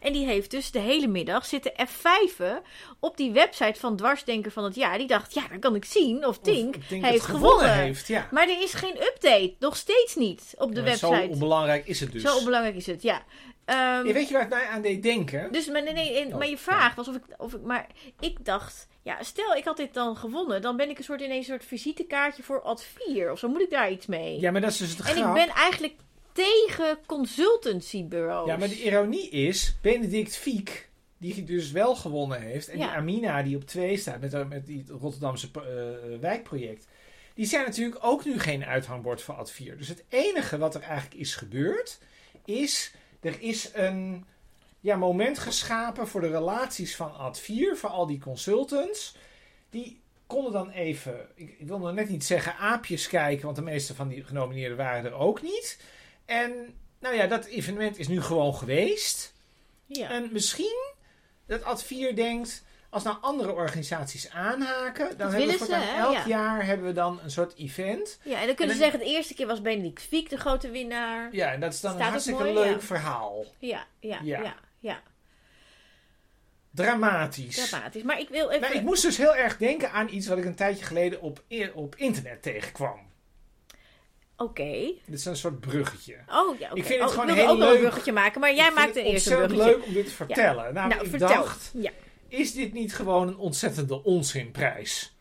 En 0.01 0.13
die 0.13 0.25
heeft 0.25 0.51
dus 0.51 0.71
de 0.71 0.79
hele 0.79 1.07
middag 1.07 1.45
zitten 1.45 1.71
F5'en 1.87 2.61
op 2.99 3.17
die 3.17 3.31
website 3.31 3.79
van 3.79 3.95
Dwarsdenker 3.95 4.51
van 4.51 4.63
het 4.63 4.75
jaar. 4.75 4.97
Die 4.97 5.07
dacht, 5.07 5.33
ja, 5.33 5.47
dan 5.47 5.59
kan 5.59 5.75
ik 5.75 5.85
zien 5.85 6.25
of 6.27 6.39
Tink 6.39 6.75
Of 6.75 6.85
Tink 6.87 7.05
heeft 7.05 7.25
gewonnen. 7.25 7.73
heeft, 7.73 8.07
ja. 8.07 8.27
Maar 8.31 8.49
er 8.49 8.61
is 8.61 8.73
geen 8.73 8.95
update. 9.01 9.53
Nog 9.59 9.75
steeds 9.75 10.15
niet 10.15 10.53
op 10.57 10.75
de 10.75 10.81
Maar 10.81 10.95
Zo 10.95 11.09
website. 11.09 11.31
onbelangrijk 11.33 11.87
is 11.87 11.99
het 11.99 12.11
dus. 12.11 12.21
Zo 12.21 12.37
onbelangrijk 12.37 12.75
is 12.75 12.85
het, 12.85 13.01
ja. 13.01 13.23
Ehm, 13.65 14.05
Ja, 14.07 14.13
weet 14.13 14.27
je 14.27 14.33
waar 14.33 14.41
het 14.41 14.51
mij 14.53 14.65
aan 14.67 14.81
deed 14.81 15.03
denken? 15.03 15.51
dus, 15.51 15.67
maar, 15.67 15.83
nee, 15.83 15.93
nee, 15.93 16.25
Oh, 16.27 16.37
maar 16.37 16.47
je 16.49 16.57
vraag 16.57 16.95
was 16.95 17.07
of 17.07 17.15
ik, 17.15 17.23
of 17.37 17.53
ik. 17.53 17.61
Maar 17.61 17.87
ik 18.19 18.45
dacht, 18.45 18.87
ja, 19.01 19.23
stel 19.23 19.55
ik 19.55 19.63
had 19.63 19.77
dit 19.77 19.93
dan 19.93 20.17
gewonnen. 20.17 20.61
Dan 20.61 20.77
ben 20.77 20.89
ik 20.89 20.97
een 20.97 21.03
soort 21.03 21.21
ineens 21.21 21.47
een 21.47 21.53
soort 21.53 21.65
visitekaartje 21.65 22.43
voor 22.43 22.61
Ad 22.61 22.83
4. 23.05 23.31
Of 23.31 23.39
zo 23.39 23.47
moet 23.47 23.61
ik 23.61 23.69
daar 23.69 23.91
iets 23.91 24.05
mee. 24.05 24.39
Ja, 24.39 24.51
maar 24.51 24.61
dat 24.61 24.71
is 24.71 24.77
dus 24.77 24.89
het 24.89 24.99
en 24.99 25.05
grap. 25.05 25.37
ik 25.37 25.45
ben 25.45 25.55
eigenlijk 25.55 25.93
tegen 26.31 26.97
consultancybureaus. 27.05 28.47
Ja, 28.47 28.57
maar 28.57 28.67
de 28.67 28.83
ironie 28.83 29.29
is, 29.29 29.75
Benedict 29.81 30.35
Fiek, 30.35 30.89
die 31.17 31.43
dus 31.43 31.71
wel 31.71 31.95
gewonnen 31.95 32.41
heeft, 32.41 32.67
en 32.69 32.77
Ja. 32.77 32.87
die 32.87 32.95
Amina 32.97 33.43
die 33.43 33.55
op 33.55 33.65
twee 33.67 33.97
staat 33.97 34.19
met, 34.21 34.49
met 34.49 34.65
die 34.65 34.85
Rotterdamse 34.99 35.47
eh, 35.53 36.19
wijkproject, 36.19 36.87
die 37.35 37.45
zijn 37.45 37.65
natuurlijk 37.65 37.97
ook 38.01 38.25
nu 38.25 38.39
geen 38.39 38.65
uithangbord 38.65 39.21
voor 39.21 39.35
Ad 39.35 39.51
4. 39.51 39.77
Dus 39.77 39.87
het 39.87 40.03
enige 40.09 40.57
wat 40.57 40.75
er 40.75 40.81
eigenlijk 40.81 41.21
is 41.21 41.35
gebeurd, 41.35 41.99
is, 42.45 42.93
er 43.23 43.41
is 43.41 43.69
een 43.73 44.25
ja, 44.79 44.95
moment 44.95 45.39
geschapen 45.39 46.07
voor 46.07 46.21
de 46.21 46.29
relaties 46.29 46.95
van 46.95 47.15
Ad 47.15 47.39
4, 47.39 47.77
voor 47.77 47.89
al 47.89 48.05
die 48.05 48.19
consultants. 48.19 49.15
Die 49.69 50.01
konden 50.27 50.51
dan 50.51 50.69
even, 50.69 51.27
ik, 51.35 51.55
ik 51.59 51.67
wil 51.67 51.79
nog 51.79 51.93
net 51.93 52.09
niet 52.09 52.25
zeggen 52.25 52.55
aapjes 52.55 53.07
kijken, 53.07 53.45
want 53.45 53.55
de 53.55 53.61
meeste 53.61 53.95
van 53.95 54.07
die 54.07 54.23
genomineerden 54.23 54.77
waren 54.77 55.05
er 55.05 55.13
ook 55.13 55.41
niet. 55.41 55.79
En 56.25 56.75
nou 56.99 57.15
ja, 57.15 57.27
dat 57.27 57.45
evenement 57.45 57.97
is 57.99 58.07
nu 58.07 58.21
gewoon 58.21 58.55
geweest. 58.55 59.33
Ja. 59.85 60.09
En 60.09 60.29
misschien 60.31 60.93
dat 61.45 61.63
Ad 61.63 61.83
4 61.83 62.15
denkt, 62.15 62.63
als 62.93 63.03
nou 63.03 63.17
andere 63.21 63.51
organisaties 63.51 64.29
aanhaken, 64.29 65.17
dan 65.17 65.29
hebben 65.33 65.47
we 65.59 65.65
ze, 65.65 65.75
hè? 65.75 65.97
elk 65.99 66.13
Ja. 66.13 66.23
jaar 66.27 66.65
hebben 66.65 66.85
we 66.87 66.93
dan 66.93 67.19
een 67.23 67.31
soort 67.31 67.55
event. 67.57 68.19
ja, 68.23 68.39
en 68.39 68.45
dan 68.45 68.55
kunnen 68.55 68.75
En 68.75 68.81
ze 68.81 68.83
zeggen, 68.89 68.99
de 68.99 69.05
eerste 69.15 69.33
keer 69.33 69.47
was 69.47 69.61
Benedict 69.61 70.01
Fiek 70.01 70.29
de 70.29 70.37
grote 70.37 70.69
winnaar. 70.69 71.29
Ja, 71.31 71.51
en 71.51 71.59
dat 71.59 71.73
is 71.73 71.79
dan 71.81 71.91
Staat 71.91 72.03
een 72.05 72.09
hartstikke 72.11 72.43
mooi, 72.43 72.53
leuk 72.53 72.73
ja. 72.73 72.79
verhaal. 72.79 73.45
Ja, 73.59 73.85
ja, 73.99 74.19
Ja. 74.23 74.41
ja, 74.41 74.55
ja. 74.79 75.01
Dramatisch. 76.71 77.69
Dramatisch. 77.69 78.03
Maar 78.03 78.19
ik 78.19 78.29
wil 78.29 78.49
even... 78.49 78.61
Nou, 78.61 78.73
ik 78.73 78.81
moest 78.81 79.01
dus 79.01 79.17
heel 79.17 79.35
erg 79.35 79.57
denken 79.57 79.91
aan 79.91 80.07
iets 80.09 80.27
wat 80.27 80.37
ik 80.37 80.45
een 80.45 80.55
tijdje 80.55 80.85
geleden 80.85 81.21
op, 81.21 81.43
op 81.73 81.95
internet 81.95 82.41
tegenkwam. 82.41 83.11
Oké. 84.37 84.63
Dit 85.05 85.19
is 85.19 85.25
een 85.25 85.35
soort 85.37 85.59
bruggetje. 85.59 86.15
Oh, 86.31 86.59
ja, 86.59 86.67
oké. 86.69 86.77
Ik 86.79 86.85
vind 86.85 86.99
het 87.01 87.09
Oh, 87.09 87.15
gewoon 87.19 87.35
heel 87.35 87.47
ook 87.49 87.57
wel 87.57 87.67
een 87.67 87.71
leuk. 87.73 87.81
bruggetje 87.81 88.11
maken, 88.11 88.41
maar 88.41 88.53
jij 88.53 88.71
maakt 88.71 88.85
het 88.85 88.93
de 88.95 89.03
eerste 89.03 89.31
een 89.33 89.41
ontzettend 89.41 89.51
bruggetje. 89.61 89.77
leuk 89.79 89.87
om 89.87 89.93
dit 89.93 90.05
te 90.07 90.11
vertellen. 90.13 90.73
Nou, 90.73 90.89
nou, 90.89 91.03
ik 91.03 91.09
vertel. 91.09 91.27
dacht, 91.27 91.71
Ja. 91.73 91.91
Is 92.33 92.53
dit 92.53 92.73
niet 92.73 92.95
gewoon 92.95 93.27
een 93.27 93.37
ontzettende 93.37 94.03
onzinprijs? 94.03 95.15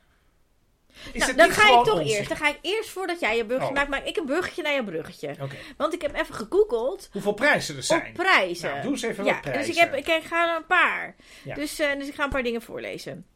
Is 1.12 1.20
Nou, 1.20 1.34
dan 1.34 1.50
ga 1.50 1.62
ik 1.78 1.84
toch 1.84 1.98
onzin? 2.00 2.16
eerst. 2.16 2.28
Dan 2.28 2.36
ga 2.38 2.48
ik 2.48 2.58
eerst, 2.62 2.88
voordat 2.90 3.20
jij 3.20 3.36
je 3.36 3.44
bruggetje 3.46 3.70
Oh. 3.70 3.76
maakt, 3.78 3.90
maak 3.90 4.04
ik 4.04 4.16
een 4.16 4.24
bruggetje 4.24 4.62
naar 4.62 4.72
je 4.72 4.84
bruggetje. 4.84 5.36
Want 5.76 5.94
ik 5.94 6.02
heb 6.02 6.14
even 6.14 6.34
gegoogeld 6.34 7.08
Hoeveel 7.12 7.32
prijzen 7.32 7.76
er 7.76 7.82
zijn? 7.82 8.06
op 8.08 8.12
prijzen. 8.14 8.70
Nou, 8.70 8.82
doe 8.82 8.90
eens 8.92 9.02
even 9.02 9.24
ja, 9.24 9.32
wat 9.32 9.40
prijzen. 9.40 9.62
dus 9.66 9.74
ik, 9.74 9.80
heb, 9.82 9.94
ik, 9.94 10.06
ik 10.08 10.24
ga 10.24 10.50
er 10.50 10.56
een 10.56 10.66
paar. 10.66 11.16
Ja. 11.44 11.54
Dus, 11.54 11.78
eh, 11.78 11.98
dus 11.98 12.08
ik 12.08 12.14
ga 12.14 12.24
een 12.24 12.30
paar 12.30 12.42
dingen 12.42 12.62
voorlezen. 12.62 13.26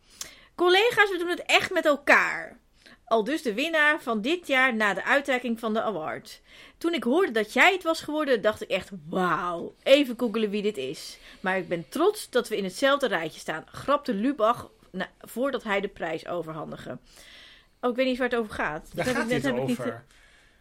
Collega's, 0.55 1.11
we 1.11 1.19
doen 1.19 1.29
het 1.29 1.43
echt 1.47 1.71
met 1.71 1.85
elkaar. 1.87 2.59
Al 3.07 3.25
dus 3.25 3.43
de 3.43 3.55
winnaar 3.55 4.01
van 4.03 4.21
dit 4.21 4.47
jaar 4.47 4.75
na 4.75 4.95
de 4.95 5.05
uitreiking 5.05 5.59
van 5.61 5.75
de 5.75 5.83
award. 5.83 6.41
Toen 6.79 6.95
ik 6.95 7.03
hoorde 7.05 7.33
dat 7.33 7.53
jij 7.53 7.73
het 7.73 7.83
was 7.83 8.01
geworden, 8.01 8.43
dacht 8.43 8.63
ik 8.63 8.69
echt: 8.71 8.91
wauw, 9.09 9.75
even 9.83 10.15
googelen 10.19 10.51
wie 10.51 10.63
dit 10.63 10.77
is. 10.77 11.19
Maar 11.41 11.59
ik 11.59 11.69
ben 11.69 11.89
trots 11.89 12.31
dat 12.31 12.49
we 12.49 12.57
in 12.57 12.65
hetzelfde 12.65 13.07
rijtje 13.09 13.41
staan, 13.41 13.65
grapte 13.73 14.15
Lubach 14.15 14.71
na- 14.91 15.11
voordat 15.21 15.63
hij 15.63 15.81
de 15.81 15.89
prijs 15.89 16.27
overhandigde. 16.27 16.99
Oh, 17.81 17.91
ik 17.91 17.97
weet 17.97 18.07
niet 18.07 18.19
waar 18.19 18.29
het 18.29 18.39
over 18.39 18.55
gaat. 18.55 18.83
Daar 18.95 19.05
Dat 19.05 19.15
heb 19.15 19.15
gaat 19.15 19.31
ik- 19.31 19.43
heb 19.43 19.57
ik 19.57 19.67
niet- 19.67 19.79
over. 19.81 20.05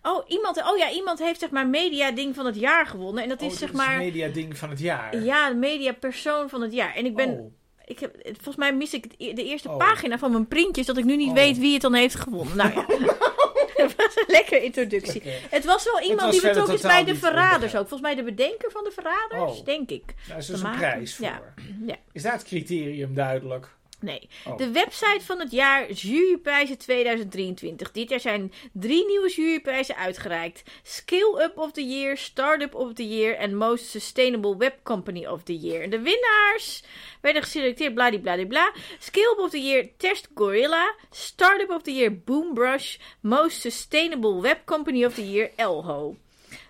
Oh, 0.01 0.23
iemand, 0.29 0.57
oh 0.71 0.77
ja, 0.77 0.91
iemand 0.91 1.19
heeft 1.19 1.39
zeg 1.39 1.49
maar 1.49 1.67
media 1.67 2.11
ding 2.11 2.35
van 2.35 2.45
het 2.45 2.55
jaar 2.55 2.85
gewonnen. 2.87 3.23
En 3.23 3.29
dat 3.29 3.41
Oh, 3.41 3.47
is 3.51 3.57
zeg 3.57 3.73
maar. 3.73 3.97
media 3.97 4.27
ding 4.27 4.57
van 4.57 4.69
het 4.69 4.79
jaar. 4.79 5.17
Ja, 5.23 5.49
de 5.49 5.55
media 5.55 5.93
persoon 5.93 6.49
van 6.49 6.61
het 6.61 6.73
jaar. 6.73 6.95
En 6.95 7.05
ik 7.05 7.15
ben. 7.15 7.29
Oh. 7.29 7.53
Ik 7.85 7.99
heb, 7.99 8.15
volgens 8.23 8.55
mij 8.55 8.73
mis 8.75 8.93
ik 8.93 9.03
het 9.03 9.13
e- 9.17 9.33
de 9.33 9.43
eerste 9.43 9.69
Oh. 9.69 9.77
pagina 9.77 10.17
van 10.17 10.31
mijn 10.31 10.47
printjes. 10.47 10.85
Dat 10.85 10.97
ik 10.97 11.03
nu 11.05 11.15
niet 11.15 11.29
Oh. 11.29 11.33
weet 11.35 11.57
wie 11.57 11.73
het 11.73 11.81
dan 11.81 11.93
heeft 11.93 12.15
gewonnen. 12.15 12.57
Nou 12.57 12.73
ja. 12.73 12.85
dat 13.77 13.95
was 13.95 14.15
een 14.15 14.25
lekkere 14.27 14.63
introductie. 14.63 15.21
Het 15.49 15.65
was 15.65 15.83
wel 15.83 16.01
iemand 16.01 16.21
was 16.21 16.31
die 16.31 16.41
betrokken 16.41 16.73
is 16.73 16.81
bij 16.81 17.03
de 17.03 17.15
verraders 17.15 17.75
ook. 17.75 17.87
Volgens 17.87 18.01
mij 18.01 18.15
de 18.15 18.23
bedenker 18.23 18.71
van 18.71 18.83
de 18.83 18.91
verraders, 18.91 19.59
Oh. 19.59 19.65
denk 19.65 19.89
ik. 19.89 20.03
Daar 20.27 20.37
is 20.37 20.45
dus 20.45 20.61
een 20.61 20.75
prijs 20.75 21.15
voor. 21.15 21.25
Ja. 21.25 21.41
Ja. 21.85 21.95
Is 22.11 22.23
het 22.23 22.43
criterium 22.43 23.13
duidelijk? 23.13 23.69
Nee. 23.99 24.29
Oh. 24.47 24.57
De 24.57 24.71
website 24.71 25.19
van 25.21 25.39
het 25.39 25.51
jaar 25.51 25.91
Juryprijzen 25.91 26.77
2023. 26.77 27.91
Dit 27.91 28.09
jaar 28.09 28.19
zijn 28.19 28.53
drie 28.73 29.05
nieuwe 29.05 29.29
juryprijzen 29.29 29.95
uitgereikt. 29.95 30.63
Skill 30.83 31.35
Up 31.39 31.57
of 31.57 31.71
the 31.71 31.87
Year, 31.87 32.17
Startup 32.17 32.75
of 32.75 32.93
the 32.93 33.07
Year 33.07 33.35
en 33.35 33.55
Most 33.55 33.89
Sustainable 33.89 34.57
Web 34.57 34.75
Company 34.83 35.25
of 35.25 35.43
the 35.43 35.57
Year. 35.57 35.81
En 35.81 35.89
de 35.89 35.99
winnaars 35.99 36.83
werden 37.21 37.43
geselecteerd 37.43 37.93
bladibladibla. 37.93 38.73
Skill 38.99 39.31
Up 39.31 39.39
of 39.39 39.49
the 39.49 39.61
Year 39.61 39.89
Test 39.97 40.27
Gorilla. 40.35 40.95
Startup 41.11 41.69
of 41.69 41.81
the 41.81 41.93
Year 41.93 42.17
Boombrush. 42.25 42.97
Most 43.19 43.61
Sustainable 43.61 44.41
Web 44.41 44.57
Company 44.65 45.05
of 45.05 45.13
the 45.13 45.31
Year 45.31 45.51
Elho. 45.55 46.15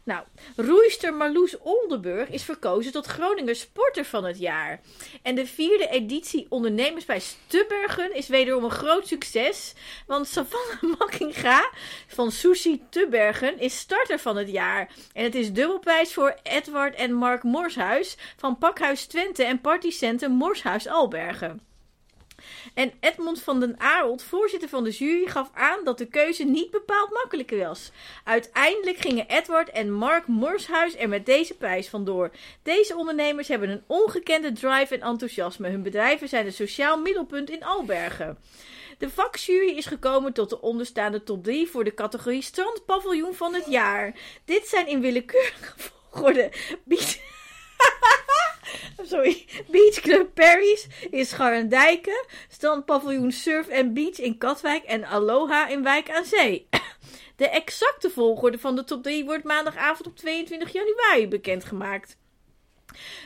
Nou, 0.06 0.24
roeister 0.56 1.14
Marloes 1.14 1.58
Oldenburg 1.58 2.30
is 2.30 2.44
verkozen 2.44 2.92
tot 2.92 3.06
Groningen 3.06 3.56
Sporter 3.56 4.06
van 4.06 4.24
het 4.24 4.40
jaar. 4.40 4.82
En 5.22 5.36
de 5.36 5.46
vierde 5.46 5.88
editie 5.88 6.46
Ondernemers 6.50 7.06
bij 7.06 7.20
Stubbergen 7.20 8.16
is 8.16 8.28
wederom 8.28 8.64
een 8.64 8.72
groot 8.72 9.08
succes. 9.08 9.74
Want 10.08 10.28
Savannah 10.28 10.82
Makkinga 11.00 11.70
van 12.08 12.32
Sushi 12.32 12.82
Tubbergen 12.90 13.60
is 13.60 13.78
starter 13.78 14.20
van 14.20 14.38
het 14.38 14.50
jaar. 14.50 14.92
En 15.14 15.24
het 15.24 15.36
is 15.36 15.54
dubbelprijs 15.54 16.14
voor 16.14 16.38
Edward 16.44 16.96
en 16.96 17.14
Mark 17.14 17.44
Morshuis 17.44 18.18
van 18.38 18.58
Pakhuis 18.58 19.06
Twente 19.06 19.44
en 19.44 19.62
Partycenter 19.62 20.32
Morshuis 20.32 20.88
Albergen. 20.88 21.75
En 22.74 22.92
Edmond 23.00 23.42
van 23.42 23.60
den 23.60 23.78
Arold, 23.78 24.24
voorzitter 24.24 24.70
van 24.70 24.84
de 24.84 24.90
jury, 24.90 25.28
gaf 25.28 25.50
aan 25.54 25.84
dat 25.84 25.98
de 25.98 26.06
keuze 26.06 26.44
niet 26.44 26.72
bepaald 26.72 27.10
makkelijk 27.12 27.52
was. 27.52 27.92
Uiteindelijk 28.24 28.98
gingen 28.98 29.28
Edward 29.28 29.70
en 29.70 29.92
Mark 29.92 30.28
Morshuis 30.28 30.96
er 30.96 31.10
met 31.10 31.26
deze 31.26 31.58
prijs 31.58 31.90
vandoor. 31.90 32.32
Deze 32.64 32.96
ondernemers 32.96 33.48
hebben 33.48 33.70
een 33.70 33.84
ongekende 33.88 34.52
drive 34.52 34.96
en 34.96 35.02
enthousiasme. 35.02 35.70
Hun 35.70 35.84
bedrijven 35.84 36.28
zijn 36.28 36.46
een 36.46 36.54
sociaal 36.54 37.00
middelpunt 37.00 37.50
in 37.50 37.64
Albergen. 37.64 38.38
De 38.98 39.10
vakjury 39.10 39.70
is 39.70 39.86
gekomen 39.86 40.34
tot 40.34 40.50
de 40.50 40.62
onderstaande 40.62 41.24
top 41.24 41.44
3 41.44 41.68
voor 41.68 41.84
de 41.84 41.94
categorie 41.94 42.42
strandpaviljoen 42.42 43.34
van 43.34 43.54
het 43.54 43.66
jaar. 43.66 44.16
Dit 44.46 44.68
zijn 44.68 44.88
in 44.88 45.02
willekeurige 45.02 45.74
volgorde. 45.76 46.52
Sorry. 49.12 49.46
Beach 49.68 50.02
Club 50.02 50.34
Paris 50.34 50.88
in 51.10 51.26
Scharendijken, 51.26 52.26
strandpaviljoen 52.50 53.32
Surf 53.32 53.70
and 53.70 53.94
Beach 53.94 54.18
in 54.18 54.38
Katwijk 54.38 54.84
en 54.84 55.06
Aloha 55.06 55.68
in 55.68 55.84
Wijk 55.84 56.10
aan 56.10 56.26
Zee. 56.26 56.68
De 57.36 57.50
exacte 57.50 58.10
volgorde 58.10 58.58
van 58.58 58.76
de 58.76 58.84
top 58.84 59.04
3 59.04 59.26
wordt 59.26 59.44
maandagavond 59.44 60.08
op 60.08 60.16
22 60.16 60.72
januari 60.72 61.28
bekendgemaakt. 61.28 62.18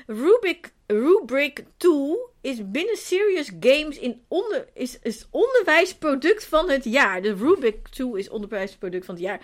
Rubik, 0.08 0.74
Rubric 0.88 1.64
2 1.78 2.18
is 2.42 2.72
binnen 2.72 2.98
Serious 2.98 3.52
Games 3.60 4.00
in 4.00 4.22
onder, 4.28 4.68
is, 4.74 5.00
is 5.04 5.28
onderwijsproduct 5.32 6.46
van 6.46 6.70
het 6.70 6.84
jaar. 6.84 7.22
De 7.22 7.34
Rubik 7.34 7.88
2 7.88 8.18
is 8.18 8.30
onderwijsproduct 8.30 9.06
van 9.06 9.16
het 9.16 9.24
jaar. 9.24 9.40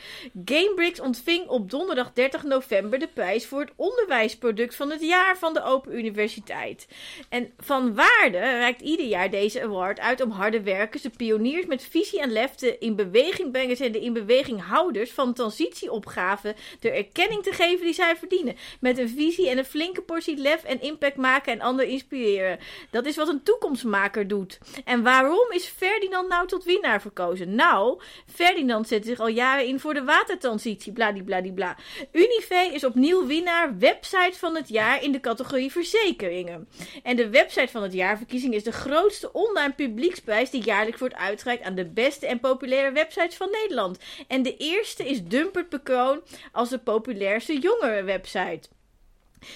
Gamebricks 0.45 0.99
ontving 0.99 1.47
op 1.47 1.69
donderdag 1.69 2.13
30 2.13 2.43
november 2.43 2.99
de 2.99 3.07
prijs 3.07 3.45
voor 3.45 3.59
het 3.59 3.71
onderwijsproduct 3.75 4.75
van 4.75 4.89
het 4.89 5.01
jaar 5.01 5.37
van 5.37 5.53
de 5.53 5.63
Open 5.63 5.97
Universiteit. 5.97 6.87
En 7.29 7.53
van 7.57 7.95
waarde 7.95 8.39
reikt 8.39 8.81
ieder 8.81 9.05
jaar 9.05 9.29
deze 9.29 9.61
award 9.61 9.99
uit 9.99 10.21
om 10.21 10.31
harde 10.31 10.61
werkers, 10.61 11.01
de 11.01 11.09
pioniers 11.09 11.65
met 11.65 11.83
visie 11.83 12.21
en 12.21 12.31
lef, 12.31 12.55
de 12.55 12.77
in 12.77 12.95
beweging 12.95 13.51
brengers 13.51 13.79
en 13.79 13.91
de 13.91 14.01
in 14.01 14.13
beweging 14.13 14.61
houders 14.61 15.11
van 15.11 15.33
transitieopgaven 15.33 16.55
de 16.79 16.91
erkenning 16.91 17.43
te 17.43 17.51
geven 17.51 17.85
die 17.85 17.93
zij 17.93 18.15
verdienen. 18.15 18.55
Met 18.79 18.97
een 18.97 19.09
visie 19.09 19.49
en 19.49 19.57
een 19.57 19.65
flinke 19.65 20.01
portie 20.01 20.37
lef 20.37 20.63
en 20.63 20.81
impact 20.81 21.17
maken 21.17 21.53
en 21.53 21.61
anderen 21.61 21.91
inspireren. 21.91 22.59
Dat 22.95 23.05
is 23.05 23.15
wat 23.15 23.27
een 23.27 23.43
toekomstmaker 23.43 24.27
doet. 24.27 24.59
En 24.85 25.03
waarom 25.03 25.51
is 25.51 25.65
Ferdinand 25.65 26.27
nou 26.27 26.47
tot 26.47 26.63
winnaar 26.63 27.01
verkozen? 27.01 27.55
Nou, 27.55 28.01
Ferdinand 28.33 28.87
zet 28.87 29.05
zich 29.05 29.19
al 29.19 29.27
jaren 29.27 29.65
in 29.65 29.79
voor 29.79 29.93
de 29.93 30.03
watertransitie, 30.03 30.93
bladibladibla. 30.93 31.77
Unive 32.11 32.69
is 32.73 32.83
opnieuw 32.83 33.25
winnaar 33.25 33.77
website 33.77 34.37
van 34.37 34.55
het 34.55 34.69
jaar 34.69 35.03
in 35.03 35.11
de 35.11 35.19
categorie 35.19 35.71
verzekeringen. 35.71 36.67
En 37.03 37.15
de 37.15 37.29
website 37.29 37.71
van 37.71 37.83
het 37.83 37.93
jaarverkiezing 37.93 38.53
is 38.53 38.63
de 38.63 38.71
grootste 38.71 39.33
online 39.33 39.73
publieksprijs 39.73 40.49
die 40.49 40.63
jaarlijks 40.63 40.99
wordt 40.99 41.15
uitgereikt 41.15 41.63
aan 41.63 41.75
de 41.75 41.89
beste 41.89 42.27
en 42.27 42.39
populaire 42.39 42.91
websites 42.91 43.35
van 43.35 43.51
Nederland. 43.51 43.99
En 44.27 44.41
de 44.41 44.57
eerste 44.57 45.09
is 45.09 45.23
Dumpert 45.23 45.69
Bekroon 45.69 46.21
als 46.51 46.69
de 46.69 46.79
populairste 46.79 47.59
jongerenwebsite. 47.59 48.67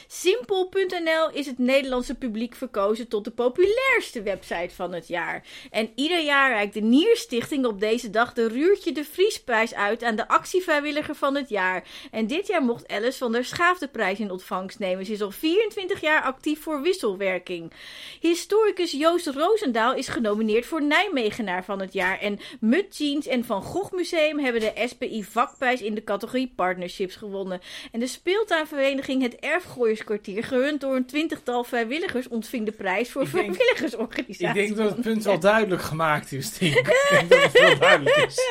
Simpel.nl 0.07 1.29
is 1.31 1.45
het 1.45 1.57
Nederlandse 1.57 2.15
publiek 2.15 2.55
verkozen 2.55 3.07
tot 3.07 3.23
de 3.23 3.31
populairste 3.31 4.21
website 4.21 4.75
van 4.75 4.93
het 4.93 5.07
jaar. 5.07 5.43
En 5.71 5.91
ieder 5.95 6.23
jaar 6.23 6.51
reikt 6.51 6.73
de 6.73 6.81
Nierstichting 6.81 7.65
op 7.65 7.79
deze 7.79 8.09
dag 8.09 8.33
de 8.33 8.47
Ruurtje 8.47 8.91
de 8.91 9.03
Vriesprijs 9.03 9.73
uit 9.73 10.03
aan 10.03 10.15
de 10.15 10.27
actievrijwilliger 10.27 11.15
van 11.15 11.35
het 11.35 11.49
jaar. 11.49 11.83
En 12.11 12.27
dit 12.27 12.47
jaar 12.47 12.63
mocht 12.63 12.87
Alice 12.87 13.17
van 13.17 13.31
der 13.31 13.45
Schaaf 13.45 13.77
de 13.77 13.87
prijs 13.87 14.19
in 14.19 14.31
ontvangst 14.31 14.79
nemen. 14.79 15.05
Ze 15.05 15.11
is 15.11 15.21
al 15.21 15.31
24 15.31 16.01
jaar 16.01 16.21
actief 16.21 16.61
voor 16.61 16.81
wisselwerking. 16.81 17.71
Historicus 18.19 18.91
Joost 18.91 19.27
Roosendaal 19.27 19.93
is 19.93 20.07
genomineerd 20.07 20.65
voor 20.65 20.83
Nijmegenaar 20.83 21.63
van 21.65 21.79
het 21.79 21.93
jaar. 21.93 22.19
En 22.19 22.39
Mut 22.59 22.97
Jeans 22.97 23.27
en 23.27 23.45
Van 23.45 23.61
Gogh 23.61 23.93
Museum 23.93 24.39
hebben 24.39 24.61
de 24.61 24.87
SPI 24.87 25.23
vakprijs 25.23 25.81
in 25.81 25.95
de 25.95 26.03
categorie 26.03 26.53
Partnerships 26.55 27.15
gewonnen. 27.15 27.61
En 27.91 27.99
de 27.99 28.07
speeltuinvereniging 28.07 29.21
Het 29.21 29.35
Erfgoed 29.35 29.68
Gooierskwartier, 29.69 30.43
gerund 30.43 30.81
door 30.81 30.95
een 30.95 31.05
twintigtal 31.05 31.63
vrijwilligers, 31.63 32.27
ontving 32.27 32.65
de 32.65 32.71
prijs 32.71 33.09
voor 33.11 33.21
Ik 33.21 33.31
denk- 33.31 33.53
vrijwilligersorganisatie. 33.55 34.47
Ik 34.61 34.67
denk 34.67 34.77
dat 34.77 34.89
het 34.91 35.01
punt 35.01 35.23
wel 35.23 35.39
duidelijk 35.39 35.81
gemaakt 35.81 36.31
is, 36.31 36.49
Tien. 36.49 36.77
Ik 36.77 37.07
denk 37.09 37.29
dat 37.29 37.41
het 37.43 37.51
wel 37.61 37.77
duidelijk 37.79 38.15
is. 38.17 38.37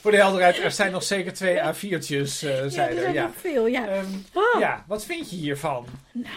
Voor 0.00 0.10
de 0.10 0.16
helderheid, 0.18 0.58
er 0.58 0.70
zijn 0.70 0.92
nog 0.92 1.02
zeker 1.02 1.32
twee 1.32 1.56
A4'tjes, 1.58 2.42
eh 2.42 2.70
ja, 2.70 2.88
er 2.88 3.12
Ja. 3.12 3.22
nog 3.22 3.34
veel, 3.40 3.66
ja. 3.66 3.86
Ehm, 3.88 4.06
Oh, 4.32 4.60
ja, 4.60 4.84
wat 4.88 5.04
vind 5.04 5.30
je 5.30 5.36
hiervan? 5.36 5.86
Nou, 6.12 6.28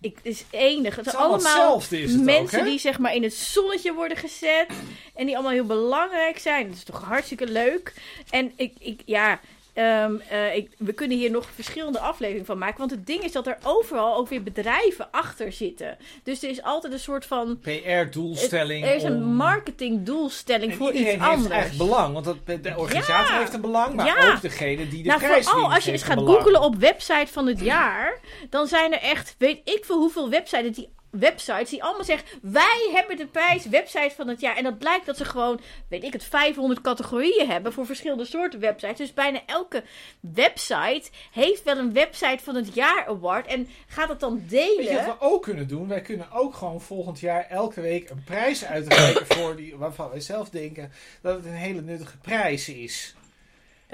ik, 0.00 0.16
het 0.16 0.26
is 0.26 0.44
enig. 0.50 0.96
Het 0.96 1.04
Het 1.04 1.06
is 1.06 1.12
zijn 1.12 1.24
allemaal 1.24 1.38
hetzelfde 1.52 2.00
is 2.02 2.12
het 2.12 2.22
mensen 2.24 2.64
die 2.64 2.78
zeg 2.78 2.98
maar 2.98 3.14
in 3.14 3.22
het 3.22 3.34
zonnetje 3.34 3.92
worden 3.94 4.16
gezet. 4.16 4.66
En 5.14 5.26
die 5.26 5.34
allemaal 5.34 5.52
heel 5.52 5.64
belangrijk 5.66 6.38
zijn. 6.38 6.66
Dat 6.68 6.76
is 6.76 6.84
toch 6.84 7.02
hartstikke 7.02 7.46
leuk. 7.46 7.92
En 8.30 8.52
ik, 8.56 8.72
ik 8.78 9.00
ja... 9.04 9.40
ehm, 9.74 10.14
eh, 10.28 10.54
ik, 10.56 10.70
we 10.78 10.92
kunnen 10.92 11.16
hier 11.18 11.30
nog 11.30 11.48
verschillende 11.54 11.98
afleveringen 11.98 12.46
van 12.46 12.58
maken. 12.58 12.78
Want 12.78 12.90
het 12.90 13.06
ding 13.06 13.22
is 13.22 13.32
dat 13.32 13.46
er 13.46 13.58
overal 13.62 14.16
ook 14.16 14.28
weer 14.28 14.42
bedrijven 14.42 15.08
achter 15.10 15.52
zitten. 15.52 15.96
Dus 16.22 16.42
er 16.42 16.50
is 16.50 16.62
altijd 16.62 16.92
een 16.92 16.98
soort 16.98 17.26
van. 17.26 17.58
PR-doelstelling. 17.58 18.84
Er 18.84 18.94
is 18.94 19.02
een 19.02 19.24
marketingdoelstelling 19.34 20.70
En 20.72 20.76
voor 20.78 20.92
iedereen 20.92 21.14
iets 21.16 21.24
heeft 21.24 21.36
anders. 21.36 21.54
echt 21.54 21.76
belang, 21.78 22.12
want 22.12 22.24
dat, 22.24 22.36
de 22.46 22.72
organisator 22.76 23.32
Ja. 23.34 23.38
heeft 23.38 23.54
een 23.54 23.60
belang, 23.60 23.94
maar 23.94 24.06
Ja. 24.06 24.32
ook 24.32 24.40
degene 24.40 24.88
die 24.88 25.02
de 25.02 25.08
nou, 25.08 25.20
prijs 25.20 25.48
vooral 25.48 25.72
als 25.72 25.84
je 25.84 25.92
eens 25.92 26.00
een 26.00 26.06
gaat 26.06 26.18
googelen 26.18 26.60
op 26.60 26.74
website 26.76 27.32
van 27.32 27.46
het 27.46 27.60
jaar, 27.60 28.18
dan 28.50 28.66
zijn 28.66 28.92
er 28.92 29.00
echt, 29.00 29.34
weet 29.38 29.60
ik 29.64 29.84
veel 29.84 29.96
hoeveel 29.98 30.28
websites 30.30 30.76
die, 30.76 30.88
websites 31.18 31.70
die 31.70 31.82
allemaal 31.82 32.04
zeggen: 32.04 32.28
wij 32.42 32.90
hebben 32.92 33.16
de 33.16 33.26
prijs 33.26 33.66
website 33.66 34.14
van 34.16 34.28
het 34.28 34.40
jaar. 34.40 34.56
En 34.56 34.64
dat 34.64 34.78
blijkt 34.78 35.06
dat 35.06 35.16
ze 35.16 35.24
gewoon, 35.24 35.60
weet 35.88 36.04
ik 36.04 36.12
het, 36.12 36.24
500 36.24 36.80
categorieën 36.80 37.50
hebben 37.50 37.72
voor 37.72 37.86
verschillende 37.86 38.24
soorten 38.24 38.60
websites. 38.60 38.98
Dus 38.98 39.14
bijna 39.14 39.40
elke 39.46 39.84
website 40.20 41.10
heeft 41.32 41.62
wel 41.62 41.76
een 41.78 41.92
website 41.92 42.44
van 42.44 42.54
het 42.54 42.74
jaar 42.74 43.06
award 43.06 43.46
en 43.46 43.68
gaat 43.86 44.08
het 44.08 44.20
dan 44.20 44.34
Weet 44.48 44.50
je 44.50 44.84
delen. 44.84 45.06
wat 45.06 45.18
we 45.18 45.24
ook 45.24 45.42
kunnen 45.42 45.68
doen? 45.68 45.88
Wij 45.88 46.00
kunnen 46.00 46.32
ook 46.32 46.54
gewoon 46.54 46.80
volgend 46.80 47.20
jaar 47.20 47.46
elke 47.48 47.80
week 47.80 48.10
een 48.10 48.24
prijs 48.24 48.64
uitreiken 48.64 49.26
voor 49.26 49.56
die, 49.56 49.76
waarvan 49.76 50.10
wij 50.10 50.20
zelf 50.20 50.50
denken 50.50 50.92
dat 51.22 51.36
het 51.36 51.44
een 51.44 51.52
hele 51.52 51.80
nuttige 51.80 52.18
prijs 52.18 52.68
is. 52.68 53.14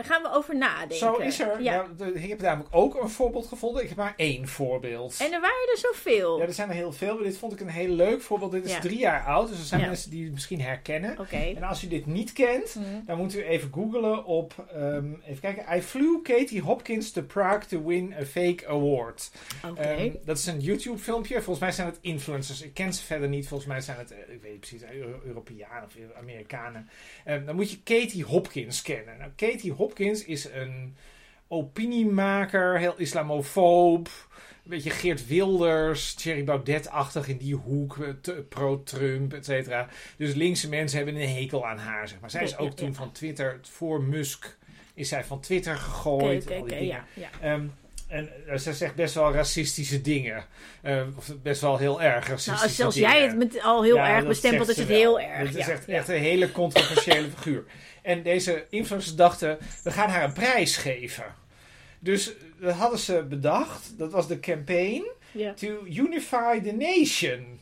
Daar 0.01 0.09
gaan 0.11 0.23
we 0.23 0.33
over 0.33 0.57
nadenken. 0.57 0.97
Zo 0.97 1.17
is 1.17 1.41
er. 1.41 1.63
Ja. 1.63 1.87
Nou, 1.99 2.13
ik 2.19 2.29
heb 2.29 2.41
namelijk 2.41 2.75
ook 2.75 3.03
een 3.03 3.09
voorbeeld 3.09 3.47
gevonden. 3.47 3.83
Ik 3.83 3.89
heb 3.89 3.99
maar 3.99 4.15
één 4.17 4.49
voorbeeld. 4.49 5.17
En 5.21 5.33
er 5.33 5.41
waren 5.41 5.69
er 5.73 5.79
zoveel. 5.79 6.39
Ja, 6.39 6.45
er 6.47 6.53
zijn 6.53 6.69
er 6.69 6.75
heel 6.75 6.93
veel, 6.93 7.15
maar 7.15 7.25
dit 7.25 7.37
vond 7.37 7.53
ik 7.53 7.61
een 7.61 7.69
heel 7.69 7.89
leuk 7.95 8.23
voorbeeld. 8.23 8.53
Dit 8.53 8.65
is 8.65 8.73
Ja. 8.73 8.81
drie 8.81 8.99
jaar 8.99 9.25
oud, 9.25 9.49
dus 9.49 9.59
er 9.59 9.65
zijn 9.65 9.81
Ja. 9.81 9.87
mensen 9.87 10.11
die 10.11 10.25
het 10.25 10.33
misschien 10.33 10.61
herkennen. 10.61 11.17
En 11.31 11.63
als 11.63 11.85
u 11.85 11.89
dit 11.89 12.07
niet 12.07 12.33
kent, 12.33 12.75
Mhm. 12.75 12.87
dan 13.07 13.17
moet 13.19 13.35
u 13.35 13.43
even 13.45 13.71
googlen 13.73 14.25
op, 14.25 14.55
ehm, 14.75 15.13
even 15.25 15.41
kijken, 15.41 15.77
I 15.77 15.83
flew 15.83 16.23
Katie 16.23 16.61
Hopkins 16.63 17.11
to 17.13 17.23
Prague 17.23 17.67
to 17.69 17.85
win 17.85 18.15
a 18.21 18.25
fake 18.25 18.67
award. 18.69 19.31
Oké. 19.69 19.81
Ehm, 19.81 20.11
dat 20.25 20.39
is 20.39 20.47
een 20.47 20.61
YouTube 20.61 20.99
filmpje. 20.99 21.35
Volgens 21.35 21.59
mij 21.59 21.73
zijn 21.73 21.87
het 21.87 21.99
influencers. 22.01 22.63
Ik 22.63 22.75
ken 22.75 22.93
ze 22.95 23.03
verder 23.03 23.29
niet. 23.29 23.49
Volgens 23.49 23.69
mij 23.69 23.81
zijn 23.81 23.99
het, 23.99 24.11
eh, 24.11 24.19
ik 24.19 24.43
weet 24.43 24.51
niet 24.51 24.61
precies, 24.61 24.83
Euro- 24.83 25.21
Europeanen 25.25 25.85
of 25.85 25.95
Amerikanen. 26.19 26.89
Ehm, 27.25 27.45
dan 27.45 27.55
moet 27.57 27.71
je 27.71 27.83
Katie 27.83 28.25
Hopkins 28.25 28.83
kennen. 28.83 29.19
Nou, 29.19 29.31
Katie 29.37 29.73
Hopkins 29.73 29.89
is 29.99 30.49
een 30.53 30.97
opiniemaker, 31.49 32.79
heel 32.79 32.95
islamofoob. 32.97 34.09
Een 34.65 34.71
beetje 34.77 34.91
Geert 34.91 35.27
Wilders, 35.27 36.15
Thierry 36.15 36.45
Baudet-achtig 36.45 37.29
in 37.29 37.37
die 37.37 37.55
hoek, 37.55 37.99
eh, 37.99 38.35
pro-Trump, 38.49 39.33
et 39.33 39.45
cetera. 39.45 39.89
Dus 40.17 40.35
linkse 40.35 40.69
mensen 40.69 40.97
hebben 40.97 41.17
een 41.17 41.29
hekel 41.29 41.67
aan 41.67 41.79
haar, 41.79 42.09
zeg 42.09 42.21
maar. 42.21 42.31
Zij 42.31 42.43
is 42.43 42.57
ook 42.59 42.77
toen 42.77 42.95
van 42.95 43.13
Twitter, 43.13 43.59
voor 43.63 44.03
Musk, 44.03 44.57
is 44.95 45.09
zij 45.09 45.25
van 45.25 45.41
Twitter 45.41 45.77
gegooid. 45.77 46.51
oké, 46.51 46.75
ja, 46.77 47.05
ja. 47.15 47.29
Ehm, 47.41 47.67
en 48.09 48.29
eh, 48.47 48.57
ze 48.59 48.73
zegt 48.75 48.95
best 48.95 49.15
wel 49.15 49.33
racistische 49.33 50.01
dingen. 50.01 50.45
Eh, 50.83 51.03
of 51.17 51.33
best 51.43 51.61
wel 51.61 51.77
heel 51.79 52.03
erg 52.03 52.29
racistische 52.29 52.51
Nou, 52.51 52.63
als 52.63 52.77
zelfs 52.77 52.95
dingen. 52.95 53.11
jij 53.11 53.23
het 53.23 53.37
met 53.37 53.63
al 53.63 53.83
heel 53.83 53.97
Ja, 53.97 54.09
erg 54.17 54.27
bestempelt, 54.27 54.69
is 54.69 54.77
het 54.77 54.87
ze 54.87 54.93
heel 54.93 55.21
erg. 55.21 55.49
Het 55.49 55.57
is 55.57 55.67
ja. 55.67 55.73
echt, 55.73 55.87
Ja. 55.87 55.95
echt 55.95 56.09
een 56.09 56.15
hele 56.21 56.53
controversiële 56.53 57.29
figuur. 57.37 57.65
En 58.03 58.23
deze 58.23 58.67
influencers 58.71 59.15
dachten, 59.17 59.59
we 59.83 59.91
gaan 59.91 60.09
haar 60.09 60.25
een 60.25 60.33
prijs 60.33 60.77
geven. 60.77 61.35
Dus 61.99 62.29
eh, 62.37 62.43
dat 62.61 62.75
hadden 62.75 62.99
ze 62.99 63.25
bedacht. 63.29 63.99
Dat 63.99 64.13
was 64.13 64.29
de 64.29 64.41
campaign 64.41 65.05
Ja. 65.33 65.53
to 65.55 65.85
unify 65.87 66.61
the 66.61 66.73
nation. 66.73 67.61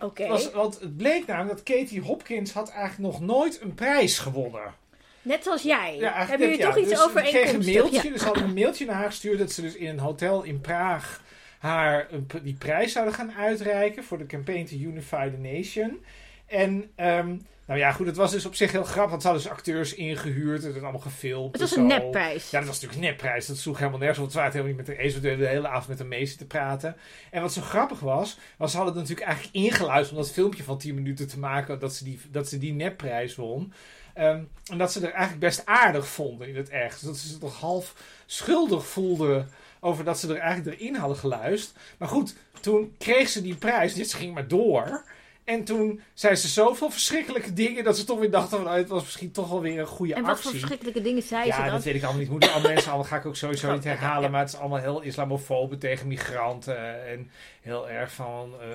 Oké. 0.00 0.22
Het 0.22 0.30
was, 0.30 0.50
want 0.50 0.80
het 0.80 0.96
bleek 0.96 1.26
namelijk 1.26 1.66
dat 1.66 1.76
Katie 1.76 2.00
Hopkins 2.00 2.52
had 2.52 2.70
eigenlijk 2.70 3.12
nog 3.12 3.20
nooit 3.20 3.60
een 3.62 3.74
prijs 3.74 4.18
gewonnen. 4.18 4.74
Net 5.22 5.44
zoals 5.44 5.62
jij. 5.62 5.96
Ja, 5.96 6.12
Hebben 6.26 6.38
jullie 6.48 6.56
net, 6.56 6.66
toch 6.66 6.74
ja. 6.76 6.80
iets 6.80 6.90
dus 6.90 7.02
over 7.02 7.22
kreeg 7.22 7.52
een 7.52 7.64
mailtje, 7.64 8.02
Ja. 8.02 8.10
dus 8.10 8.20
ze 8.20 8.24
hadden 8.26 8.44
een 8.44 8.54
mailtje 8.54 8.84
naar 8.86 8.94
haar 8.94 9.06
gestuurd 9.10 9.38
dat 9.38 9.52
ze 9.52 9.62
dus 9.62 9.74
in 9.74 9.88
een 9.88 9.98
hotel 9.98 10.42
in 10.42 10.60
Praag 10.60 11.22
haar 11.58 12.06
een, 12.10 12.26
die 12.42 12.54
prijs 12.54 12.92
zouden 12.92 13.14
gaan 13.14 13.32
uitreiken 13.32 14.04
voor 14.04 14.18
de 14.18 14.26
campaign 14.26 14.64
to 14.64 14.76
Unify 14.76 15.30
the 15.30 15.36
Nation. 15.36 16.04
En 16.50 16.90
ehm, 16.94 17.36
nou 17.70 17.82
ja, 17.82 17.92
goed, 17.92 18.06
het 18.06 18.16
was 18.16 18.30
dus 18.30 18.46
op 18.46 18.54
zich 18.54 18.72
heel 18.72 18.84
grappig. 18.84 19.10
Want 19.10 19.22
ze 19.22 19.28
hadden 19.28 19.46
dus 19.46 19.56
acteurs 19.56 19.94
ingehuurd. 19.94 20.62
Het 20.62 20.72
werd 20.72 20.82
allemaal 20.84 21.00
gefilmd. 21.00 21.52
Het 21.52 21.60
was 21.60 21.72
en 21.72 21.80
een 21.80 21.86
nepprijs. 21.86 22.50
Ja, 22.50 22.58
dat 22.58 22.68
was 22.68 22.80
natuurlijk 22.80 23.02
een 23.02 23.08
nepprijs. 23.08 23.46
Dat 23.46 23.56
sloeg 23.56 23.78
helemaal 23.78 23.98
nergens 23.98 24.18
op. 24.18 24.24
Het 24.24 24.34
waren 24.34 24.52
helemaal 24.52 24.74
niet 24.76 24.86
met 24.86 24.96
de 24.96 25.02
eens. 25.02 25.14
We 25.14 25.20
deden 25.20 25.38
de 25.38 25.46
hele 25.46 25.68
avond 25.68 25.88
met 25.88 25.98
de 25.98 26.04
meester 26.04 26.38
te 26.38 26.46
praten. 26.46 26.96
En 27.30 27.42
wat 27.42 27.52
zo 27.52 27.60
grappig 27.60 28.00
was, 28.00 28.38
was 28.56 28.70
ze 28.70 28.76
hadden 28.76 28.94
het 28.94 29.02
natuurlijk 29.02 29.28
eigenlijk 29.28 29.66
ingeluisterd 29.66 30.18
om 30.18 30.24
dat 30.24 30.32
filmpje 30.32 30.62
van 30.62 30.78
10 30.78 30.94
minuten 30.94 31.28
te 31.28 31.38
maken. 31.38 31.78
Dat 31.78 31.94
ze 31.94 32.04
die, 32.04 32.20
dat 32.30 32.48
ze 32.48 32.58
die 32.58 32.72
nepprijs 32.72 33.34
won. 33.34 33.72
Ehm, 34.14 34.42
en 34.70 34.78
dat 34.78 34.92
ze 34.92 35.00
er 35.00 35.12
eigenlijk 35.12 35.40
best 35.40 35.66
aardig 35.66 36.08
vonden 36.08 36.48
in 36.48 36.56
het 36.56 36.68
echt. 36.68 37.00
Dus 37.00 37.08
dat 37.08 37.16
ze 37.16 37.28
zich 37.28 37.38
toch 37.38 37.60
half 37.60 37.94
schuldig 38.26 38.86
voelden 38.86 39.48
over 39.80 40.04
dat 40.04 40.18
ze 40.18 40.34
er 40.34 40.40
eigenlijk 40.40 40.80
erin 40.80 40.94
hadden 40.94 41.16
geluisterd. 41.16 41.76
Maar 41.98 42.08
goed, 42.08 42.34
toen 42.60 42.94
kreeg 42.98 43.28
ze 43.28 43.42
die 43.42 43.56
prijs. 43.56 43.94
Dit 43.94 44.12
ging 44.12 44.34
maar 44.34 44.48
door. 44.48 45.04
En 45.50 45.64
toen 45.64 46.00
zei 46.14 46.34
ze 46.34 46.48
zoveel 46.48 46.90
verschrikkelijke 46.90 47.52
dingen 47.52 47.84
dat 47.84 47.96
ze 47.98 48.04
toch 48.04 48.18
weer 48.18 48.30
dachten 48.30 48.56
van 48.56 48.66
nou, 48.66 48.78
het 48.78 48.88
was 48.88 49.02
misschien 49.02 49.30
toch 49.30 49.48
wel 49.48 49.60
weer 49.60 49.78
een 49.78 49.86
goede 49.86 50.14
En 50.14 50.22
wat 50.22 50.30
actie. 50.30 50.42
voor 50.42 50.52
verschrikkelijke 50.58 51.02
dingen 51.02 51.22
zei 51.22 51.42
ze 51.42 51.48
Ja, 51.48 51.70
dat 51.70 51.84
weet 51.84 51.94
ik 51.94 52.02
allemaal 52.02 52.20
niet. 52.20 52.30
Moeten 52.30 52.52
alle 52.52 52.68
mensen 52.68 52.88
allemaal 52.90 53.08
ga 53.08 53.16
ik 53.16 53.26
ook 53.26 53.36
sowieso 53.36 53.66
Ja, 53.68 53.74
niet 53.74 53.82
ja, 53.82 53.88
herhalen. 53.90 54.22
ja. 54.22 54.28
Maar 54.28 54.40
het 54.40 54.48
is 54.52 54.58
allemaal 54.58 54.78
heel 54.78 55.00
islamofobe 55.02 55.78
tegen 55.78 56.06
migranten. 56.08 57.06
En 57.08 57.30
heel 57.60 57.90
erg 57.90 58.12
van 58.12 58.54
eh, 58.60 58.68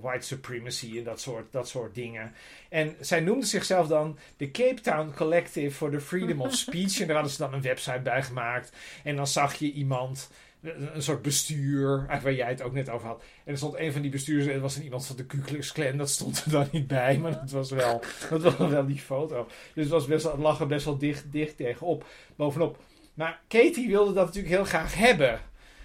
white 0.00 0.26
supremacy 0.26 0.98
en 0.98 1.04
dat 1.04 1.20
soort, 1.20 1.52
dat 1.52 1.68
soort 1.68 1.94
dingen. 1.94 2.32
En 2.68 2.96
zij 3.00 3.20
noemde 3.20 3.46
zichzelf 3.46 3.86
dan 3.86 4.18
de 4.36 4.50
Cape 4.50 4.80
Town 4.80 5.12
Collective 5.16 5.70
for 5.70 5.90
the 5.90 6.00
Freedom 6.00 6.40
of 6.40 6.54
Speech. 6.64 7.00
en 7.00 7.06
daar 7.06 7.14
hadden 7.16 7.32
ze 7.34 7.38
dan 7.38 7.52
een 7.52 7.62
website 7.62 8.00
bij 8.00 8.22
gemaakt. 8.22 8.72
En 9.04 9.16
dan 9.16 9.26
zag 9.26 9.54
je 9.54 9.72
iemand 9.72 10.30
een 10.62 11.02
soort 11.02 11.22
bestuur, 11.22 11.88
eigenlijk 11.88 12.22
waar 12.22 12.34
jij 12.34 12.48
het 12.48 12.62
ook 12.62 12.72
net 12.72 12.90
over 12.90 13.06
had. 13.06 13.22
En 13.44 13.52
er 13.52 13.58
stond 13.58 13.78
een 13.78 13.92
van 13.92 14.02
die 14.02 14.10
bestuurders, 14.10 14.46
en 14.46 14.52
dat 14.52 14.62
was 14.62 14.76
een 14.76 14.82
iemand 14.82 15.06
van 15.06 15.16
de 15.16 15.24
Ku 15.24 15.38
Klux 15.38 15.72
Klan, 15.72 15.96
dat 15.96 16.10
stond 16.10 16.44
er 16.44 16.50
dan 16.50 16.68
niet 16.72 16.86
bij, 16.86 17.18
maar 17.18 17.32
dat 17.32 17.50
was 17.50 17.70
wel, 17.70 18.02
dat 18.30 18.56
was 18.56 18.70
wel 18.70 18.86
die 18.86 18.98
foto. 18.98 19.48
Dus 19.74 19.84
het, 19.84 19.92
was 19.92 20.06
best 20.06 20.22
wel, 20.22 20.32
het 20.32 20.42
lag 20.42 20.60
er 20.60 20.66
best 20.66 20.84
wel 20.84 20.98
dicht, 20.98 21.32
dicht 21.32 21.56
tegenop, 21.56 22.06
bovenop. 22.36 22.78
Maar 23.14 23.40
Katie 23.48 23.88
wilde 23.88 24.12
dat 24.12 24.26
natuurlijk 24.26 24.54
heel 24.54 24.64
graag 24.64 24.94
hebben. 24.94 25.40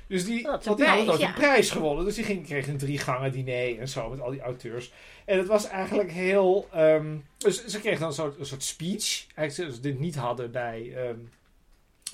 Dus 0.07 0.25
die, 0.25 0.43
want 0.43 0.77
die 0.77 0.85
had 0.85 1.09
ook 1.09 1.19
ja. 1.19 1.27
een 1.27 1.33
prijs 1.33 1.69
gewonnen. 1.69 2.05
Dus 2.05 2.15
die 2.15 2.23
ging, 2.23 2.45
kreeg 2.45 2.67
een 2.67 2.77
drie 2.77 2.97
gangen 2.97 3.31
diner 3.31 3.79
en 3.79 3.87
zo 3.87 4.09
met 4.09 4.21
al 4.21 4.31
die 4.31 4.41
auteurs. 4.41 4.93
En 5.25 5.37
het 5.37 5.47
was 5.47 5.67
eigenlijk 5.67 6.11
heel... 6.11 6.67
ehm, 6.71 7.15
dus 7.37 7.65
ze 7.65 7.79
kreeg 7.79 7.99
dan 7.99 8.07
een 8.07 8.13
soort, 8.13 8.39
een 8.39 8.45
soort 8.45 8.63
speech. 8.63 9.25
Eigenlijk 9.35 9.75
ze 9.75 9.81
dit 9.81 9.99
niet 9.99 10.15
hadden 10.15 10.51
bij... 10.51 10.93
ehm, 10.95 11.17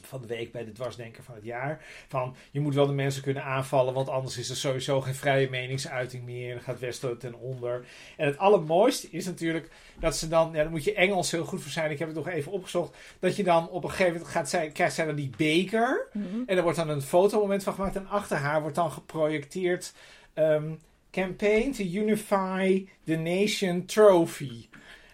van 0.08 0.22
de 0.22 0.28
week 0.28 0.52
bij 0.52 0.66
de 0.66 0.72
dwarsdenker 0.72 1.24
van 1.24 1.36
het 1.36 1.44
jaar. 1.44 1.86
Van 2.08 2.36
je 2.52 2.60
moet 2.60 2.76
wel 2.76 2.88
de 2.88 2.94
mensen 2.94 3.22
kunnen 3.22 3.44
aanvallen, 3.44 3.94
want 3.94 4.10
anders 4.10 4.38
is 4.38 4.50
er 4.50 4.56
sowieso 4.56 5.02
geen 5.02 5.16
vrije 5.16 5.50
meningsuiting 5.50 6.24
meer. 6.24 6.54
Dan 6.54 6.64
gaat 6.64 6.80
Westen 6.80 7.18
ten 7.18 7.34
onder. 7.40 7.86
En 8.18 8.26
het 8.26 8.38
allermooiste 8.38 9.08
is 9.12 9.26
natuurlijk 9.26 9.70
dat 10.00 10.18
ze 10.18 10.28
dan, 10.28 10.52
ja, 10.54 10.64
dan 10.64 10.72
moet 10.72 10.84
je 10.84 10.94
Engels 10.94 11.32
heel 11.32 11.46
goed 11.46 11.62
voor 11.62 11.72
zijn. 11.72 11.92
Ik 11.92 12.00
heb 12.00 12.08
het 12.08 12.18
nog 12.18 12.28
even 12.28 12.52
opgezocht. 12.52 12.98
Dat 13.20 13.36
je 13.36 13.44
dan 13.44 13.70
op 13.70 13.84
een 13.84 13.90
gegeven 13.90 14.14
moment 14.14 14.32
gaat 14.32 14.50
zij, 14.50 14.70
krijgt 14.70 14.96
zij 14.96 15.06
dan 15.06 15.16
die 15.16 15.32
beker. 15.38 16.08
Mhm. 16.14 16.42
En 16.46 16.58
er 16.58 16.64
wordt 16.64 16.78
dan 16.78 16.90
een 16.90 17.02
fotomoment 17.02 17.64
van 17.64 17.74
gemaakt. 17.74 17.96
En 17.96 18.08
achter 18.08 18.38
haar 18.38 18.62
wordt 18.62 18.76
dan 18.76 18.92
geprojecteerd. 18.92 19.94
ehm, 20.34 20.72
Campaign 21.12 21.72
to 21.72 21.84
Unify 21.84 22.88
the 23.06 23.16
Nation 23.16 23.86
Trophy. 23.86 24.69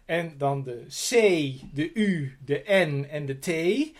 En 0.06 0.34
dan 0.38 0.64
de 0.64 0.86
C, 0.88 1.10
de 1.76 1.94
U, 1.94 2.38
de 2.46 2.64
N 2.68 3.06
en 3.10 3.26
de 3.26 3.40
T 3.40 3.50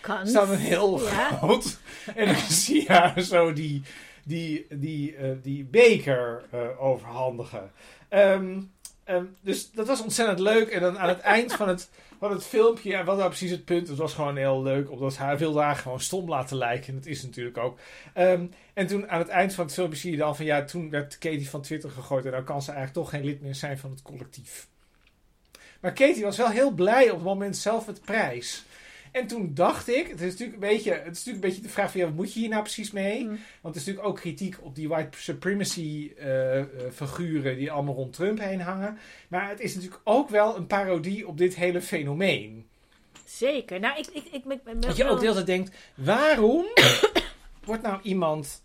Kan. 0.02 0.28
staan 0.28 0.50
een 0.52 0.58
heel 0.58 1.02
Ja. 1.04 1.30
groot. 1.30 1.78
En 2.16 2.26
dan 2.26 2.36
zie 2.64 2.82
je 2.82 2.88
haar 2.88 3.22
zo 3.22 3.54
die, 3.54 3.82
die, 4.24 4.66
die, 4.70 5.16
eh, 5.16 5.30
die 5.42 5.64
beker 5.64 6.46
eh, 6.52 6.84
overhandigen. 6.84 7.72
Ehm, 8.10 8.62
ehm, 9.04 9.24
dus 9.42 9.72
dat 9.72 9.88
was 9.88 10.02
ontzettend 10.02 10.40
leuk. 10.40 10.70
En 10.70 10.82
dan 10.82 11.00
aan 11.00 11.10
het 11.10 11.20
eind 11.20 11.54
van 11.54 11.68
het, 11.68 11.90
van 12.20 12.32
het 12.32 12.46
filmpje, 12.46 12.90
ja, 12.90 13.04
wat 13.04 13.18
nou 13.18 13.28
precies 13.30 13.52
het 13.52 13.66
punt? 13.66 13.88
Het 13.88 13.98
was 13.98 14.14
gewoon 14.14 14.36
heel 14.38 14.62
leuk, 14.64 14.92
omdat 14.92 15.18
hij 15.18 15.38
wilde 15.38 15.60
haar 15.62 15.76
gewoon 15.76 16.00
stom 16.00 16.30
laten 16.30 16.58
lijken. 16.58 16.88
En 16.88 16.96
dat 16.96 17.06
is 17.06 17.24
natuurlijk 17.24 17.58
ook. 17.58 17.80
Ehm, 18.14 18.46
en 18.74 18.88
toen 18.88 19.10
aan 19.10 19.20
het 19.20 19.28
eind 19.30 19.54
van 19.54 19.66
het 19.66 19.74
filmpje 19.74 20.00
zie 20.00 20.12
je 20.12 20.18
dan 20.18 20.36
van 20.36 20.46
ja, 20.46 20.64
toen 20.64 20.90
werd 20.90 21.18
Katie 21.18 21.50
van 21.50 21.62
Twitter 21.62 21.90
gegooid. 21.90 22.26
En 22.26 22.32
dan 22.32 22.44
kan 22.44 22.62
ze 22.62 22.72
eigenlijk 22.72 23.00
toch 23.00 23.10
geen 23.16 23.26
lid 23.26 23.42
meer 23.42 23.56
zijn 23.56 23.78
van 23.78 23.90
het 23.92 24.02
collectief. 24.02 24.68
Maar 25.82 25.94
Katie 25.94 26.24
was 26.24 26.38
wel 26.38 26.50
heel 26.50 26.72
blij 26.72 27.10
op 27.10 27.16
het 27.16 27.26
moment 27.26 27.58
zelf 27.58 27.86
met 27.86 27.96
de 27.96 28.02
prijs. 28.02 28.64
En 29.12 29.28
toen 29.28 29.52
dacht 29.54 29.88
ik, 29.88 30.08
het 30.08 30.22
is 30.22 30.32
natuurlijk 30.32 30.54
een 30.64 30.70
beetje, 30.70 30.92
het 30.92 31.02
is 31.02 31.06
natuurlijk 31.26 31.36
een 31.44 31.50
beetje 31.50 31.62
de 31.62 31.70
vraag 31.70 31.92
van 31.92 32.00
ja, 32.00 32.06
wat 32.06 32.16
moet 32.16 32.34
je 32.34 32.40
hier 32.40 32.50
nou 32.50 32.62
precies 32.62 32.92
mee? 32.92 33.24
Mm. 33.24 33.40
Want 33.62 33.76
er 33.76 33.82
is 33.82 33.88
natuurlijk 33.88 34.08
ook 34.08 34.16
kritiek 34.20 34.56
op 34.62 34.76
die 34.76 34.88
white 34.88 35.18
supremacy 35.18 36.12
eh, 36.18 36.60
eh, 36.60 36.66
figuren 36.94 37.58
die 37.58 37.72
allemaal 37.72 37.94
rond 37.96 38.14
Trump 38.14 38.40
heen 38.40 38.62
hangen. 38.62 38.98
Maar 39.28 39.50
het 39.50 39.60
is 39.60 39.76
natuurlijk 39.76 40.02
ook 40.04 40.30
wel 40.30 40.56
een 40.58 40.68
parodie 40.68 41.28
op 41.28 41.38
dit 41.38 41.56
hele 41.56 41.82
fenomeen. 41.82 42.68
Zeker. 43.26 43.80
Nou, 43.80 44.00
ik... 44.00 44.08
ik, 44.08 44.24
ik, 44.32 44.46
ik, 44.46 44.62
ik- 44.66 44.82
Dat 44.82 44.98
je 44.98 45.06
ook 45.06 45.16
de 45.20 45.24
hele 45.24 45.34
tijd 45.34 45.46
denkt, 45.48 45.76
waarom 45.96 46.66
wordt 47.66 47.82
nou 47.84 48.00
iemand... 48.02 48.64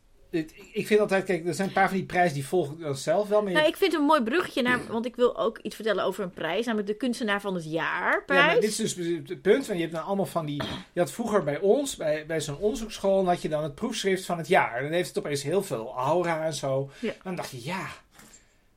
ik- 0.72 0.86
vind 0.86 1.00
altijd, 1.00 1.24
kijk, 1.24 1.46
er 1.46 1.54
zijn 1.54 1.68
een 1.68 1.74
paar 1.74 1.88
van 1.88 1.96
die 1.96 2.06
prijzen 2.06 2.34
die 2.34 2.46
volgen 2.46 2.78
dan 2.80 2.96
zelf 2.96 3.28
wel. 3.28 3.40
Maar 3.42 3.50
je- 3.50 3.56
Nou, 3.56 3.68
ik 3.68 3.76
vind 3.76 3.92
het 3.92 4.00
een 4.00 4.06
mooi 4.06 4.22
bruggetje 4.22 4.62
naar... 4.62 4.80
Want 4.88 5.06
ik 5.06 5.16
wil 5.16 5.38
ook 5.38 5.58
iets 5.58 5.74
vertellen 5.74 6.04
over 6.04 6.24
een 6.24 6.30
prijs. 6.30 6.64
Namelijk 6.66 6.88
de 6.90 6.96
kunstenaar 6.96 7.40
van 7.40 7.54
het 7.54 7.70
jaar 7.70 8.12
Ja, 8.12 8.22
prijs. 8.26 8.44
maar 8.44 8.54
dit 8.60 8.64
is 8.64 8.76
dus 8.76 8.94
het 9.06 9.42
punt. 9.42 9.66
Want 9.66 9.78
je 9.78 9.84
hebt 9.84 9.92
dan 9.92 10.04
allemaal 10.04 10.26
van 10.26 10.46
die. 10.46 10.62
Je 10.92 11.00
had 11.00 11.12
vroeger 11.12 11.42
bij 11.44 11.58
ons, 11.60 11.96
bij, 11.96 12.26
bij 12.26 12.40
zo'n 12.40 12.58
onderzoeksschool, 12.58 13.26
had 13.26 13.42
je 13.42 13.48
dan 13.48 13.62
het 13.62 13.74
proefschrift 13.74 14.24
van 14.24 14.38
het 14.38 14.48
jaar. 14.48 14.76
En 14.76 14.82
dan 14.82 14.92
heeft 14.92 15.08
het 15.08 15.18
opeens 15.18 15.42
heel 15.42 15.62
veel 15.62 15.92
aura 15.96 16.44
en 16.44 16.54
zo. 16.54 16.90
Ja. 16.98 17.12
Dan 17.22 17.34
dacht 17.34 17.50
je, 17.50 17.64
ja, 17.64 17.86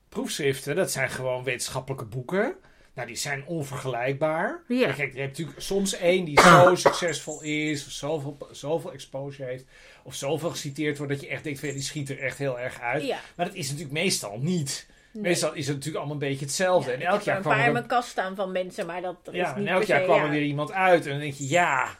proefschriften, 0.08 0.76
dat 0.76 0.90
zijn 0.90 1.10
gewoon 1.10 1.44
wetenschappelijke 1.44 2.04
boeken. 2.06 2.54
Nou, 2.94 3.06
die 3.06 3.16
zijn 3.16 3.46
onvergelijkbaar. 3.46 4.62
Ja. 4.68 4.92
Kijk, 4.92 5.12
je 5.14 5.20
hebt 5.20 5.30
natuurlijk 5.38 5.60
soms 5.60 5.94
één 5.96 6.24
die 6.24 6.40
zo 6.40 6.74
succesvol 6.74 7.42
is, 7.42 7.86
of 7.86 7.92
zoveel, 7.92 8.36
zoveel 8.50 8.92
exposure 8.92 9.48
heeft, 9.48 9.64
of 10.04 10.14
zoveel 10.14 10.50
geciteerd 10.50 10.98
wordt 10.98 11.12
dat 11.12 11.20
je 11.20 11.28
echt 11.28 11.44
denkt, 11.44 11.58
van, 11.58 11.68
ja, 11.68 11.74
die 11.74 11.84
schiet 11.84 12.10
er 12.10 12.18
echt 12.18 12.38
heel 12.38 12.58
erg 12.58 12.80
uit. 12.80 13.02
Ja. 13.02 13.18
Maar 13.36 13.46
dat 13.46 13.54
is 13.54 13.66
natuurlijk 13.66 13.92
meestal 13.92 14.38
niet. 14.38 14.86
Nee. 15.12 15.22
Meestal 15.22 15.52
is 15.52 15.66
het 15.66 15.76
natuurlijk 15.76 16.04
allemaal 16.04 16.22
een 16.22 16.28
beetje 16.28 16.44
hetzelfde. 16.44 16.90
Ja, 16.90 16.96
en 16.96 17.02
ik 17.02 17.06
elk 17.06 17.14
heb 17.14 17.22
er 17.22 17.26
jaar 17.26 17.36
een 17.36 17.42
kwam 17.42 17.52
paar 17.52 17.62
er 17.62 17.66
in 17.66 17.72
mijn 17.72 17.86
kast 17.86 18.08
staan 18.08 18.36
van 18.36 18.52
mensen, 18.52 18.86
maar 18.86 19.02
dat, 19.02 19.16
ja, 19.32 19.50
is 19.50 19.56
niet 19.56 19.66
en 19.66 19.72
elk 19.72 19.84
jaar 19.84 20.00
se, 20.00 20.04
kwam 20.04 20.22
er 20.22 20.30
weer 20.30 20.42
iemand 20.42 20.72
uit. 20.72 21.04
En 21.04 21.10
dan 21.10 21.20
denk 21.20 21.34
je, 21.34 21.48
ja. 21.48 21.98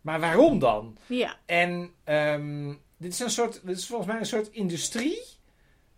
Maar 0.00 0.20
waarom 0.20 0.58
dan? 0.58 0.96
Ja. 1.06 1.36
En 1.46 1.90
ehm, 2.04 2.74
dit 2.96 3.12
is 3.12 3.18
een 3.18 3.30
soort, 3.30 3.60
dit 3.64 3.76
is 3.76 3.86
volgens 3.86 4.08
mij 4.08 4.18
een 4.18 4.26
soort 4.26 4.50
industrie 4.50 5.22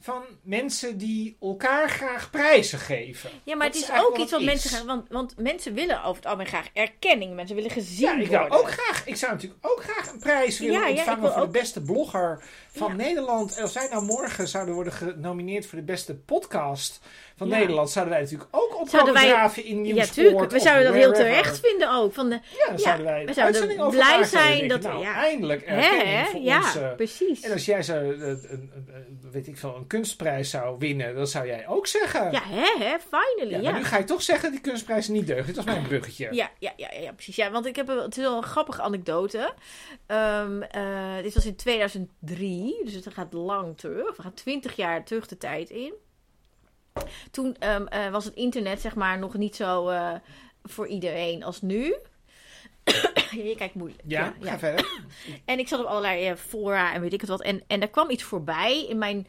van 0.04 0.22
mensen 0.42 0.98
die 0.98 1.36
elkaar 1.40 1.88
graag 1.90 2.30
prijzen 2.30 2.78
geven. 2.78 3.30
ja, 3.44 3.56
maar 3.56 3.66
Dat 3.66 3.76
het 3.80 3.90
is 3.90 4.00
ook 4.04 4.16
iets 4.18 4.30
wat 4.30 4.42
mensen 4.42 4.70
gaan... 4.70 4.86
Want, 4.86 5.08
want 5.08 5.34
mensen 5.38 5.74
willen 5.74 5.98
over 6.02 6.16
het 6.16 6.24
algemeen 6.26 6.46
graag 6.46 6.68
erkenning. 6.72 7.34
Mensen 7.34 7.56
willen 7.56 7.70
gezien 7.70 8.00
Ja, 8.06 8.12
ik 8.12 8.28
worden. 8.28 8.48
zou 8.48 8.62
ook 8.62 8.70
graag. 8.70 9.06
Ik 9.06 9.16
zou 9.16 9.32
natuurlijk 9.32 9.66
ook 9.66 9.82
graag 9.82 10.12
een 10.12 10.18
prijs 10.18 10.58
willen 10.58 10.74
Ja, 10.74 10.86
ja, 10.86 10.90
ontvangen 10.94 11.20
wil 11.20 11.32
voor 11.32 11.42
de 11.42 11.48
beste 11.48 11.82
blogger 11.82 12.42
van 12.72 12.88
Ja. 12.88 12.94
Nederland. 12.96 13.56
En 13.56 13.62
als 13.62 13.72
wij 13.72 13.88
nou 13.90 14.04
morgen 14.04 14.48
zouden 14.48 14.74
worden 14.74 14.92
genomineerd 14.92 15.66
voor 15.66 15.78
de 15.78 15.84
beste 15.84 16.14
podcast 16.14 17.00
van 17.36 17.48
Ja. 17.48 17.58
Nederland, 17.58 17.90
zouden 17.90 18.14
wij 18.14 18.22
natuurlijk 18.22 18.48
ook 18.56 18.80
op 18.80 18.88
Zouden 18.88 19.14
komen 19.14 19.30
wij- 19.54 19.62
in 19.64 19.76
Ja, 19.76 19.80
Nieuwsport. 19.82 20.12
tuurlijk. 20.12 20.50
We 20.50 20.60
zouden 20.60 20.84
dat 20.84 20.94
heel 20.94 21.12
terecht 21.12 21.60
vinden 21.60 21.92
ook. 21.94 22.12
Van 22.14 22.28
de, 22.28 22.34
Ja, 22.34 22.68
dan 22.68 22.78
zouden 22.78 23.06
wij 23.06 23.20
we 23.20 23.26
de 23.26 23.32
zouden 23.32 23.78
over 23.80 23.90
blij 23.98 24.24
zijn 24.24 24.48
denk 24.58 24.62
ik, 24.62 24.68
dat- 24.68 24.82
nou, 24.82 25.02
ja. 25.02 25.14
eindelijk 25.14 25.62
erkenning 25.62 26.26
voor 26.28 26.40
Ja, 26.40 26.56
ons. 26.58 26.76
precies. 26.96 27.40
en 27.40 27.52
als 27.52 27.64
jij 27.64 27.82
zo, 27.82 27.94
eh, 27.94 28.34
weet 29.32 29.46
ik 29.46 29.56
veel, 29.58 29.76
een 29.76 29.86
kunstprijs 29.92 30.50
zou 30.50 30.78
winnen, 30.78 31.14
dan 31.14 31.26
zou 31.26 31.46
jij 31.46 31.68
ook 31.68 31.86
zeggen. 31.86 32.32
Ja, 32.32 32.42
hè, 32.44 32.84
hè, 32.84 32.96
finally. 32.98 33.50
Ja, 33.50 33.60
Ja, 33.60 33.70
maar 33.70 33.80
nu 33.80 33.86
ga 33.86 33.98
je 33.98 34.04
toch 34.04 34.22
zeggen 34.22 34.52
dat 34.52 34.62
die 34.62 34.70
kunstprijs 34.70 35.08
niet 35.08 35.26
deugt. 35.26 35.46
Dit 35.46 35.56
was 35.56 35.64
mijn 35.64 35.82
bruggetje. 35.82 36.28
Ja, 36.30 36.50
ja, 36.58 36.72
ja, 36.76 36.88
ja, 36.92 37.00
ja, 37.00 37.12
precies. 37.12 37.36
Ja, 37.36 37.50
want 37.50 37.66
ik 37.66 37.76
heb 37.76 37.88
een, 37.88 37.98
het 37.98 38.16
is 38.16 38.22
wel 38.22 38.36
een 38.36 38.42
grappige 38.42 38.82
anekdote. 38.82 39.54
Ehm, 40.06 40.62
eh, 40.62 41.22
dit 41.22 41.34
was 41.34 41.46
in 41.46 41.56
2003, 41.56 42.80
dus 42.84 42.94
het 42.94 43.14
gaat 43.14 43.32
lang 43.32 43.78
terug. 43.78 44.16
We 44.16 44.22
gaan 44.22 44.34
20 44.34 44.76
jaar 44.76 45.04
terug 45.04 45.26
de 45.26 45.38
tijd 45.38 45.70
in. 45.70 45.92
Toen 47.30 47.56
ehm, 47.58 47.86
eh, 47.86 48.10
was 48.10 48.24
het 48.24 48.34
internet 48.34 48.80
zeg 48.80 48.94
maar 48.94 49.18
nog 49.18 49.34
niet 49.34 49.56
zo 49.56 49.88
eh, 49.88 50.14
voor 50.62 50.86
iedereen 50.86 51.42
als 51.42 51.62
nu. 51.62 51.94
Je 53.48 53.54
kijkt 53.56 53.74
moeilijk. 53.74 54.02
Ja, 54.06 54.34
ga 54.40 54.58
verder. 54.58 55.00
En 55.44 55.58
ik 55.58 55.68
zat 55.68 55.80
op 55.80 55.86
allerlei 55.86 56.36
fora 56.36 56.94
en 56.94 57.00
weet 57.00 57.12
ik 57.12 57.20
het 57.20 57.30
wat. 57.30 57.42
En, 57.42 57.62
en 57.66 57.80
daar 57.80 57.88
kwam 57.88 58.10
iets 58.10 58.22
voorbij 58.22 58.86
in 58.88 58.98
mijn, 58.98 59.26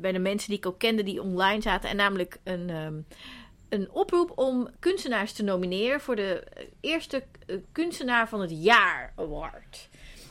bij 0.00 0.12
de 0.12 0.18
mensen 0.18 0.48
die 0.48 0.58
ik 0.58 0.66
ook 0.66 0.78
kende 0.78 1.02
die 1.02 1.22
online 1.22 1.62
zaten. 1.62 1.90
En 1.90 1.96
namelijk 1.96 2.38
een, 2.44 2.70
ehm, 2.70 2.94
een 3.68 3.90
oproep 3.90 4.38
om 4.38 4.68
kunstenaars 4.78 5.32
te 5.32 5.42
nomineren 5.42 6.00
voor 6.00 6.16
de 6.16 6.44
eerste 6.80 7.22
eh, 7.46 7.56
kunstenaar 7.72 8.28
van 8.28 8.40
het 8.40 8.50
jaar 8.62 9.12
award. 9.16 9.88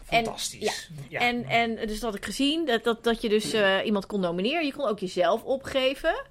En- 0.09 0.23
Fantastisch. 0.23 0.89
ja. 1.09 1.19
En, 1.19 1.43
en 1.45 1.75
dus 1.75 1.99
dat 1.99 2.01
had 2.01 2.15
ik 2.15 2.25
gezien, 2.25 2.65
dat, 2.65 2.83
dat, 2.83 3.03
dat 3.03 3.21
je 3.21 3.29
dus 3.29 3.53
eh, 3.53 3.77
iemand 3.85 4.05
kon 4.05 4.19
nomineren. 4.19 4.65
Je 4.65 4.73
kon 4.73 4.87
ook 4.87 4.99
jezelf 4.99 5.43
opgeven. 5.43 6.21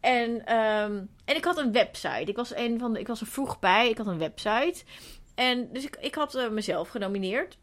En, 0.00 0.46
ehm, 0.46 1.02
en 1.24 1.36
ik 1.36 1.44
had 1.44 1.58
een 1.58 1.72
website. 1.72 2.24
Ik 2.30 2.36
was, 2.36 2.54
een 2.54 2.78
van 2.78 2.92
de, 2.92 3.00
ik 3.00 3.06
was 3.06 3.20
er 3.20 3.26
vroeg 3.26 3.58
bij. 3.58 3.88
Ik 3.90 3.98
had 3.98 4.06
een 4.06 4.18
website. 4.18 4.82
En 5.34 5.68
dus 5.72 5.84
ik, 5.84 5.96
ik 6.00 6.14
had 6.14 6.34
eh, 6.34 6.48
mezelf 6.48 6.88
genomineerd. 6.88 7.58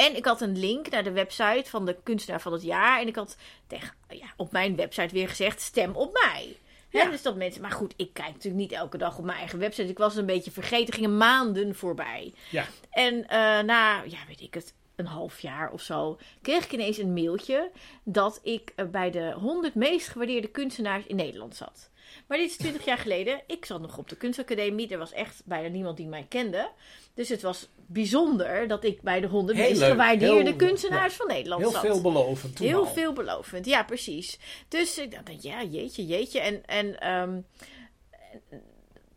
En 0.00 0.16
ik 0.16 0.24
had 0.24 0.40
een 0.40 0.58
link 0.58 0.90
naar 0.90 1.04
de 1.04 1.12
website 1.12 1.64
van 1.64 1.86
de 1.86 1.96
kunstenaar 2.02 2.40
van 2.40 2.52
het 2.52 2.62
jaar. 2.62 3.00
En 3.00 3.06
ik 3.06 3.16
had 3.16 3.36
tegen, 3.66 3.94
ja, 4.08 4.26
op 4.36 4.52
mijn 4.52 4.76
website 4.76 5.14
weer 5.14 5.28
gezegd: 5.28 5.60
stem 5.60 5.96
op 5.96 6.12
mij. 6.12 6.56
Dus 6.90 7.22
dat 7.22 7.36
mensen, 7.36 7.62
maar 7.62 7.70
goed, 7.70 7.94
ik 7.96 8.12
kijk 8.12 8.32
natuurlijk 8.32 8.62
niet 8.62 8.72
elke 8.72 8.98
dag 8.98 9.18
op 9.18 9.24
mijn 9.24 9.38
eigen 9.38 9.58
website. 9.58 9.88
Ik 9.88 9.98
was 9.98 10.16
een 10.16 10.26
beetje 10.26 10.50
vergeten, 10.50 10.94
gingen 10.94 11.16
maanden 11.16 11.74
voorbij. 11.74 12.34
Ja. 12.50 12.66
En 12.90 13.28
eh, 13.28 13.38
na, 13.60 14.02
ja, 14.02 14.18
weet 14.28 14.40
ik 14.40 14.54
het, 14.54 14.74
een 15.00 15.06
half 15.06 15.40
jaar 15.40 15.70
of 15.72 15.82
zo, 15.82 16.18
kreeg 16.42 16.64
ik 16.64 16.72
ineens 16.72 16.98
een 16.98 17.12
mailtje 17.12 17.70
dat 18.04 18.40
ik 18.42 18.72
eh, 18.76 18.86
bij 18.86 19.10
de 19.10 19.32
100 19.32 19.74
meest 19.74 20.08
gewaardeerde 20.08 20.48
kunstenaars 20.48 21.06
in 21.06 21.16
Nederland 21.16 21.56
zat. 21.56 21.90
Maar 22.26 22.38
dit 22.38 22.50
is 22.50 22.56
20 22.56 22.84
jaar 22.84 22.98
geleden. 22.98 23.40
Ik 23.46 23.64
zat 23.64 23.80
nog 23.80 23.98
op 23.98 24.08
de 24.08 24.16
kunstacademie. 24.16 24.88
Er 24.88 24.98
was 24.98 25.12
echt 25.12 25.42
bijna 25.44 25.68
niemand 25.68 25.96
die 25.96 26.06
mij 26.06 26.26
kende. 26.28 26.70
Dus 27.14 27.28
het 27.28 27.42
was 27.42 27.68
bijzonder 27.86 28.68
dat 28.68 28.84
ik 28.84 29.02
bij 29.02 29.20
de 29.20 29.26
100 29.26 29.58
Heel 29.58 29.68
meest 29.68 29.82
gewaardeerde 29.82 30.42
Heel- 30.42 30.56
kunstenaars 30.56 31.14
van 31.14 31.26
Nederland 31.26 31.62
Heel 31.62 31.70
zat. 31.70 31.80
veelbelovend 31.80 32.56
toen 32.56 32.66
Heel 32.66 32.78
al. 32.78 32.86
veelbelovend, 32.92 33.66
ja, 33.66 33.82
precies. 33.82 34.38
Dus 34.68 34.98
ik 34.98 35.10
dacht, 35.10 35.42
ja, 35.42 35.62
jeetje, 35.64 36.06
jeetje. 36.06 36.40
En, 36.40 36.66
en 36.66 37.00
ehm, 37.00 37.40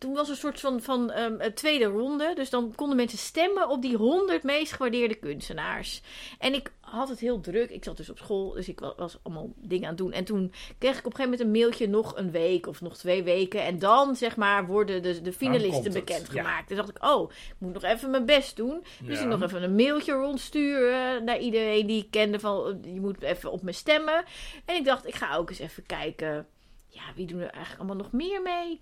toen 0.03 0.13
was 0.13 0.25
er 0.25 0.31
een 0.33 0.37
soort 0.39 0.59
van, 0.59 0.81
van 0.81 1.11
ehm, 1.11 1.53
tweede 1.53 1.85
ronde. 1.85 2.31
Dus 2.35 2.49
dan 2.49 2.73
konden 2.75 2.95
mensen 2.97 3.17
stemmen 3.17 3.69
op 3.69 3.81
die 3.81 3.95
100 3.97 4.43
meest 4.43 4.71
gewaardeerde 4.71 5.15
kunstenaars. 5.15 6.01
En 6.39 6.53
ik 6.53 6.71
had 6.81 7.09
het 7.09 7.19
heel 7.19 7.39
druk. 7.41 7.69
Ik 7.69 7.83
zat 7.83 7.97
dus 7.97 8.09
op 8.09 8.17
school, 8.17 8.51
dus 8.51 8.67
ik 8.69 8.79
wa- 8.79 8.93
was 8.97 9.17
allemaal 9.23 9.49
dingen 9.55 9.83
aan 9.83 9.89
het 9.89 9.97
doen. 9.97 10.11
En 10.11 10.23
toen 10.23 10.53
kreeg 10.77 10.97
ik 10.99 11.05
op 11.05 11.11
een 11.11 11.15
gegeven 11.17 11.23
moment 11.23 11.41
een 11.41 11.51
mailtje 11.61 11.87
nog 11.87 12.17
een 12.17 12.31
week 12.31 12.67
of 12.67 12.81
nog 12.81 12.97
twee 12.97 13.23
weken. 13.23 13.63
En 13.63 13.79
dan, 13.79 14.15
zeg 14.15 14.35
maar, 14.35 14.65
worden 14.65 15.01
de, 15.01 15.21
de 15.21 15.33
finalisten 15.33 15.91
bekendgemaakt. 15.93 16.67
Dus 16.67 16.77
dacht 16.77 16.89
ik, 16.89 17.03
oh, 17.05 17.31
ik 17.31 17.55
moet 17.57 17.73
nog 17.73 17.83
even 17.83 18.09
mijn 18.11 18.25
best 18.25 18.55
doen. 18.55 18.83
Dus 19.03 19.17
Ja. 19.17 19.23
ik 19.23 19.29
nog 19.29 19.41
even 19.41 19.63
een 19.63 19.75
mailtje 19.75 20.13
rondsturen 20.13 21.23
naar 21.23 21.39
iedereen 21.39 21.87
die 21.87 22.01
ik 22.03 22.11
kende 22.11 22.39
van 22.39 22.79
je 22.93 22.99
moet 22.99 23.21
even 23.21 23.51
op 23.51 23.61
me 23.61 23.71
stemmen. 23.71 24.23
En 24.65 24.75
ik 24.75 24.85
dacht, 24.85 25.07
ik 25.07 25.15
ga 25.15 25.35
ook 25.35 25.49
eens 25.49 25.59
even 25.59 25.85
kijken, 25.85 26.47
ja, 26.87 27.01
wie 27.15 27.25
doen 27.25 27.39
er 27.39 27.49
eigenlijk 27.49 27.77
allemaal 27.77 28.03
nog 28.03 28.11
meer 28.11 28.41
mee? 28.41 28.81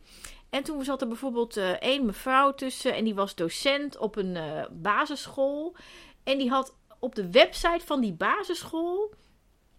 En 0.51 0.63
toen 0.63 0.83
zat 0.83 1.01
er 1.01 1.07
bijvoorbeeld 1.07 1.57
eh, 1.57 1.69
één 1.69 2.05
mevrouw 2.05 2.53
tussen 2.53 2.95
en 2.95 3.03
die 3.03 3.15
was 3.15 3.35
docent 3.35 3.97
op 3.97 4.15
een 4.15 4.35
eh, 4.35 4.65
basisschool. 4.71 5.75
En 6.23 6.37
die 6.37 6.49
had 6.49 6.75
op 6.99 7.15
de 7.15 7.31
website 7.31 7.85
van 7.85 8.01
die 8.01 8.13
basisschool 8.13 9.13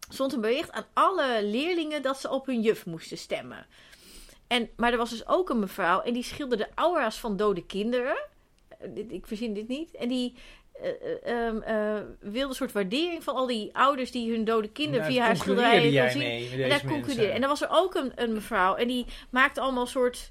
stond 0.09 0.33
een 0.33 0.41
bericht 0.41 0.73
aan 0.73 0.87
alle 0.93 1.45
leerlingen 1.45 2.03
dat 2.03 2.21
ze 2.21 2.31
op 2.31 2.47
hun 2.47 2.61
juf 2.61 2.87
moesten 2.87 3.19
stemmen. 3.19 3.67
En, 4.47 4.71
maar 4.77 4.93
er 4.93 4.99
was 4.99 5.11
dus 5.11 5.27
ook 5.27 5.51
een 5.51 5.59
mevrouw 5.59 6.01
en 6.01 6.13
die 6.13 6.23
schilderde 6.23 6.69
aura's 6.75 7.19
van 7.19 7.37
dode 7.37 7.67
kinderen. 7.67 8.17
Eh, 8.79 8.97
Ik 9.09 9.27
verzin 9.27 9.55
dit 9.55 9.69
niet. 9.69 9.95
En 9.95 10.09
die 10.09 10.35
eh, 10.73 10.89
eh, 10.91 11.47
ehm, 11.47 11.61
eh, 11.63 12.03
wilde 12.21 12.49
een 12.49 12.55
soort 12.55 12.73
waardering 12.73 13.25
van 13.25 13.35
al 13.35 13.47
die 13.47 13.77
ouders 13.77 14.11
die 14.11 14.31
hun 14.31 14.45
dode 14.45 14.69
kinderen 14.69 15.07
via 15.07 15.25
haar 15.25 15.37
schilderijen 15.37 16.03
kon 16.03 16.11
zien. 16.11 16.63
En 16.63 16.69
daar 16.69 16.85
concludeerde. 16.85 17.33
En 17.33 17.43
er 17.43 17.49
was 17.49 17.63
er 17.63 17.69
ook 17.71 17.95
een, 17.95 18.13
een 18.15 18.33
mevrouw 18.33 18.75
en 18.75 18.89
die 18.89 19.07
maakte 19.31 19.61
allemaal 19.61 19.87
soort 19.87 20.31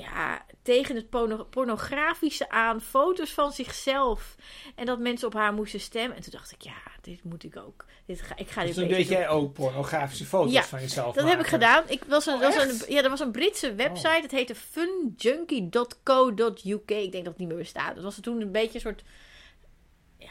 ja, 0.00 0.44
tegen 0.62 0.96
het 0.96 1.10
porno- 1.10 1.44
pornografische 1.44 2.50
aan, 2.50 2.80
foto's 2.80 3.30
van 3.30 3.52
zichzelf. 3.52 4.36
En 4.74 4.86
dat 4.86 4.98
mensen 4.98 5.26
op 5.26 5.34
haar 5.34 5.52
moesten 5.52 5.80
stemmen. 5.80 6.16
En 6.16 6.22
toen 6.22 6.32
dacht 6.32 6.52
ik, 6.52 6.62
ja, 6.62 6.72
dit 7.00 7.24
moet 7.24 7.44
ik 7.44 7.56
ook. 7.56 7.84
Dit 8.06 8.22
ga, 8.22 8.36
ik 8.36 8.50
ga 8.50 8.60
Dus 8.60 8.74
dit 8.74 8.78
toen 8.78 8.88
beter 8.88 8.98
deed 9.08 9.08
jij 9.08 9.28
ook 9.28 9.52
pornografische 9.52 10.24
foto's 10.24 10.52
Ja, 10.52 10.64
van 10.64 10.80
jezelf 10.80 11.14
Dat 11.14 11.28
heb 11.28 11.40
ik 11.40 11.46
gedaan. 11.46 11.84
Ik 11.86 12.04
was 12.04 12.26
een, 12.26 12.34
Oh, 12.34 12.40
was 12.40 12.56
een, 12.56 12.94
ja, 12.94 13.02
dat 13.02 13.10
was 13.10 13.20
een 13.20 13.30
Britse 13.30 13.74
website. 13.74 14.20
Het 14.22 14.30
heette 14.30 14.54
funjunkie.co.uk. 14.54 16.90
Ik 16.90 17.12
denk 17.12 17.12
dat 17.12 17.24
het 17.24 17.38
niet 17.38 17.48
meer 17.48 17.56
bestaat. 17.56 17.94
Dat 17.94 18.04
was 18.04 18.18
toen 18.20 18.40
een 18.40 18.52
beetje 18.52 18.74
een 18.74 18.80
soort... 18.80 19.02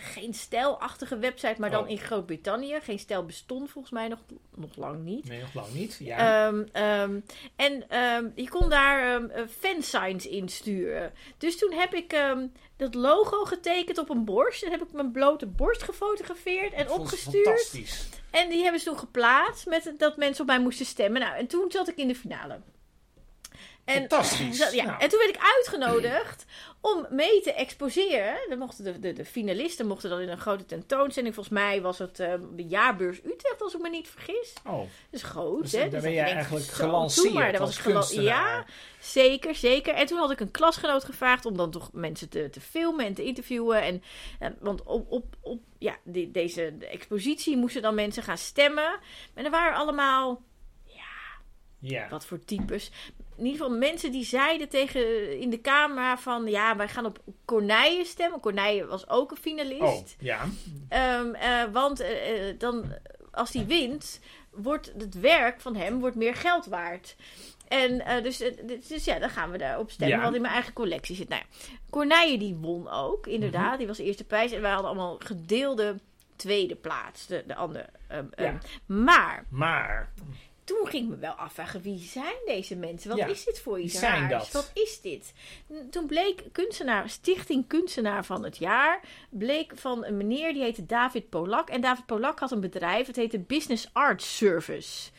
Geen 0.02 0.34
stijlachtige 0.34 1.18
website, 1.18 1.56
maar 1.58 1.70
dan 1.70 1.84
Oh. 1.84 1.90
in 1.90 1.98
Groot-Brittannië. 1.98 2.80
Geen 2.82 3.00
stijl 3.00 3.26
bestond 3.26 3.72
volgens 3.72 3.94
mij 3.94 4.08
nog, 4.08 4.20
nog 4.56 4.76
lang 4.76 5.04
niet. 5.04 5.28
Nee, 5.28 5.40
nog 5.42 5.54
lang 5.54 5.74
niet. 5.74 5.98
Ja. 6.00 6.48
Ehm, 6.48 6.64
ehm, 6.72 7.20
en 7.56 7.90
ehm, 7.90 8.28
je 8.36 8.50
kon 8.50 8.70
daar 8.70 9.30
eh, 9.30 9.44
fansigns 9.60 10.28
in 10.28 10.50
sturen. 10.50 11.14
Dus 11.38 11.58
toen 11.58 11.72
heb 11.74 11.94
ik 11.94 12.16
dat 12.78 12.94
logo 12.94 13.46
getekend 13.46 13.98
op 13.98 14.10
een 14.10 14.26
borst. 14.26 14.64
En 14.64 14.72
heb 14.72 14.82
ik 14.82 14.92
mijn 14.92 15.12
blote 15.12 15.46
borst 15.46 15.84
gefotografeerd 15.84 16.74
en 16.74 16.90
opgestuurd. 16.90 17.46
Fantastisch. 17.46 18.08
En 18.32 18.50
die 18.50 18.62
hebben 18.62 18.80
ze 18.82 18.86
toen 18.90 19.00
geplaatst 19.00 19.66
met 19.68 19.94
dat 19.98 20.18
mensen 20.18 20.42
op 20.42 20.48
mij 20.48 20.60
moesten 20.60 20.86
stemmen. 20.86 21.22
Nou, 21.22 21.36
en 21.36 21.48
toen 21.48 21.72
zat 21.72 21.88
ik 21.88 21.96
in 21.98 22.08
de 22.08 22.16
finale. 22.16 22.60
En, 23.90 24.00
Fantastisch. 24.00 24.72
Ja. 24.72 24.86
Nou. 24.86 25.02
en 25.02 25.10
toen 25.10 25.20
werd 25.20 25.36
ik 25.36 25.42
uitgenodigd 25.56 26.46
om 26.82 27.06
mee 27.10 27.42
te 27.42 27.54
exposeren. 27.54 28.38
Mochten 28.60 28.84
de, 28.84 29.00
de, 29.00 29.14
de 29.14 29.26
finalisten 29.26 29.88
mochten 29.88 30.10
dan 30.10 30.20
in 30.20 30.30
een 30.30 30.38
grote 30.40 30.66
tentoonstelling. 30.66 31.34
Volgens 31.34 31.56
mij 31.56 31.82
was 31.82 31.98
het 31.98 32.20
eh, 32.20 32.34
de 32.56 32.64
jaarbeurs 32.66 33.18
Utrecht, 33.18 33.62
als 33.62 33.74
ik 33.76 33.82
me 33.82 33.90
niet 33.90 34.08
vergis. 34.08 34.54
Oh, 34.66 34.78
Dat 34.80 34.88
is 35.12 35.24
groot, 35.24 35.62
Dus 35.62 35.72
hè? 35.72 35.80
daar 35.80 35.90
Dus 35.90 36.02
ben 36.02 36.12
je 36.12 36.20
eigenlijk 36.20 36.66
zo, 36.66 36.74
gelanceerd 36.74 37.34
maar. 37.34 37.52
Dat 37.52 37.62
was 37.62 37.82
kunstenaar. 37.82 38.24
Ja, 38.24 38.66
zeker, 39.00 39.56
zeker. 39.56 39.94
En 39.94 40.06
toen 40.06 40.18
had 40.20 40.32
ik 40.32 40.40
een 40.40 40.52
klasgenoot 40.52 41.04
gevraagd 41.04 41.46
om 41.46 41.58
dan 41.58 41.72
toch 41.72 41.90
mensen 41.94 42.30
te, 42.30 42.50
te 42.50 42.62
filmen 42.62 43.06
en 43.06 43.14
te 43.14 43.24
interviewen. 43.24 43.82
En, 43.82 44.04
eh, 44.40 44.50
want 44.60 44.84
op, 44.84 45.12
op, 45.12 45.36
op 45.42 45.62
ja, 45.78 45.98
die- 46.04 46.32
deze 46.32 46.76
de 46.80 46.88
expositie 46.88 47.58
moesten 47.58 47.82
dan 47.82 47.96
mensen 47.96 48.24
gaan 48.24 48.38
stemmen. 48.38 49.00
En 49.34 49.46
er 49.46 49.52
waren 49.52 49.78
allemaal, 49.78 50.42
ja. 51.80 52.10
wat 52.10 52.26
voor 52.26 52.40
types... 52.46 52.92
In 53.36 53.46
ieder 53.46 53.62
geval 53.62 53.78
mensen 53.78 54.12
die 54.12 54.24
zeiden 54.26 54.70
tegen 54.70 55.40
in 55.40 55.50
de 55.50 55.62
camera 55.62 56.18
van... 56.18 56.48
Ja, 56.48 56.76
wij 56.76 56.88
gaan 56.88 57.06
op 57.06 57.20
Corneille 57.46 58.06
stemmen. 58.06 58.40
Corneille 58.40 58.86
was 58.86 59.10
ook 59.10 59.32
een 59.32 59.38
finalist. 59.38 59.82
Oh, 59.82 60.04
ja. 60.20 60.46
Ehm, 60.90 61.34
eh, 61.34 61.64
want 61.72 62.00
eh, 62.00 62.50
eh, 62.50 62.60
dan, 62.60 62.86
als 63.32 63.54
hij 63.54 63.66
wint, 63.66 64.20
wordt 64.52 64.94
het 64.98 65.20
werk 65.20 65.62
van 65.62 65.76
hem 65.76 66.00
wordt 66.00 66.16
meer 66.16 66.36
geld 66.36 66.66
waard. 66.66 67.16
En 67.68 68.24
dus, 68.24 68.44
dus, 68.88 69.06
ja, 69.06 69.20
dan 69.20 69.30
gaan 69.30 69.52
we 69.52 69.58
daarop 69.58 69.92
stemmen, 69.92 70.18
Ja. 70.18 70.24
wat 70.24 70.36
in 70.36 70.42
mijn 70.42 70.54
eigen 70.54 70.74
collectie 70.74 71.16
zit. 71.16 71.30
Nou, 71.30 71.42
ja, 71.42 71.78
Corneille 71.90 72.38
die 72.38 72.56
won 72.56 72.90
ook, 72.90 73.28
inderdaad. 73.28 73.70
Mhm. 73.70 73.78
Die 73.78 73.88
was 73.88 73.98
de 73.98 74.04
eerste 74.04 74.24
prijs. 74.24 74.52
En 74.52 74.62
wij 74.62 74.72
hadden 74.72 74.90
allemaal 74.90 75.16
gedeelde 75.20 75.96
tweede 76.36 76.76
plaats, 76.76 77.28
de, 77.28 77.44
de 77.48 77.56
andere. 77.56 77.86
ehm, 78.08 78.26
Ja. 78.36 78.44
ehm. 78.46 78.58
Maar 79.04 79.46
Maar, 79.50 80.12
toen 80.70 80.88
ging 80.88 81.04
ik 81.04 81.10
me 81.10 81.18
wel 81.18 81.32
afvragen, 81.32 81.82
wie 81.82 82.00
zijn 82.00 82.36
deze 82.46 82.76
mensen? 82.76 83.10
Wat 83.10 83.18
Ja, 83.18 83.26
is 83.26 83.46
dit 83.46 83.60
voor 83.60 83.80
iets 83.80 84.00
zijn 84.00 84.30
dat? 84.30 84.52
Wat 84.52 84.72
is 84.74 85.02
dit? 85.02 85.34
Toen 85.90 86.06
bleek 86.06 86.44
kunstenaar, 86.52 87.10
Stichting 87.10 87.68
Kunstenaar 87.68 88.26
van 88.26 88.44
het 88.44 88.58
Jaar, 88.58 89.00
bleek 89.30 89.72
van 89.76 90.06
een 90.06 90.18
meneer 90.18 90.54
die 90.54 90.62
heette 90.62 90.86
David 90.86 91.30
Polak. 91.30 91.70
En 91.70 91.82
David 91.82 92.06
Polak 92.06 92.40
had 92.40 92.52
een 92.52 92.60
bedrijf, 92.60 93.08
het 93.08 93.16
heette 93.16 93.40
Business 93.40 93.90
Art 93.94 94.22
Service. 94.24 95.10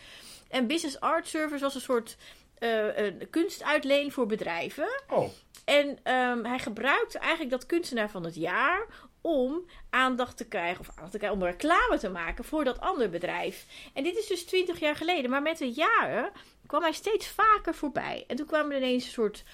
En 0.48 0.66
Business 0.66 1.00
Art 1.00 1.28
Service 1.28 1.64
was 1.64 1.74
een 1.74 1.80
soort 1.80 2.16
eh, 2.58 2.96
een 2.96 3.30
kunstuitleen 3.30 4.12
voor 4.12 4.26
bedrijven. 4.26 5.02
oh, 5.08 5.28
En 5.64 5.98
ehm, 6.02 6.44
hij 6.44 6.58
gebruikte 6.58 7.18
eigenlijk 7.18 7.50
dat 7.50 7.66
kunstenaar 7.66 8.10
van 8.10 8.24
het 8.24 8.34
jaar 8.34 8.86
om 9.20 9.66
aandacht 9.90 10.36
te 10.36 10.48
krijgen, 10.48 10.80
of 10.80 10.88
aandacht 10.88 11.12
te 11.12 11.18
krijgen, 11.18 11.38
om 11.38 11.46
reclame 11.46 11.98
te 11.98 12.08
maken 12.08 12.44
voor 12.44 12.64
dat 12.64 12.80
andere 12.80 13.08
bedrijf. 13.08 13.66
En 13.94 14.02
dit 14.02 14.16
is 14.16 14.26
dus 14.26 14.44
20 14.44 14.80
jaar 14.80 14.96
geleden, 14.96 15.30
maar 15.30 15.42
met 15.42 15.58
de 15.58 15.72
jaren 15.72 16.30
kwam 16.66 16.82
hij 16.82 16.92
steeds 16.92 17.28
vaker 17.28 17.74
voorbij. 17.74 18.24
En 18.26 18.36
toen 18.36 18.46
kwamen 18.46 18.70
er 18.70 18.76
ineens 18.76 19.04
een 19.04 19.10
soort 19.10 19.44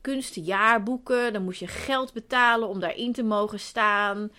kunstenjaarboeken, 0.00 1.32
dan 1.32 1.44
moest 1.44 1.60
je 1.60 1.66
geld 1.66 2.12
betalen 2.12 2.68
om 2.68 2.80
daarin 2.80 3.12
te 3.12 3.22
mogen 3.22 3.60
staan. 3.60 4.32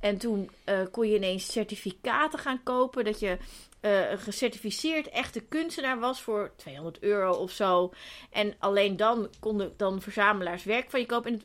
En 0.00 0.18
toen 0.18 0.50
eh, 0.64 0.80
kon 0.90 1.08
je 1.08 1.16
ineens 1.16 1.52
certificaten 1.52 2.38
gaan 2.38 2.62
kopen 2.62 3.04
dat 3.04 3.20
je 3.20 3.38
eh, 3.80 4.10
een 4.10 4.18
gecertificeerd 4.18 5.08
echte 5.08 5.40
kunstenaar 5.40 5.98
was 5.98 6.22
voor 6.22 6.52
200 6.56 6.98
euro 6.98 7.32
of 7.32 7.50
zo. 7.50 7.92
En 8.30 8.54
alleen 8.58 8.96
dan 8.96 9.28
konden 9.40 9.74
dan 9.76 10.00
verzamelaars 10.00 10.64
werk 10.64 10.90
van 10.90 11.00
je 11.00 11.06
kopen. 11.06 11.42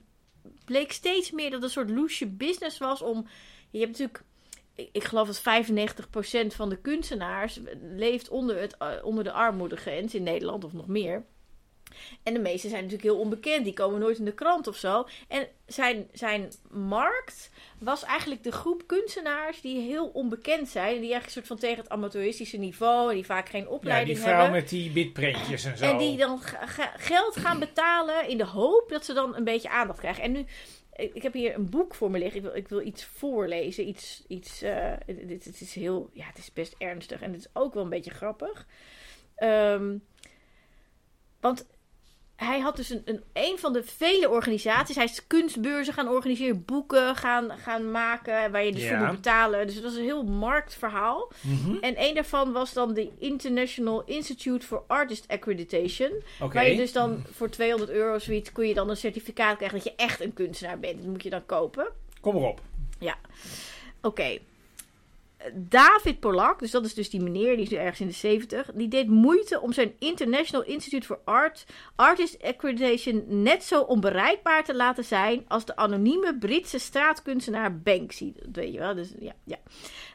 Bleek 0.66 0.92
steeds 0.92 1.32
meer 1.32 1.50
dat 1.50 1.54
het 1.54 1.64
een 1.64 1.70
soort 1.70 1.90
loesje 1.90 2.28
business 2.28 2.78
was 2.78 3.02
om... 3.02 3.28
Je 3.70 3.80
hebt 3.80 3.92
natuurlijk... 3.92 4.24
Ik, 4.76 4.90
ik 4.92 5.04
geloof 5.04 5.28
dat 5.28 5.64
95% 5.64 6.56
van 6.56 6.70
de 6.70 6.82
kunstenaars 6.82 7.60
leeft 7.82 8.30
onder, 8.30 8.60
het, 8.60 8.78
eh, 8.78 8.92
onder 9.04 9.24
de 9.24 9.32
armoedegrens 9.32 10.16
in 10.16 10.24
Nederland 10.24 10.64
of 10.64 10.74
nog 10.74 10.88
meer. 10.88 11.26
En 12.24 12.34
de 12.34 12.40
meeste 12.40 12.70
zijn 12.70 12.84
natuurlijk 12.84 13.10
heel 13.10 13.20
onbekend. 13.20 13.64
Die 13.64 13.74
komen 13.74 14.00
nooit 14.00 14.18
in 14.18 14.26
de 14.26 14.34
krant 14.34 14.68
of 14.68 14.76
zo. 14.76 15.08
En 15.28 15.48
zijn, 15.66 16.08
zijn 16.14 16.52
markt 16.70 17.50
was 17.80 18.04
eigenlijk 18.04 18.44
de 18.44 18.52
groep 18.52 18.84
kunstenaars 18.86 19.62
die 19.62 19.80
heel 19.80 20.08
onbekend 20.08 20.70
zijn. 20.70 21.02
Die 21.02 21.12
eigenlijk 21.12 21.26
een 21.26 21.32
soort 21.32 21.48
van 21.48 21.58
tegen 21.58 21.84
het 21.84 21.90
amateuristische 21.90 22.58
niveau. 22.58 23.10
En 23.10 23.16
die 23.16 23.26
vaak 23.26 23.50
geen 23.50 23.64
ja, 23.64 23.70
opleiding 23.70 24.18
die 24.18 24.26
vrouw 24.26 24.42
hebben. 24.42 24.60
met 24.60 24.70
die 24.70 24.92
bitprintjes 24.92 25.66
en 25.66 25.78
zo. 25.78 25.86
En 25.86 25.98
die 25.98 26.18
dan 26.18 26.40
geld 26.96 27.38
gaan 27.38 27.60
betalen 27.60 28.28
in 28.28 28.38
de 28.38 28.46
hoop 28.46 28.90
dat 28.90 29.06
ze 29.06 29.14
dan 29.14 29.36
een 29.36 29.44
beetje 29.44 29.70
aandacht 29.70 30.00
krijgen. 30.00 30.24
En 30.24 30.32
nu, 30.32 30.46
ik 30.96 31.24
heb 31.24 31.34
hier 31.34 31.56
een 31.56 31.70
boek 31.70 31.96
voor 31.96 32.12
me 32.12 32.18
liggen. 32.18 32.38
Ik 32.38 32.44
wil, 32.44 32.56
ik 32.56 32.68
wil 32.68 32.82
iets 32.82 33.06
voorlezen. 33.06 33.88
Iets, 33.88 34.24
iets 34.28 34.62
eh, 34.62 34.94
dit, 35.06 35.44
dit 35.44 35.62
is 35.62 35.76
heel, 35.76 36.10
ja, 36.14 36.26
het 36.26 36.38
is 36.38 36.54
best 36.54 36.76
ernstig. 36.78 37.22
En 37.22 37.32
het 37.32 37.40
is 37.40 37.50
ook 37.54 37.74
wel 37.74 37.84
een 37.84 37.90
beetje 37.90 38.12
grappig. 38.12 38.68
Ehm, 39.36 39.98
want 41.40 41.66
hij 42.36 42.60
had 42.60 42.76
dus 42.76 42.90
een, 42.90 43.02
een, 43.06 43.24
een 43.34 43.58
van 43.60 43.74
de 43.74 43.84
vele 43.84 44.30
organisaties. 44.30 44.96
Hij 44.96 45.06
is 45.06 45.28
kunstbeurzen 45.28 45.94
gaan 45.94 46.08
organiseren, 46.08 46.66
boeken 46.66 47.16
gaan, 47.16 47.52
gaan 47.58 47.92
maken, 47.92 48.52
waar 48.52 48.64
je 48.64 48.72
dus 48.72 48.88
voor 48.88 48.92
Ja. 48.98 49.06
moet 49.06 49.16
betalen. 49.16 49.66
Dus 49.66 49.76
dat 49.76 49.84
was 49.84 49.96
een 49.96 50.04
heel 50.04 50.24
marktverhaal. 50.24 51.32
Mhm. 51.42 51.76
En 51.82 51.94
een 51.98 52.14
daarvan 52.14 52.52
was 52.52 52.74
dan 52.74 52.94
de 52.94 53.10
International 53.20 54.04
Institute 54.06 54.66
for 54.66 54.84
Artist 54.88 55.28
Accreditation. 55.28 56.12
Waar 56.40 56.70
je 56.70 56.76
dus 56.76 56.92
dan 56.92 57.24
voor 57.32 57.50
200 57.50 57.90
euro 57.92 58.20
zoiets 58.20 58.52
kon 58.52 58.68
je 58.68 58.74
dan 58.74 58.90
een 58.90 58.98
certificaat 58.98 59.58
krijgen 59.58 59.78
dat 59.78 59.88
je 59.88 60.04
echt 60.04 60.22
een 60.22 60.34
kunstenaar 60.34 60.80
bent. 60.80 60.98
Dat 60.98 61.06
moet 61.12 61.24
je 61.24 61.30
dan 61.30 61.46
kopen. 61.46 61.88
Kom 62.22 62.36
erop. 62.36 62.62
Oké. 64.02 64.38
David 65.54 66.20
Polak, 66.20 66.60
dus 66.60 66.72
dat 66.72 66.86
is 66.86 66.94
dus 66.94 67.10
die 67.10 67.22
meneer, 67.22 67.56
die 67.56 67.66
is 67.66 67.70
nu 67.70 67.78
ergens 67.78 68.00
in 68.00 68.08
de 68.08 68.14
70, 68.14 68.72
die 68.74 68.88
deed 68.88 69.08
moeite 69.08 69.62
om 69.62 69.74
zijn 69.74 69.94
International 70.00 70.66
Institute 70.66 71.06
for 71.06 71.20
Art 71.24 71.66
Artist 71.96 72.44
Accreditation 72.44 73.24
net 73.28 73.64
zo 73.64 73.82
onbereikbaar 73.82 74.64
te 74.64 74.76
laten 74.76 75.04
zijn 75.04 75.46
als 75.48 75.66
de 75.66 75.76
anonieme 75.76 76.38
Britse 76.38 76.80
straatkunstenaar 76.80 77.80
Banksy. 77.80 78.34
Dat 78.36 78.56
weet 78.56 78.74
je 78.74 78.80
wel, 78.80 78.96
dus 78.96 79.14
ja. 79.20 79.34
ja. 79.44 79.58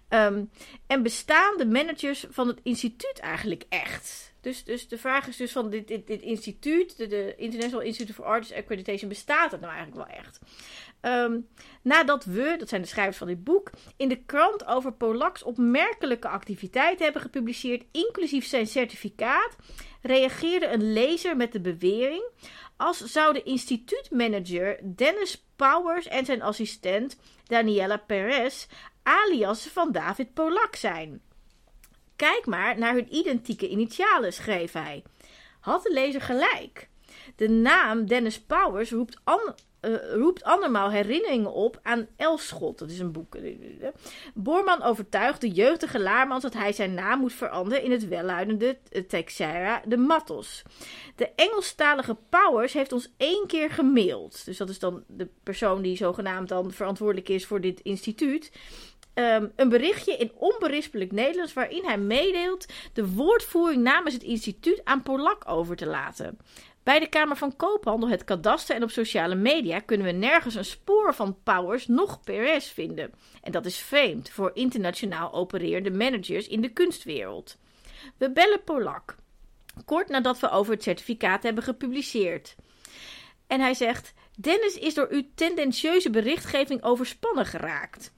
Ehm, 0.09 0.45
en 0.87 1.03
bestaan 1.03 1.57
de 1.57 1.67
managers 1.67 2.27
van 2.31 2.49
het 2.49 2.61
instituut 2.63 3.19
eigenlijk 3.19 3.65
echt? 3.69 4.31
Dus, 4.41 4.65
dus 4.65 4.89
de 4.89 4.99
vraag 4.99 5.29
is 5.29 5.37
dus 5.37 5.53
van 5.53 5.71
dit, 5.71 5.89
dit, 5.89 6.07
dit 6.07 6.23
instituut, 6.23 6.97
de, 6.97 7.07
de 7.07 7.35
International 7.37 7.81
Institute 7.81 8.15
for 8.15 8.25
Artist 8.25 8.53
Accreditation, 8.53 9.09
bestaat 9.09 9.51
het 9.51 9.61
nou 9.61 9.73
eigenlijk 9.73 10.07
wel 10.07 10.19
echt? 10.19 10.41
Ehm, 11.01 11.41
nadat 11.83 12.25
we, 12.25 12.55
dat 12.59 12.69
zijn 12.69 12.83
de 12.83 12.89
schrijvers 12.89 13.17
van 13.17 13.27
dit 13.27 13.45
boek, 13.45 13.71
in 13.97 14.09
de 14.09 14.25
krant 14.25 14.67
over 14.67 14.93
Polaks 14.93 15.43
opmerkelijke 15.43 16.29
activiteiten 16.29 17.05
hebben 17.05 17.23
gepubliceerd, 17.23 17.85
inclusief 17.93 18.47
zijn 18.47 18.67
certificaat, 18.67 19.57
reageerde 20.03 20.67
een 20.67 20.93
lezer 20.93 21.37
met 21.37 21.53
de 21.53 21.61
bewering 21.61 22.31
als 22.77 22.99
zou 22.99 23.33
de 23.33 23.43
instituutmanager 23.43 24.81
Dennis 24.97 25.45
Powers 25.57 26.07
en 26.07 26.25
zijn 26.25 26.43
assistent 26.43 27.17
Daniela 27.45 27.97
Perez 27.97 28.67
alias 29.03 29.67
van 29.67 29.93
David 29.93 30.35
Polak 30.35 30.77
zijn. 30.77 31.23
Kijk 32.17 32.47
maar 32.47 32.79
naar 32.79 32.95
hun 32.95 33.15
identieke 33.15 33.69
initialen, 33.69 34.33
schreef 34.33 34.73
hij. 34.73 35.03
Had 35.61 35.83
de 35.83 35.93
lezer 35.93 36.21
gelijk? 36.21 36.89
De 37.37 37.49
naam 37.49 38.07
Dennis 38.07 38.41
Powers 38.41 38.91
roept, 38.91 39.21
an, 39.25 39.55
eh, 39.81 39.93
roept 40.13 40.43
andermaal 40.43 40.91
herinneringen 40.91 41.53
op 41.53 41.81
aan 41.83 42.07
Elschot. 42.17 42.79
Dat 42.79 42.91
is 42.91 42.99
een 42.99 43.13
boek. 43.13 43.37
Boorman 44.35 44.83
overtuigt 44.83 45.41
de 45.41 45.51
jeugdige 45.51 46.01
Laarmans 46.01 46.43
dat 46.43 46.55
hij 46.55 46.73
zijn 46.73 46.95
naam 46.95 47.21
moet 47.21 47.33
veranderen 47.33 47.83
in 47.83 47.91
het 47.91 48.09
welluidende 48.09 48.79
Texera 49.09 49.83
de 49.87 49.97
Matos. 49.97 50.63
De 51.17 51.31
Engelstalige 51.37 52.17
Powers 52.29 52.73
heeft 52.73 52.93
ons 52.93 53.13
één 53.17 53.47
keer 53.47 53.71
gemaild. 53.71 54.45
Dus 54.45 54.57
dat 54.57 54.69
is 54.69 54.79
dan 54.79 55.05
de 55.07 55.29
persoon 55.43 55.83
die 55.83 55.97
zogenaamd 55.97 56.49
dan 56.49 56.73
verantwoordelijk 56.73 57.29
is 57.29 57.47
voor 57.47 57.61
dit 57.61 57.81
instituut. 57.81 58.51
Ehm, 59.15 59.47
een 59.57 59.69
berichtje 59.69 60.17
in 60.17 60.33
onberispelijk 60.35 61.13
Nederlands 61.13 61.53
waarin 61.53 61.85
hij 61.85 61.99
meedeelt 61.99 62.67
de 62.93 63.09
woordvoering 63.09 63.83
namens 63.83 64.15
het 64.15 64.23
instituut 64.23 64.81
aan 64.85 65.03
Polak 65.03 65.49
over 65.49 65.77
te 65.77 65.87
laten. 65.87 66.39
Bij 66.83 67.01
de 67.01 67.09
Kamer 67.09 67.37
van 67.37 67.57
Koophandel, 67.57 68.09
het 68.09 68.25
kadaster 68.25 68.77
en 68.77 68.83
op 68.83 68.91
sociale 68.91 69.35
media 69.35 69.81
kunnen 69.81 70.07
we 70.07 70.13
nergens 70.13 70.55
een 70.55 70.65
spoor 70.65 71.15
van 71.15 71.37
Powers 71.43 71.87
nog 71.87 72.21
Perez 72.21 72.69
vinden. 72.69 73.13
En 73.43 73.53
dat 73.53 73.67
is 73.67 73.79
vreemd 73.79 74.31
voor 74.31 74.51
internationaal 74.55 75.33
opererende 75.33 75.91
managers 75.91 76.49
in 76.49 76.61
de 76.61 76.69
kunstwereld. 76.69 77.57
We 78.17 78.31
bellen 78.31 78.65
Polak. 78.65 79.17
Kort 79.85 80.09
nadat 80.09 80.39
we 80.39 80.51
over 80.51 80.73
het 80.73 80.83
certificaat 80.83 81.43
hebben 81.43 81.65
gepubliceerd. 81.65 82.57
En 83.47 83.61
hij 83.61 83.75
zegt: 83.75 84.15
Dennis 84.37 84.75
is 84.75 84.95
door 84.95 85.09
uw 85.11 85.23
tendentieuze 85.35 86.11
berichtgeving 86.11 86.83
overspannen 86.83 87.47
geraakt. 87.47 88.13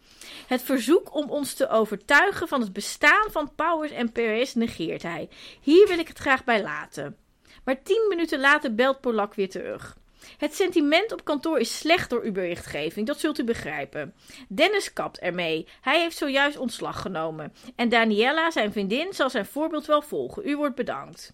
Het 0.46 0.62
verzoek 0.62 1.14
om 1.14 1.30
ons 1.30 1.54
te 1.54 1.68
overtuigen 1.68 2.48
van 2.48 2.60
het 2.60 2.72
bestaan 2.72 3.30
van 3.30 3.54
Powers 3.54 3.90
en 3.90 4.12
Perez 4.12 4.54
negeert 4.54 5.02
hij. 5.02 5.28
Hier 5.60 5.88
wil 5.88 5.98
ik 5.98 6.08
het 6.08 6.18
graag 6.18 6.44
bij 6.44 6.62
laten. 6.62 7.16
Maar 7.64 7.82
tien 7.82 8.06
minuten 8.08 8.40
later 8.40 8.74
belt 8.74 9.00
Polak 9.00 9.34
weer 9.34 9.50
terug. 9.50 9.96
Het 10.38 10.54
sentiment 10.54 11.12
op 11.12 11.24
kantoor 11.24 11.58
is 11.58 11.78
slecht 11.78 12.10
door 12.10 12.22
uw 12.22 12.32
berichtgeving, 12.32 13.06
dat 13.06 13.20
zult 13.20 13.38
u 13.38 13.44
begrijpen. 13.44 14.14
Dennis 14.48 14.92
kapt 14.92 15.18
ermee. 15.18 15.66
Hij 15.80 16.00
heeft 16.00 16.16
zojuist 16.16 16.56
ontslag 16.56 17.00
genomen. 17.00 17.52
En 17.76 17.88
Daniela, 17.88 18.50
zijn 18.50 18.72
vriendin, 18.72 19.12
zal 19.12 19.30
zijn 19.30 19.46
voorbeeld 19.46 19.86
wel 19.86 20.02
volgen. 20.02 20.48
U 20.48 20.56
wordt 20.56 20.74
bedankt. 20.74 21.32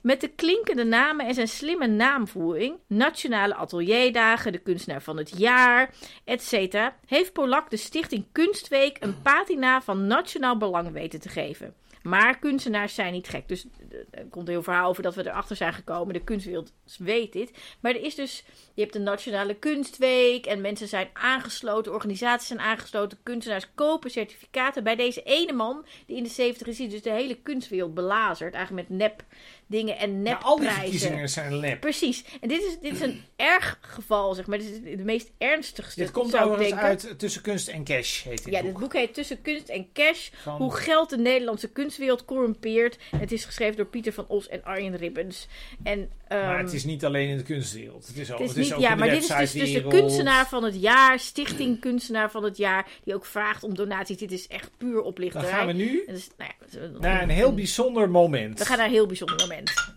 Met 0.00 0.20
de 0.20 0.28
klinkende 0.28 0.84
namen 0.84 1.26
en 1.26 1.34
zijn 1.34 1.48
slimme 1.48 1.86
naamvoering, 1.86 2.78
nationale 2.86 3.54
atelierdagen, 3.54 4.52
de 4.52 4.58
kunstenaar 4.58 5.02
van 5.02 5.16
het 5.16 5.38
jaar, 5.38 5.90
etc., 6.24 6.76
heeft 7.06 7.32
Polak 7.32 7.70
de 7.70 7.76
stichting 7.76 8.24
Kunstweek 8.32 8.96
een 9.00 9.22
patina 9.22 9.82
van 9.82 10.06
nationaal 10.06 10.56
belang 10.56 10.92
weten 10.92 11.20
te 11.20 11.28
geven. 11.28 11.74
Maar 12.06 12.38
kunstenaars 12.38 12.94
zijn 12.94 13.12
niet 13.12 13.28
gek. 13.28 13.48
Dus 13.48 13.66
eh, 13.90 13.98
er 14.10 14.26
komt 14.30 14.46
een 14.46 14.52
heel 14.52 14.62
verhaal 14.62 14.88
over 14.88 15.02
dat 15.02 15.14
we 15.14 15.26
erachter 15.26 15.56
zijn 15.56 15.72
gekomen. 15.72 16.14
De 16.14 16.24
kunstwereld 16.24 16.72
weet 16.98 17.32
dit. 17.32 17.50
Maar 17.80 17.94
er 17.94 18.02
is 18.02 18.14
dus, 18.14 18.44
je 18.74 18.80
hebt 18.80 18.92
de 18.92 18.98
Nationale 18.98 19.54
Kunstweek 19.54 20.46
en 20.46 20.60
mensen 20.60 20.88
zijn 20.88 21.08
aangesloten, 21.12 21.92
organisaties 21.92 22.48
zijn 22.48 22.60
aangesloten, 22.60 23.18
kunstenaars 23.22 23.74
kopen 23.74 24.10
certificaten. 24.10 24.84
Bij 24.84 24.96
deze 24.96 25.22
ene 25.22 25.52
man, 25.52 25.84
die 26.06 26.16
in 26.16 26.22
de 26.22 26.28
70 26.28 26.66
is, 26.66 26.76
dus 26.76 27.02
de 27.02 27.10
hele 27.10 27.36
kunstwereld 27.42 27.94
belazerd. 27.94 28.54
Eigenlijk 28.54 28.88
met 28.88 28.98
nep 28.98 29.24
dingen 29.68 29.98
en 29.98 30.24
Ja, 30.24 30.34
al 30.42 30.56
die 30.56 30.64
nepprijzen. 30.64 30.90
verkiezingen 30.98 31.28
zijn 31.28 31.56
lep. 31.56 31.80
Precies. 31.80 32.24
En 32.40 32.48
dit 32.48 32.62
is, 32.62 32.78
dit 32.80 32.92
is 32.92 33.00
een 33.00 33.22
erg 33.36 33.78
geval, 33.80 34.34
zeg 34.34 34.46
maar. 34.46 34.58
Dit 34.58 34.68
is 34.70 34.96
de 34.96 35.04
meest 35.04 35.30
ernstigste. 35.38 36.00
Dit 36.00 36.10
komt 36.10 36.36
overigens 36.36 36.80
uit 36.80 37.14
Tussen 37.18 37.42
Kunst 37.42 37.68
en 37.68 37.84
Cash, 37.84 38.22
heet 38.24 38.44
dit 38.44 38.54
Ja, 38.54 38.60
boek. 38.62 38.70
dit 38.70 38.80
boek 38.80 38.92
heet 38.92 39.14
Tussen 39.14 39.42
Kunst 39.42 39.68
en 39.68 39.92
Cash. 39.92 40.28
Van- 40.42 40.56
Hoe 40.56 40.74
geld 40.76 41.10
de 41.10 41.18
Nederlandse 41.18 41.68
kunstwereld 41.68 42.24
corrumpeert. 42.24 42.98
Het 43.16 43.32
is 43.32 43.44
geschreven 43.44 43.76
door 43.76 43.86
Pieter 43.86 44.12
van 44.12 44.24
Os 44.28 44.48
en 44.48 44.64
Arjen 44.64 44.96
Ribbens. 44.96 45.46
En, 45.82 46.10
Maar 46.28 46.54
ehm, 46.54 46.64
het 46.64 46.72
is 46.72 46.84
niet 46.84 47.04
alleen 47.04 47.28
in 47.28 47.36
de 47.36 47.42
kunstwereld. 47.42 48.06
Het 48.06 48.16
is 48.16 48.32
ook, 48.32 48.38
het 48.38 48.48
is 48.48 48.54
het 48.54 48.64
is 48.64 48.64
niet, 48.64 48.74
ook 48.74 48.80
ja, 48.80 48.94
maar 48.94 49.10
dit 49.10 49.22
is 49.22 49.36
dus, 49.36 49.52
dus 49.52 49.72
de 49.72 49.86
kunstenaar 49.88 50.48
van 50.48 50.64
het 50.64 50.80
jaar, 50.80 51.18
stichting 51.18 51.80
kunstenaar 51.80 52.30
van 52.30 52.44
het 52.44 52.56
jaar, 52.56 52.88
die 53.04 53.14
ook 53.14 53.24
vraagt 53.24 53.62
om 53.64 53.74
donaties. 53.74 54.16
Dit 54.16 54.32
is 54.32 54.46
echt 54.46 54.70
puur 54.78 54.94
Dan 54.94 55.04
oplichterij. 55.04 55.50
gaan 55.50 55.66
we 55.66 55.72
nu 55.72 56.04
nou 56.06 56.50
ja, 56.70 56.98
naar 57.00 57.22
een 57.22 57.28
heel 57.28 57.54
bijzonder 57.54 58.10
moment. 58.10 58.58
we 58.58 58.64
gaan 58.64 58.76
naar 58.76 58.86
een 58.86 58.92
heel 58.92 59.06
bijzonder 59.06 59.36
moment. 59.36 59.95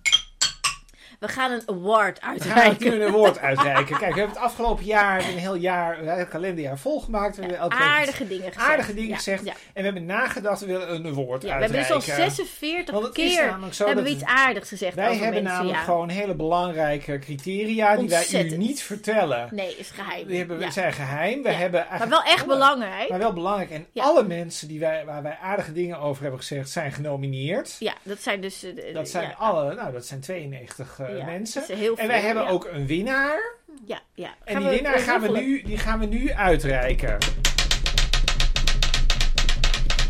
We 1.20 1.28
gaan 1.28 1.52
een 1.52 1.62
award 1.66 2.20
We 2.20 2.26
uitreiken. 2.26 2.90
nu 2.92 3.04
een 3.04 3.12
woord 3.12 3.40
uitreiken. 3.50 3.98
Kijk, 3.98 4.14
we 4.14 4.20
hebben 4.20 4.36
het 4.36 4.46
afgelopen 4.46 4.86
jaar, 4.86 5.18
een 5.20 5.38
heel 5.38 5.56
jaar, 5.56 6.08
een 6.20 6.28
kalenderjaar 6.28 6.78
volgemaakt. 6.78 7.36
We 7.36 7.42
hebben 7.42 7.72
Aardige 7.72 8.28
dingen 8.28 8.52
gezegd. 8.52 8.68
aardige 8.70 8.94
dingen 8.94 9.16
gezegd. 9.16 9.44
En 9.46 9.54
we 9.74 9.82
hebben 9.82 10.06
nagedacht, 10.06 10.60
we 10.60 10.66
willen 10.66 11.06
een 11.06 11.14
woord 11.14 11.42
Ja, 11.42 11.48
we 11.48 11.62
hebben 11.62 11.80
dus 11.80 11.92
uitreiken. 11.92 12.24
al 12.24 12.30
46 12.32 12.94
Want 12.94 13.06
het 13.08 13.18
is 13.18 13.36
keer 13.36 13.58
hebben 13.86 14.04
we 14.04 14.10
iets 14.10 14.24
aardigs 14.24 14.70
gezegd 14.70 14.96
Wij 14.96 15.10
over 15.10 15.24
hebben 15.24 15.34
mensen. 15.44 15.58
namelijk 15.60 15.80
ja. 15.80 15.92
gewoon 15.92 16.10
hele 16.10 16.36
belangrijke 16.36 17.20
criteria 17.20 17.96
die 17.96 18.10
wij 18.10 18.44
u 18.52 18.58
niet 18.58 18.82
vertellen. 18.82 19.48
Nee, 19.52 19.76
is 19.78 19.90
geheim. 19.90 20.28
Die 20.28 20.38
hebben, 20.38 20.60
Ja. 20.60 20.72
zijn 20.72 20.94
geheim. 20.94 21.42
We 21.44 21.52
hebben 21.52 21.86
Maar 22.00 22.10
wel 22.10 22.24
echt 22.24 22.44
alle- 22.44 22.54
belangrijk. 22.54 23.10
Maar 23.10 23.20
wel 23.20 23.34
belangrijk. 23.34 23.70
En 23.72 23.86
alle 23.96 24.24
mensen 24.24 24.68
die 24.68 24.80
wij, 24.80 25.06
waar 25.06 25.24
wij 25.24 25.38
aardige 25.42 25.72
dingen 25.74 26.00
over 26.00 26.22
hebben 26.22 26.40
gezegd, 26.40 26.70
zijn 26.70 26.92
genomineerd. 26.92 27.76
Ja, 27.80 27.94
dat 28.04 28.22
zijn 28.22 28.42
dus... 28.42 28.64
eh, 28.64 28.94
Dat 28.94 29.10
zijn 29.10 29.36
alle, 29.36 29.74
nou 29.76 29.92
dat 29.92 30.06
zijn 30.06 30.20
92 30.20 31.00
eh, 31.00 31.09
Ja, 31.18 31.26
mensen. 31.26 31.64
En 31.96 32.08
wij 32.08 32.22
hebben 32.22 32.44
ja. 32.44 32.50
ook 32.50 32.66
een 32.66 32.88
winnaar. 32.88 33.58
Ja, 33.86 34.02
ja. 34.14 34.36
En 34.44 34.54
Gaan 34.54 34.62
die 34.62 34.70
we 34.70 34.76
winnaar 34.76 35.00
gaan 35.00 35.22
we, 35.22 35.40
nu, 35.40 35.62
die 35.62 35.78
gaan 35.78 36.00
we 36.00 36.06
nu 36.06 36.32
uitreiken. 36.32 37.20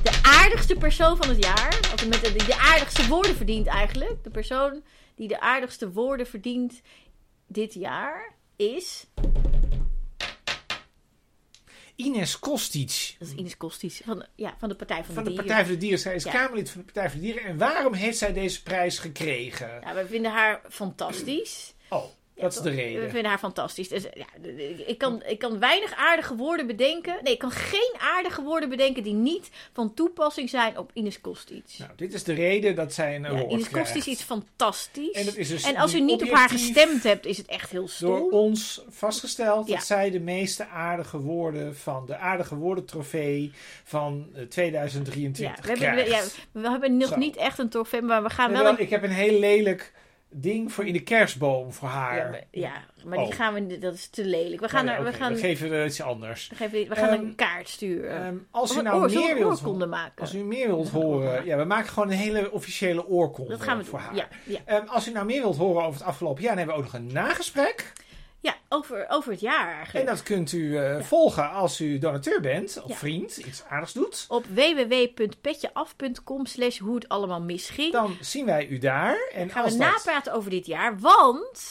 De 0.04 0.20
aardigste 0.22 0.76
persoon 0.76 1.18
van 1.18 1.30
het 1.30 1.44
jaar. 1.44 1.80
Of 1.94 2.08
met 2.08 2.22
de, 2.22 2.46
de 2.46 2.58
aardigste 2.58 3.08
woorden 3.08 3.36
verdient 3.36 3.68
eigenlijk. 3.68 4.24
De 4.24 4.30
persoon 4.30 4.84
die 5.16 5.28
de 5.28 5.40
aardigste 5.40 5.92
woorden 5.92 6.28
verdient 6.28 6.82
dit 7.48 7.74
jaar 7.74 8.34
is... 8.56 9.08
Ines 12.00 12.40
Kostic. 12.40 13.16
Dat 13.20 13.28
is 13.28 13.34
Ines 13.34 13.58
Kostic 13.58 14.02
van, 14.06 14.26
ja, 14.36 14.56
van 14.60 14.70
de 14.70 14.76
Partij 14.76 15.04
van, 15.04 15.14
Van 15.16 15.24
de, 15.24 15.30
de 15.30 15.36
Dieren. 15.36 15.46
Partij 15.46 15.66
voor 15.66 15.74
de 15.74 15.80
Dieren. 15.80 16.00
Zij 16.00 16.16
is 16.16 16.24
Ja. 16.24 16.32
Kamerlid 16.32 16.70
van 16.70 16.80
de 16.82 16.86
Partij 16.86 17.10
voor 17.10 17.20
de 17.20 17.26
Dieren. 17.26 17.44
En 17.44 17.58
waarom 17.58 17.94
heeft 17.94 18.18
zij 18.18 18.34
deze 18.34 18.64
prijs 18.64 19.00
gekregen? 19.00 19.80
Ja, 19.82 19.94
we 19.94 20.06
vinden 20.08 20.32
haar 20.32 20.62
fantastisch. 20.70 21.74
Oh, 21.90 22.04
dat 22.42 22.52
is 22.56 22.62
de 22.62 22.70
We 22.70 22.76
reden. 22.76 23.10
vinden 23.10 23.30
haar 23.30 23.40
fantastisch. 23.40 23.88
Dus, 23.88 24.04
ja, 24.14 24.26
ik, 24.88 24.98
kan, 24.98 25.24
ik 25.26 25.40
kan 25.40 25.60
weinig 25.60 25.94
aardige 25.96 26.36
woorden 26.36 26.68
bedenken. 26.68 27.16
Nee, 27.24 27.34
ik 27.34 27.40
kan 27.40 27.52
geen 27.52 27.94
aardige 28.00 28.42
woorden 28.42 28.70
bedenken 28.70 29.04
die 29.04 29.14
niet 29.14 29.50
van 29.74 29.94
toepassing 29.94 30.50
zijn 30.50 30.78
op 30.78 30.92
Ines 30.94 31.22
Kostic. 31.22 31.64
Nou, 31.78 31.92
dit 31.96 32.14
is 32.14 32.24
de 32.24 32.34
reden 32.34 32.76
dat 32.76 32.94
zij 32.94 33.16
een 33.16 33.22
Ja, 33.22 33.46
Ines. 33.48 33.70
Kostic 33.70 34.06
is 34.06 34.22
fantastisch. 34.22 35.12
En, 35.12 35.26
dat 35.26 35.36
is 35.36 35.48
dus 35.48 35.64
En 35.64 35.76
als 35.76 35.94
u 35.94 36.00
niet 36.02 36.22
op 36.24 36.30
haar 36.32 36.50
gestemd 36.50 37.04
hebt, 37.04 37.26
is 37.26 37.38
het 37.38 37.48
echt 37.48 37.70
heel 37.70 37.80
Door 37.82 37.90
stom. 37.90 38.32
ons 38.32 38.82
vastgesteld 38.90 39.68
Ja. 39.68 39.76
dat 39.76 39.86
zij 39.86 40.10
de 40.10 40.20
meeste 40.20 40.68
aardige 40.68 41.18
woorden 41.20 41.76
van 41.78 42.06
de 42.06 42.18
aardige 42.18 42.56
woorden 42.56 42.86
trofee 42.86 43.52
van 43.84 44.28
eh, 44.34 44.42
Ja, 44.42 44.48
2023 44.48 45.66
we 45.66 45.72
hebben, 45.72 45.96
we, 45.96 46.04
krijgt. 46.04 46.36
ja, 46.54 46.60
we 46.62 46.70
hebben 46.70 46.98
nog 46.98 47.10
Zo. 47.10 47.16
niet 47.18 47.36
echt 47.36 47.60
een 47.60 47.70
trofee, 47.70 48.02
maar 48.02 48.24
we 48.24 48.30
gaan 48.30 48.46
Nee, 48.52 48.54
wel... 48.56 48.64
wel, 48.64 48.74
een- 48.74 48.80
ik 48.86 48.90
heb 48.90 49.04
een 49.04 49.10
heel 49.10 49.40
lelijk 49.40 49.92
ding 50.32 50.72
voor 50.72 50.86
in 50.86 50.94
de 50.94 51.04
kerstboom 51.04 51.74
voor 51.74 51.88
haar. 51.88 52.18
Ja, 52.18 52.30
maar, 52.30 52.44
ja, 52.52 52.72
maar 53.06 53.18
die 53.18 53.28
Oh. 53.28 53.34
gaan 53.34 53.54
we, 53.54 53.78
dat 53.78 53.94
is 53.94 54.08
te 54.08 54.26
lelijk. 54.26 54.62
We 54.62 54.70
gaan, 54.70 54.86
ja, 54.86 54.96
er, 54.98 55.04
we 55.04 55.14
gaan, 55.14 55.34
we 55.34 55.40
geven 55.40 55.72
er 55.72 55.86
iets 55.86 56.02
anders. 56.02 56.48
we 56.50 56.56
geven- 56.56 56.90
we 56.90 56.96
gaan 56.96 57.10
Ehm, 57.10 57.24
een 57.24 57.36
kaart 57.36 57.70
sturen. 57.70 58.24
Ehm, 58.26 58.36
als 58.52 58.76
u 58.78 58.82
nou 58.82 59.14
meer 59.14 59.36
wilt 59.36 59.86
maken. 59.88 60.22
Als 60.22 60.34
u 60.36 60.38
meer 60.44 60.68
wilt 60.68 60.90
horen, 60.90 61.46
ja, 61.46 61.58
we 61.58 61.64
maken 61.64 61.90
gewoon 61.90 62.10
een 62.12 62.18
hele 62.18 62.52
officiële 62.52 63.08
oorkonde 63.08 63.52
dat 63.52 63.62
gaan 63.62 63.78
we 63.78 63.86
voor 63.86 64.00
doen. 64.00 64.08
haar. 64.08 64.16
Ja, 64.16 64.28
ja. 64.44 64.60
Ehm, 64.66 64.88
als 64.88 65.08
u 65.08 65.12
nou 65.12 65.26
meer 65.26 65.42
wilt 65.42 65.58
horen 65.58 65.84
over 65.84 66.00
het 66.00 66.08
afgelopen 66.10 66.42
jaar, 66.44 66.56
dan 66.56 66.58
hebben 66.66 66.76
we 66.76 66.82
ook 66.88 66.92
nog 66.92 67.02
een 67.02 67.14
nagesprek. 67.14 67.94
Over, 68.70 69.06
over 69.10 69.32
het 69.32 69.40
jaar 69.42 69.70
En 69.70 69.76
eigenlijk. 69.76 70.08
dat 70.08 70.24
kunt 70.24 70.52
u 70.52 70.78
eh, 70.78 71.02
volgen 71.02 71.52
als 71.52 71.82
u 71.82 71.98
donateur 71.98 72.42
bent 72.42 72.82
of 72.84 72.90
Ja. 72.90 72.96
vriend, 72.96 73.38
iets 73.38 73.64
aardigs 73.70 73.94
doet. 73.94 74.26
Op 74.28 74.46
www.petjeaf.com 74.46 76.46
slash 76.46 76.78
hoe 76.80 76.96
het 76.96 77.10
allemaal 77.10 77.42
misging. 77.42 77.92
Dan 77.92 78.18
zien 78.22 78.46
wij 78.46 78.68
u 78.68 78.78
daar. 78.78 79.30
En 79.34 79.50
gaan 79.50 79.64
we 79.64 79.70
dat, 79.70 79.80
napraten 79.80 80.34
over 80.34 80.50
dit 80.50 80.66
jaar, 80.66 81.00
want 81.00 81.62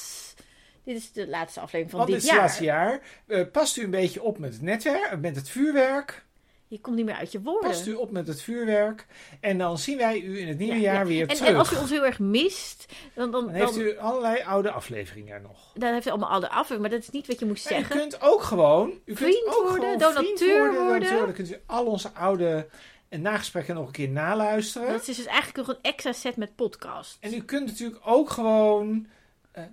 dit 0.84 0.96
is 0.96 1.12
de 1.12 1.28
laatste 1.28 1.60
aflevering 1.60 1.90
van 1.90 1.98
want 1.98 2.10
dit 2.12 2.20
dit 2.20 2.30
is 2.30 2.30
het 2.30 2.38
jaar. 2.38 2.46
laatste 2.48 2.64
jaar. 2.64 3.00
eh, 3.26 3.44
past 3.52 3.76
u 3.76 3.84
een 3.84 3.90
beetje 3.90 4.22
op 4.22 4.38
met 4.38 4.52
het 4.52 4.62
netwerk, 4.62 5.20
met 5.20 5.36
het 5.36 5.48
vuurwerk. 5.48 6.26
Je 6.68 6.80
komt 6.80 6.96
niet 6.96 7.04
meer 7.04 7.14
uit 7.14 7.32
je 7.32 7.40
woorden. 7.40 7.70
Past 7.70 7.86
u 7.86 7.94
op 7.94 8.10
met 8.10 8.26
het 8.26 8.42
vuurwerk. 8.42 9.06
En 9.40 9.58
dan 9.58 9.78
zien 9.78 9.96
wij 9.96 10.20
u 10.20 10.38
in 10.40 10.48
het 10.48 10.58
nieuwe 10.58 10.74
Ja, 10.74 10.80
jaar 10.80 10.94
ja. 10.94 11.04
weer 11.04 11.28
en, 11.28 11.36
terug. 11.36 11.48
en 11.52 11.56
als 11.56 11.72
u 11.72 11.76
ons 11.76 11.90
heel 11.90 12.04
erg 12.04 12.18
mist, 12.18 12.86
dan, 13.14 13.30
dan, 13.30 13.44
dan 13.44 13.54
heeft 13.54 13.74
dan, 13.74 13.82
u 13.82 13.98
allerlei 13.98 14.42
oude 14.42 14.70
afleveringen 14.70 15.34
er 15.34 15.40
nog. 15.40 15.72
dan 15.74 15.92
heeft 15.92 16.06
u 16.06 16.10
allemaal 16.10 16.30
oude 16.30 16.48
af, 16.50 16.78
maar 16.78 16.90
dat 16.90 17.00
is 17.00 17.10
niet 17.10 17.26
wat 17.26 17.38
je 17.38 17.46
moest 17.46 17.64
Maar 17.70 17.72
u 17.78 17.82
zeggen. 17.82 18.00
kunt 18.00 18.20
ook 18.22 18.42
gewoon... 18.42 18.92
U 19.04 19.16
Vriend 19.16 19.34
kunt 19.44 19.56
ook 19.56 19.68
worden, 19.68 20.00
gewoon 20.00 20.14
donateur 20.14 20.72
worden. 20.72 21.00
donateur. 21.00 21.18
Dan 21.26 21.32
kunt 21.32 21.50
u 21.50 21.56
al 21.66 21.86
onze 21.86 22.12
oude 22.12 22.66
nagesprekken 23.10 23.74
nog 23.74 23.86
een 23.86 23.92
keer 23.92 24.08
naluisteren. 24.08 24.88
Dat 24.88 25.08
is 25.08 25.16
dus 25.16 25.26
eigenlijk 25.26 25.56
nog 25.56 25.68
een 25.68 25.82
extra 25.82 26.12
set 26.12 26.36
met 26.36 26.54
podcast. 26.56 27.16
En 27.20 27.34
u 27.34 27.42
kunt 27.42 27.66
natuurlijk 27.66 28.00
ook 28.04 28.30
gewoon 28.30 29.06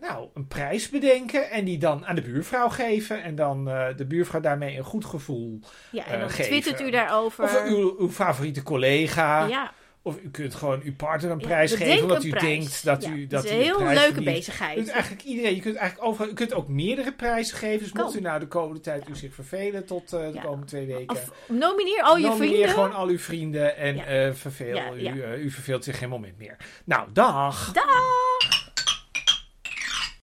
nou, 0.02 0.28
een 0.34 0.48
prijs 0.48 0.90
bedenken 0.90 1.50
en 1.52 1.66
die 1.66 1.78
dan 1.78 2.06
aan 2.06 2.16
de 2.16 2.22
buurvrouw 2.22 2.70
geven. 2.70 3.24
En 3.24 3.36
dan 3.36 3.70
eh, 3.70 3.88
de 3.98 4.06
buurvrouw 4.06 4.42
daarmee 4.42 4.78
een 4.78 4.84
goed 4.84 5.06
gevoel. 5.06 5.60
Ja, 5.92 6.06
en 6.06 6.14
eh, 6.14 6.20
dan 6.20 6.30
geven. 6.30 6.46
twittert 6.52 6.82
u 6.82 6.90
daarover. 6.92 7.44
Of 7.44 7.64
uw, 7.68 7.96
uw 8.00 8.10
favoriete 8.12 8.64
collega. 8.64 9.46
ja, 9.46 9.72
Of 10.02 10.18
u 10.24 10.30
kunt 10.30 10.56
gewoon 10.56 10.82
uw 10.84 10.96
partner 10.96 11.32
een 11.32 11.38
prijs 11.38 11.74
geven. 11.74 12.02
Omdat 12.04 12.24
u 12.24 12.30
prijs. 12.30 12.44
denkt 12.46 12.84
dat 12.86 13.04
Ja, 13.04 13.12
u 13.12 13.28
dat 13.28 13.44
is 13.44 13.52
een 13.52 13.58
heel 13.62 13.76
prijs 13.78 14.00
leuke 14.00 14.14
verdient. 14.14 14.36
bezigheid. 14.36 14.78
U 14.78 14.82
kunt 14.82 14.90
eigenlijk 14.94 15.24
iedereen, 15.24 15.56
je 15.56 15.62
kunt 15.62 15.76
eigenlijk 15.76 16.08
overal, 16.10 16.32
u 16.32 16.34
kunt 16.34 16.54
ook 16.54 16.68
meerdere 16.68 17.12
prijzen 17.14 17.58
geven. 17.58 17.80
Dus 17.80 17.92
Kan. 17.92 18.04
mocht 18.04 18.16
u 18.18 18.22
nou 18.22 18.40
de 18.40 18.48
komende 18.48 18.80
tijd 18.80 19.10
u 19.10 19.16
zich 19.16 19.34
vervelen 19.34 19.86
tot 19.86 20.14
eh, 20.14 20.32
de 20.32 20.40
komende 20.44 20.66
twee 20.66 20.86
weken. 20.86 21.16
Of 21.16 21.32
nomineer 21.48 22.02
al 22.02 22.18
je 22.18 22.28
nomineer 22.28 22.48
vrienden. 22.50 22.70
gewoon 22.70 22.94
al 22.94 23.08
uw 23.08 23.20
vrienden 23.20 23.78
en 23.78 24.08
eh, 24.08 24.34
verveel 24.34 24.98
u. 24.98 25.06
eh, 25.06 25.44
u 25.44 25.52
verveelt 25.52 25.84
zich 25.84 25.98
geen 25.98 26.10
moment 26.10 26.38
meer. 26.38 26.58
Nou, 26.86 27.08
dag! 27.14 27.72
Dag! 27.74 28.65